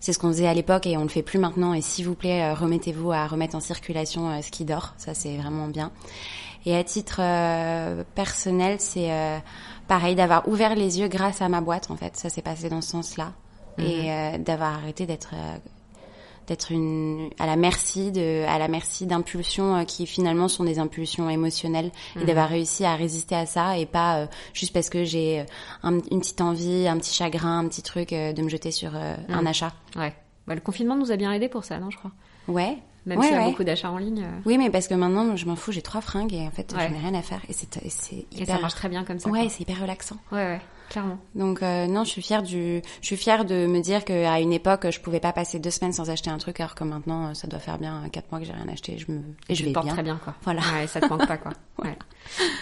c'est 0.00 0.12
ce 0.12 0.18
qu'on 0.18 0.28
faisait 0.28 0.48
à 0.48 0.52
l'époque 0.52 0.86
et 0.86 0.98
on 0.98 1.02
le 1.02 1.08
fait 1.08 1.22
plus 1.22 1.38
maintenant. 1.38 1.72
Et 1.72 1.80
s'il 1.80 2.04
vous 2.06 2.14
plaît, 2.14 2.52
remettez-vous 2.52 3.12
à 3.12 3.26
remettre 3.26 3.54
en 3.54 3.60
circulation 3.60 4.42
ce 4.42 4.50
qui 4.50 4.66
dort. 4.66 4.92
Ça, 4.98 5.14
c'est 5.14 5.36
vraiment 5.38 5.66
bien. 5.68 5.92
Et 6.66 6.76
à 6.76 6.84
titre 6.84 7.20
personnel, 8.14 8.76
c'est 8.80 9.10
pareil, 9.86 10.14
d'avoir 10.14 10.48
ouvert 10.48 10.74
les 10.74 11.00
yeux 11.00 11.08
grâce 11.08 11.42
à 11.42 11.48
ma 11.48 11.60
boîte, 11.60 11.90
en 11.90 11.96
fait. 11.96 12.16
Ça 12.16 12.28
s'est 12.28 12.42
passé 12.42 12.68
dans 12.68 12.80
ce 12.80 12.90
sens-là. 12.90 13.32
Et 13.78 14.02
mhm. 14.02 14.08
euh, 14.08 14.38
d'avoir 14.38 14.74
arrêté 14.74 15.06
d'être 15.06 15.30
euh, 15.34 15.56
d'être 16.46 16.70
une 16.70 17.30
à 17.38 17.46
la 17.46 17.56
merci 17.56 18.12
de 18.12 18.44
à 18.46 18.58
la 18.58 18.68
merci 18.68 19.06
d'impulsions 19.06 19.76
euh, 19.76 19.84
qui 19.84 20.06
finalement 20.06 20.46
sont 20.46 20.62
des 20.62 20.78
impulsions 20.78 21.28
émotionnelles 21.28 21.90
et 22.14 22.20
mhm. 22.20 22.26
d'avoir 22.26 22.48
réussi 22.50 22.84
à 22.84 22.94
résister 22.94 23.34
à 23.34 23.46
ça 23.46 23.78
et 23.78 23.86
pas 23.86 24.28
juste 24.52 24.72
parce 24.72 24.90
que 24.90 25.04
j'ai 25.04 25.44
une 25.82 26.20
petite 26.20 26.40
envie, 26.40 26.86
un 26.86 26.98
petit 26.98 27.14
chagrin, 27.14 27.58
un 27.58 27.68
petit 27.68 27.82
truc 27.82 28.10
de 28.10 28.42
me 28.42 28.48
jeter 28.48 28.70
sur 28.70 28.94
un 28.94 29.40
mhm. 29.40 29.46
achat. 29.46 29.72
Ouais. 29.96 30.14
Bah, 30.46 30.54
le 30.54 30.60
confinement 30.60 30.96
nous 30.96 31.10
a 31.10 31.16
bien 31.16 31.32
aidé 31.32 31.48
pour 31.48 31.64
ça, 31.64 31.78
non, 31.78 31.90
je 31.90 31.96
crois. 31.96 32.12
Ouais. 32.46 32.78
Même 33.06 33.22
s'il 33.22 33.32
y 33.32 33.34
a 33.34 33.44
beaucoup 33.44 33.64
d'achats 33.64 33.90
en 33.90 33.98
ligne. 33.98 34.26
Oui, 34.46 34.56
mais 34.58 34.70
parce 34.70 34.88
que 34.88 34.94
maintenant, 34.94 35.36
je 35.36 35.46
m'en 35.46 35.56
fous, 35.56 35.72
j'ai 35.72 35.82
trois 35.82 36.00
fringues 36.00 36.32
et 36.32 36.46
en 36.46 36.50
fait, 36.50 36.72
je 36.72 36.92
n'ai 36.92 36.98
rien 36.98 37.14
à 37.14 37.22
faire. 37.22 37.42
Et 37.48 37.52
c'est 37.52 37.76
hyper... 38.32 38.40
Et 38.40 38.44
ça 38.46 38.58
marche 38.58 38.74
très 38.74 38.88
bien 38.88 39.04
comme 39.04 39.18
ça. 39.18 39.28
Ouais, 39.28 39.48
c'est 39.48 39.60
hyper 39.62 39.80
relaxant. 39.80 40.16
Ouais, 40.32 40.38
ouais 40.38 40.60
clairement. 40.94 41.18
Donc 41.34 41.62
euh, 41.62 41.86
non, 41.88 42.04
je 42.04 42.10
suis 42.10 42.22
fière 42.22 42.42
du, 42.42 42.80
je 43.00 43.06
suis 43.06 43.16
fière 43.16 43.44
de 43.44 43.66
me 43.66 43.80
dire 43.80 44.04
qu'à 44.04 44.38
une 44.38 44.52
époque, 44.52 44.90
je 44.90 45.00
pouvais 45.00 45.18
pas 45.18 45.32
passer 45.32 45.58
deux 45.58 45.70
semaines 45.70 45.92
sans 45.92 46.08
acheter 46.08 46.30
un 46.30 46.38
truc, 46.38 46.60
alors 46.60 46.76
que 46.76 46.84
maintenant, 46.84 47.34
ça 47.34 47.48
doit 47.48 47.58
faire 47.58 47.78
bien 47.78 48.02
quatre 48.12 48.30
mois 48.30 48.38
que 48.38 48.46
j'ai 48.46 48.52
rien 48.52 48.68
acheté. 48.68 48.96
Je 48.96 49.10
me, 49.10 49.20
et 49.48 49.56
je 49.56 49.64
vais 49.64 49.72
porte 49.72 49.86
bien. 49.86 49.94
très 49.94 50.04
bien, 50.04 50.20
quoi. 50.22 50.34
Voilà. 50.42 50.60
Ouais, 50.60 50.86
ça 50.86 51.00
te 51.00 51.06
manque 51.06 51.26
pas, 51.26 51.36
quoi. 51.36 51.52
Ouais. 51.82 51.98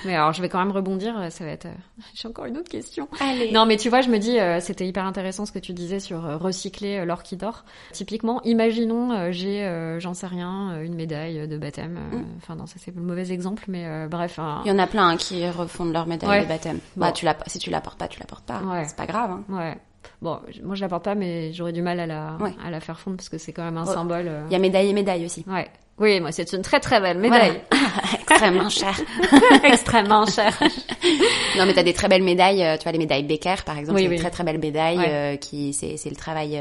Mais 0.06 0.16
alors, 0.16 0.32
je 0.32 0.40
vais 0.40 0.48
quand 0.48 0.58
même 0.58 0.72
rebondir. 0.72 1.16
Euh, 1.18 1.28
ça 1.28 1.44
va 1.44 1.50
être. 1.50 1.66
Euh, 1.66 1.74
j'ai 2.14 2.26
encore 2.26 2.46
une 2.46 2.56
autre 2.56 2.70
question. 2.70 3.08
Allez. 3.20 3.52
Non, 3.52 3.66
mais 3.66 3.76
tu 3.76 3.90
vois, 3.90 4.00
je 4.00 4.08
me 4.08 4.16
dis, 4.18 4.38
c'était 4.60 4.88
hyper 4.88 5.04
intéressant 5.04 5.44
ce 5.44 5.52
que 5.52 5.58
tu 5.58 5.74
disais 5.74 6.00
sur 6.00 6.22
recycler 6.40 7.04
l'or 7.04 7.22
qui 7.22 7.36
dort. 7.36 7.64
Typiquement, 7.92 8.42
imaginons, 8.44 9.30
j'ai, 9.30 9.96
j'en 9.98 10.14
sais 10.14 10.26
rien, 10.26 10.80
une 10.82 10.94
médaille 10.94 11.46
de 11.46 11.58
baptême. 11.58 11.98
Mm. 12.10 12.24
Enfin, 12.38 12.56
non, 12.56 12.66
ça 12.66 12.76
c'est 12.78 12.94
le 12.96 13.02
mauvais 13.02 13.30
exemple, 13.32 13.64
mais 13.68 14.08
bref. 14.08 14.40
Il 14.64 14.68
y 14.68 14.72
en 14.72 14.78
a 14.78 14.86
plein 14.86 15.08
hein, 15.08 15.16
qui 15.18 15.46
refondent 15.46 15.92
leur 15.92 16.06
médaille 16.06 16.42
de 16.42 16.48
baptême. 16.48 16.78
Bah, 16.96 17.12
tu 17.12 17.26
la, 17.26 17.36
si 17.46 17.58
tu 17.58 17.68
la 17.68 17.82
portes 17.82 17.98
pas, 17.98 18.08
tu 18.08 18.21
la 18.22 18.26
portes 18.26 18.44
pas. 18.44 18.60
Ouais 18.60 18.84
c'est 18.86 18.96
pas 18.96 19.06
grave. 19.06 19.30
Hein. 19.30 19.44
Ouais. 19.48 19.76
Bon, 20.20 20.38
moi 20.62 20.74
je 20.74 20.80
la 20.80 20.88
porte 20.88 21.04
pas, 21.04 21.14
mais 21.14 21.52
j'aurais 21.52 21.72
du 21.72 21.82
mal 21.82 21.98
à 22.00 22.06
la, 22.06 22.36
à 22.64 22.70
la 22.70 22.80
faire 22.80 22.98
fondre 22.98 23.16
parce 23.16 23.28
que 23.28 23.38
c'est 23.38 23.52
quand 23.52 23.64
même 23.64 23.76
un 23.76 23.86
oh. 23.86 23.92
symbole. 23.92 24.28
Euh. 24.28 24.44
Il 24.48 24.52
y 24.52 24.56
a 24.56 24.58
médaille 24.58 24.88
et 24.88 24.92
médaille 24.92 25.24
aussi. 25.24 25.44
Ouais. 25.48 25.68
Oui, 25.98 26.20
moi 26.20 26.32
c'est 26.32 26.52
une 26.52 26.62
très 26.62 26.80
très 26.80 27.00
belle 27.00 27.18
médaille. 27.18 27.60
Extrêmement 28.14 28.68
chère. 28.68 28.98
Extrêmement 29.64 30.26
chère. 30.26 30.58
non, 31.58 31.66
mais 31.66 31.74
t'as 31.74 31.82
des 31.82 31.92
très 31.92 32.08
belles 32.08 32.22
médailles. 32.22 32.64
Euh, 32.64 32.76
tu 32.76 32.84
vois 32.84 32.92
les 32.92 32.98
médailles 32.98 33.24
Becker, 33.24 33.56
par 33.64 33.78
exemple, 33.78 33.98
c'est 33.98 34.06
une 34.06 34.18
très 34.18 34.30
très 34.30 34.44
belle 34.44 34.58
médaille 34.58 34.98
euh, 34.98 35.36
qui 35.36 35.72
c'est 35.72 35.96
c'est 35.96 36.10
le 36.10 36.16
travail 36.16 36.58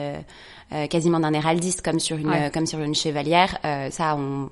quasiment 0.90 1.20
d'un 1.20 1.34
héraldiste 1.34 1.82
comme 1.82 2.00
sur 2.00 2.18
une 2.18 2.50
comme 2.52 2.66
sur 2.66 2.80
une 2.80 2.96
chevalière. 2.96 3.58
ça, 3.92 4.16
on 4.16 4.50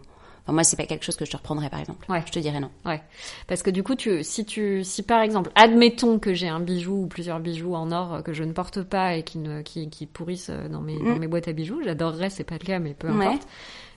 moi, 0.51 0.63
c'est 0.63 0.77
pas 0.77 0.85
quelque 0.85 1.05
chose 1.05 1.15
que 1.15 1.25
je 1.25 1.31
te 1.31 1.37
reprendrais, 1.37 1.69
par 1.69 1.79
exemple. 1.79 2.09
Ouais. 2.11 2.23
Je 2.25 2.31
te 2.31 2.39
dirais 2.39 2.59
non. 2.59 2.69
Ouais. 2.85 3.01
Parce 3.47 3.63
que 3.63 3.69
du 3.69 3.83
coup, 3.83 3.95
tu, 3.95 4.23
si 4.23 4.45
tu, 4.45 4.83
si 4.83 5.03
par 5.03 5.21
exemple, 5.21 5.51
admettons 5.55 6.19
que 6.19 6.33
j'ai 6.33 6.47
un 6.47 6.59
bijou 6.59 7.03
ou 7.03 7.07
plusieurs 7.07 7.39
bijoux 7.39 7.75
en 7.75 7.91
or 7.91 8.23
que 8.23 8.33
je 8.33 8.43
ne 8.43 8.53
porte 8.53 8.83
pas 8.83 9.15
et 9.15 9.23
qui 9.23 9.37
ne, 9.37 9.61
qui, 9.61 9.89
qui 9.89 10.05
pourrissent 10.05 10.49
dans 10.49 10.81
mes, 10.81 10.97
dans 10.97 11.15
mm. 11.15 11.19
mes 11.19 11.27
boîtes 11.27 11.47
à 11.47 11.53
bijoux, 11.53 11.81
j'adorerais, 11.83 12.29
c'est 12.29 12.43
pas 12.43 12.55
le 12.59 12.65
cas, 12.65 12.79
mais 12.79 12.93
peu 12.93 13.07
importe 13.09 13.47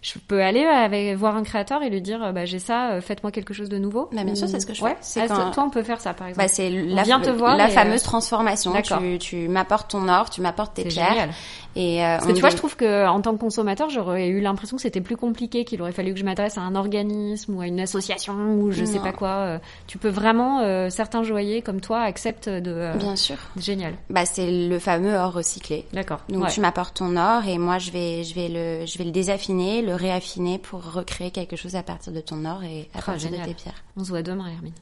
je 0.03 0.18
peux 0.18 0.42
aller 0.42 0.64
avec, 0.64 1.16
voir 1.16 1.36
un 1.36 1.44
créateur 1.44 1.82
et 1.84 1.88
lui 1.88 2.03
dire 2.03 2.32
bah 2.32 2.44
j'ai 2.44 2.59
ça, 2.59 2.90
euh, 2.90 3.00
faites-moi 3.00 3.30
quelque 3.30 3.55
chose 3.55 3.68
de 3.68 3.78
nouveau. 3.78 4.11
Bah, 4.12 4.24
bien 4.24 4.34
sûr, 4.34 4.48
c'est 4.48 4.59
ce 4.59 4.66
que 4.66 4.74
je 4.74 4.82
fais. 4.82 4.96
C'est 5.00 5.30
ah, 5.30 5.50
Toi, 5.55 5.62
on 5.62 5.70
peut 5.70 5.84
faire 5.84 6.00
ça 6.00 6.12
par 6.12 6.26
exemple. 6.26 6.44
Bah, 6.44 6.53
c'est 6.53 6.70
la, 6.70 7.05
te 7.05 7.30
voir 7.30 7.57
la 7.57 7.68
fameuse 7.68 8.03
euh, 8.03 8.05
transformation. 8.05 8.72
Tu, 8.82 9.18
tu 9.18 9.48
m'apportes 9.48 9.92
ton 9.92 10.09
or, 10.09 10.28
tu 10.28 10.40
m'apportes 10.40 10.74
tes 10.74 10.84
pierres. 10.84 11.11
Génial. 11.11 11.30
Et 11.74 12.05
euh, 12.05 12.16
Parce 12.16 12.26
que 12.26 12.32
tu 12.32 12.40
vois, 12.40 12.50
je 12.50 12.57
trouve 12.57 12.76
que 12.76 13.07
en 13.07 13.22
tant 13.22 13.32
que 13.32 13.38
consommateur, 13.38 13.88
j'aurais 13.88 14.28
eu 14.28 14.40
l'impression 14.40 14.76
que 14.76 14.82
c'était 14.82 15.00
plus 15.00 15.16
compliqué, 15.16 15.64
qu'il 15.64 15.80
aurait 15.80 15.92
fallu 15.92 16.12
que 16.12 16.18
je 16.18 16.24
m'adresse 16.24 16.59
à 16.59 16.61
un 16.61 16.74
organisme 16.74 17.57
ou 17.57 17.61
à 17.61 17.66
une 17.66 17.80
association 17.80 18.34
ou 18.57 18.72
je 18.72 18.84
sais 18.84 18.98
pas 18.98 19.12
quoi. 19.12 19.61
Tu 19.86 19.98
peux 19.98 20.11
vraiment, 20.11 20.90
certains 20.90 21.22
joailliers 21.22 21.62
comme 21.62 21.80
toi 21.80 22.00
acceptent 22.00 22.48
de. 22.48 22.98
Bien 22.98 23.14
sûr. 23.14 23.36
Génial. 23.57 23.94
Bah 24.11 24.26
c'est 24.26 24.50
le 24.50 24.78
fameux 24.80 25.14
or 25.14 25.32
recyclé. 25.32 25.86
D'accord. 25.92 26.18
Donc 26.28 26.48
tu 26.48 26.61
m'apportes 26.61 26.96
ton 26.96 27.16
or 27.16 27.46
et 27.46 27.57
moi 27.57 27.78
je 27.78 27.90
vais 27.92 28.24
je 28.24 28.34
vais 28.34 28.48
le 28.48 28.84
je 28.84 28.98
vais 28.98 29.05
le 29.05 29.11
désaffiner, 29.11 29.80
le 29.80 29.91
réaffiner 29.93 30.59
pour 30.59 30.93
recréer 30.93 31.30
quelque 31.30 31.57
chose 31.57 31.76
à 31.76 31.82
partir 31.82 32.12
de 32.12 32.20
ton 32.20 32.45
or 32.45 32.62
et 32.62 32.88
à 32.95 32.99
oh, 32.99 33.03
partir 33.07 33.30
de 33.30 33.36
tes 33.36 33.55
pierres. 33.55 33.82
On 33.97 34.05
se 34.05 34.11
voit 34.11 34.22
demain, 34.22 34.49
Hermine. 34.49 34.72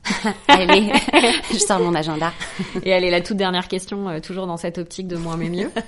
allez, 0.49 0.93
je 1.51 1.59
sors 1.59 1.81
mon 1.81 1.95
agenda. 1.95 2.33
Et 2.85 2.93
allez, 2.93 3.11
la 3.11 3.21
toute 3.21 3.37
dernière 3.37 3.69
question, 3.69 4.09
euh, 4.09 4.21
toujours 4.21 4.47
dans 4.47 4.57
cette 4.57 4.79
optique 4.79 5.09
de 5.09 5.17
moins 5.17 5.37
mais 5.37 5.49
mieux. 5.49 5.71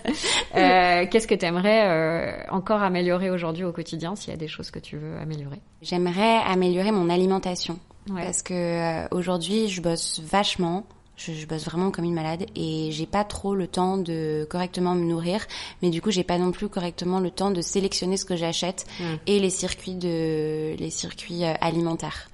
Euh, 0.55 1.07
Qu'est-ce 1.11 1.27
que 1.27 1.35
tu 1.35 1.47
aimerais 1.47 1.89
euh, 1.89 2.43
encore 2.51 2.83
améliorer 2.83 3.31
aujourd'hui 3.31 3.65
au 3.65 3.73
quotidien, 3.73 4.15
s'il 4.17 4.31
y 4.31 4.35
a 4.35 4.37
des 4.37 4.49
choses 4.49 4.71
que 4.71 4.79
tu 4.79 4.99
veux 4.99 5.17
améliorer? 5.17 5.61
J'aimerais 5.81 6.41
améliorer 6.47 6.93
mon 6.93 7.09
alimentation. 7.09 7.79
Parce 8.15 8.43
que 8.43 9.13
aujourd'hui, 9.15 9.69
je 9.69 9.81
bosse 9.81 10.21
vachement 10.21 10.85
je, 11.17 11.33
je, 11.33 11.47
bosse 11.47 11.65
vraiment 11.65 11.91
comme 11.91 12.05
une 12.05 12.15
malade 12.15 12.47
et 12.57 12.89
j'ai 12.91 13.07
pas 13.07 13.25
trop 13.25 13.55
le 13.55 13.67
temps 13.67 13.97
de 13.97 14.47
correctement 14.51 14.95
me 14.95 15.05
nourrir, 15.05 15.47
mais 15.83 15.91
du 15.91 16.01
coup 16.01 16.11
j'ai 16.11 16.25
pas 16.25 16.39
non 16.39 16.53
plus 16.53 16.69
correctement 16.69 17.21
le 17.21 17.31
temps 17.31 17.51
de 17.51 17.61
sélectionner 17.61 18.17
ce 18.17 18.25
que 18.25 18.37
j'achète 18.37 18.87
et 19.27 19.39
les 19.39 19.51
circuits 19.51 19.95
de 19.95 20.75
les 20.79 20.91
circuits 20.91 21.45
euh, 21.45 21.55
alimentaires. 21.61 22.29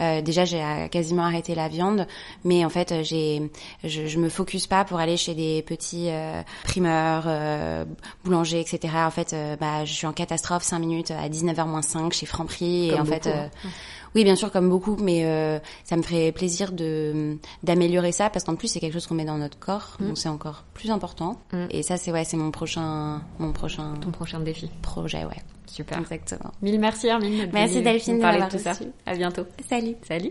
Euh, 0.00 0.22
déjà, 0.22 0.44
j'ai 0.44 0.62
euh, 0.62 0.88
quasiment 0.88 1.24
arrêté 1.24 1.54
la 1.54 1.68
viande, 1.68 2.06
mais 2.44 2.64
en 2.64 2.68
fait, 2.68 2.92
euh, 2.92 3.02
j'ai, 3.02 3.50
je, 3.84 4.06
je 4.06 4.18
me 4.18 4.28
focus 4.28 4.66
pas 4.66 4.84
pour 4.84 4.98
aller 4.98 5.16
chez 5.16 5.34
des 5.34 5.62
petits 5.62 6.08
euh, 6.08 6.42
primeurs, 6.64 7.24
euh, 7.26 7.84
boulangers, 8.24 8.60
etc. 8.60 8.94
En 9.06 9.10
fait, 9.10 9.34
bah, 9.60 9.84
je 9.84 9.92
suis 9.92 10.06
en 10.06 10.12
catastrophe 10.12 10.62
5 10.62 10.78
minutes 10.78 11.10
à 11.10 11.28
19h 11.28 11.66
moins 11.66 11.82
5 11.82 12.12
chez 12.12 12.26
Franprix 12.26 12.90
et 12.90 13.00
en 13.00 13.04
fait. 13.04 13.28
Oui, 14.14 14.22
bien 14.22 14.36
sûr, 14.36 14.52
comme 14.52 14.68
beaucoup, 14.68 14.96
mais 15.00 15.24
euh, 15.24 15.58
ça 15.82 15.96
me 15.96 16.02
ferait 16.02 16.30
plaisir 16.30 16.72
de 16.72 17.36
d'améliorer 17.64 18.12
ça 18.12 18.30
parce 18.30 18.44
qu'en 18.44 18.54
plus 18.54 18.68
c'est 18.68 18.78
quelque 18.78 18.92
chose 18.92 19.06
qu'on 19.06 19.14
met 19.14 19.24
dans 19.24 19.38
notre 19.38 19.58
corps, 19.58 19.96
mm. 19.98 20.06
donc 20.06 20.18
c'est 20.18 20.28
encore 20.28 20.64
plus 20.72 20.90
important. 20.90 21.40
Mm. 21.52 21.66
Et 21.70 21.82
ça, 21.82 21.96
c'est 21.96 22.12
ouais, 22.12 22.24
c'est 22.24 22.36
mon 22.36 22.50
prochain, 22.50 23.22
mon 23.38 23.52
prochain. 23.52 23.94
Ton 24.00 24.12
prochain 24.12 24.40
défi. 24.40 24.70
Projet, 24.82 25.24
ouais. 25.24 25.42
Super. 25.74 25.98
Exactement. 25.98 26.52
Mille 26.62 26.78
merci 26.78 27.10
Armine. 27.10 27.50
Merci 27.52 27.82
Delphine 27.82 28.18
de 28.18 28.22
parler 28.22 28.42
de 28.42 28.48
tout 28.48 28.58
ça. 28.58 28.74
À 29.06 29.14
bientôt. 29.16 29.42
Salut. 29.68 29.96
Salut. 30.06 30.30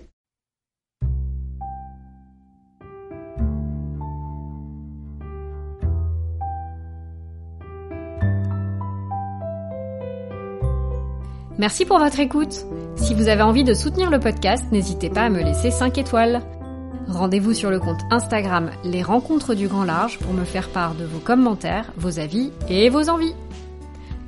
Merci 11.58 11.86
pour 11.86 12.00
votre 12.00 12.22
écoute. 12.22 12.66
Si 12.96 13.14
vous 13.14 13.28
avez 13.28 13.42
envie 13.42 13.66
de 13.66 13.74
soutenir 13.74 14.10
le 14.10 14.20
podcast, 14.22 14.64
n'hésitez 14.72 15.10
pas 15.10 15.24
à 15.24 15.30
me 15.30 15.44
laisser 15.44 15.72
5 15.72 15.98
étoiles. 15.98 16.42
Rendez-vous 17.10 17.54
sur 17.54 17.70
le 17.70 17.82
compte 17.82 18.00
Instagram 18.12 18.72
Les 18.86 19.04
Rencontres 19.04 19.56
du 19.56 19.68
Grand 19.68 19.84
Large 19.84 20.20
pour 20.20 20.32
me 20.34 20.46
faire 20.46 20.70
part 20.70 20.96
de 20.96 21.04
vos 21.04 21.20
commentaires, 21.20 21.92
vos 21.98 22.18
avis 22.18 22.52
et 22.70 22.90
vos 22.90 23.10
envies. 23.10 23.36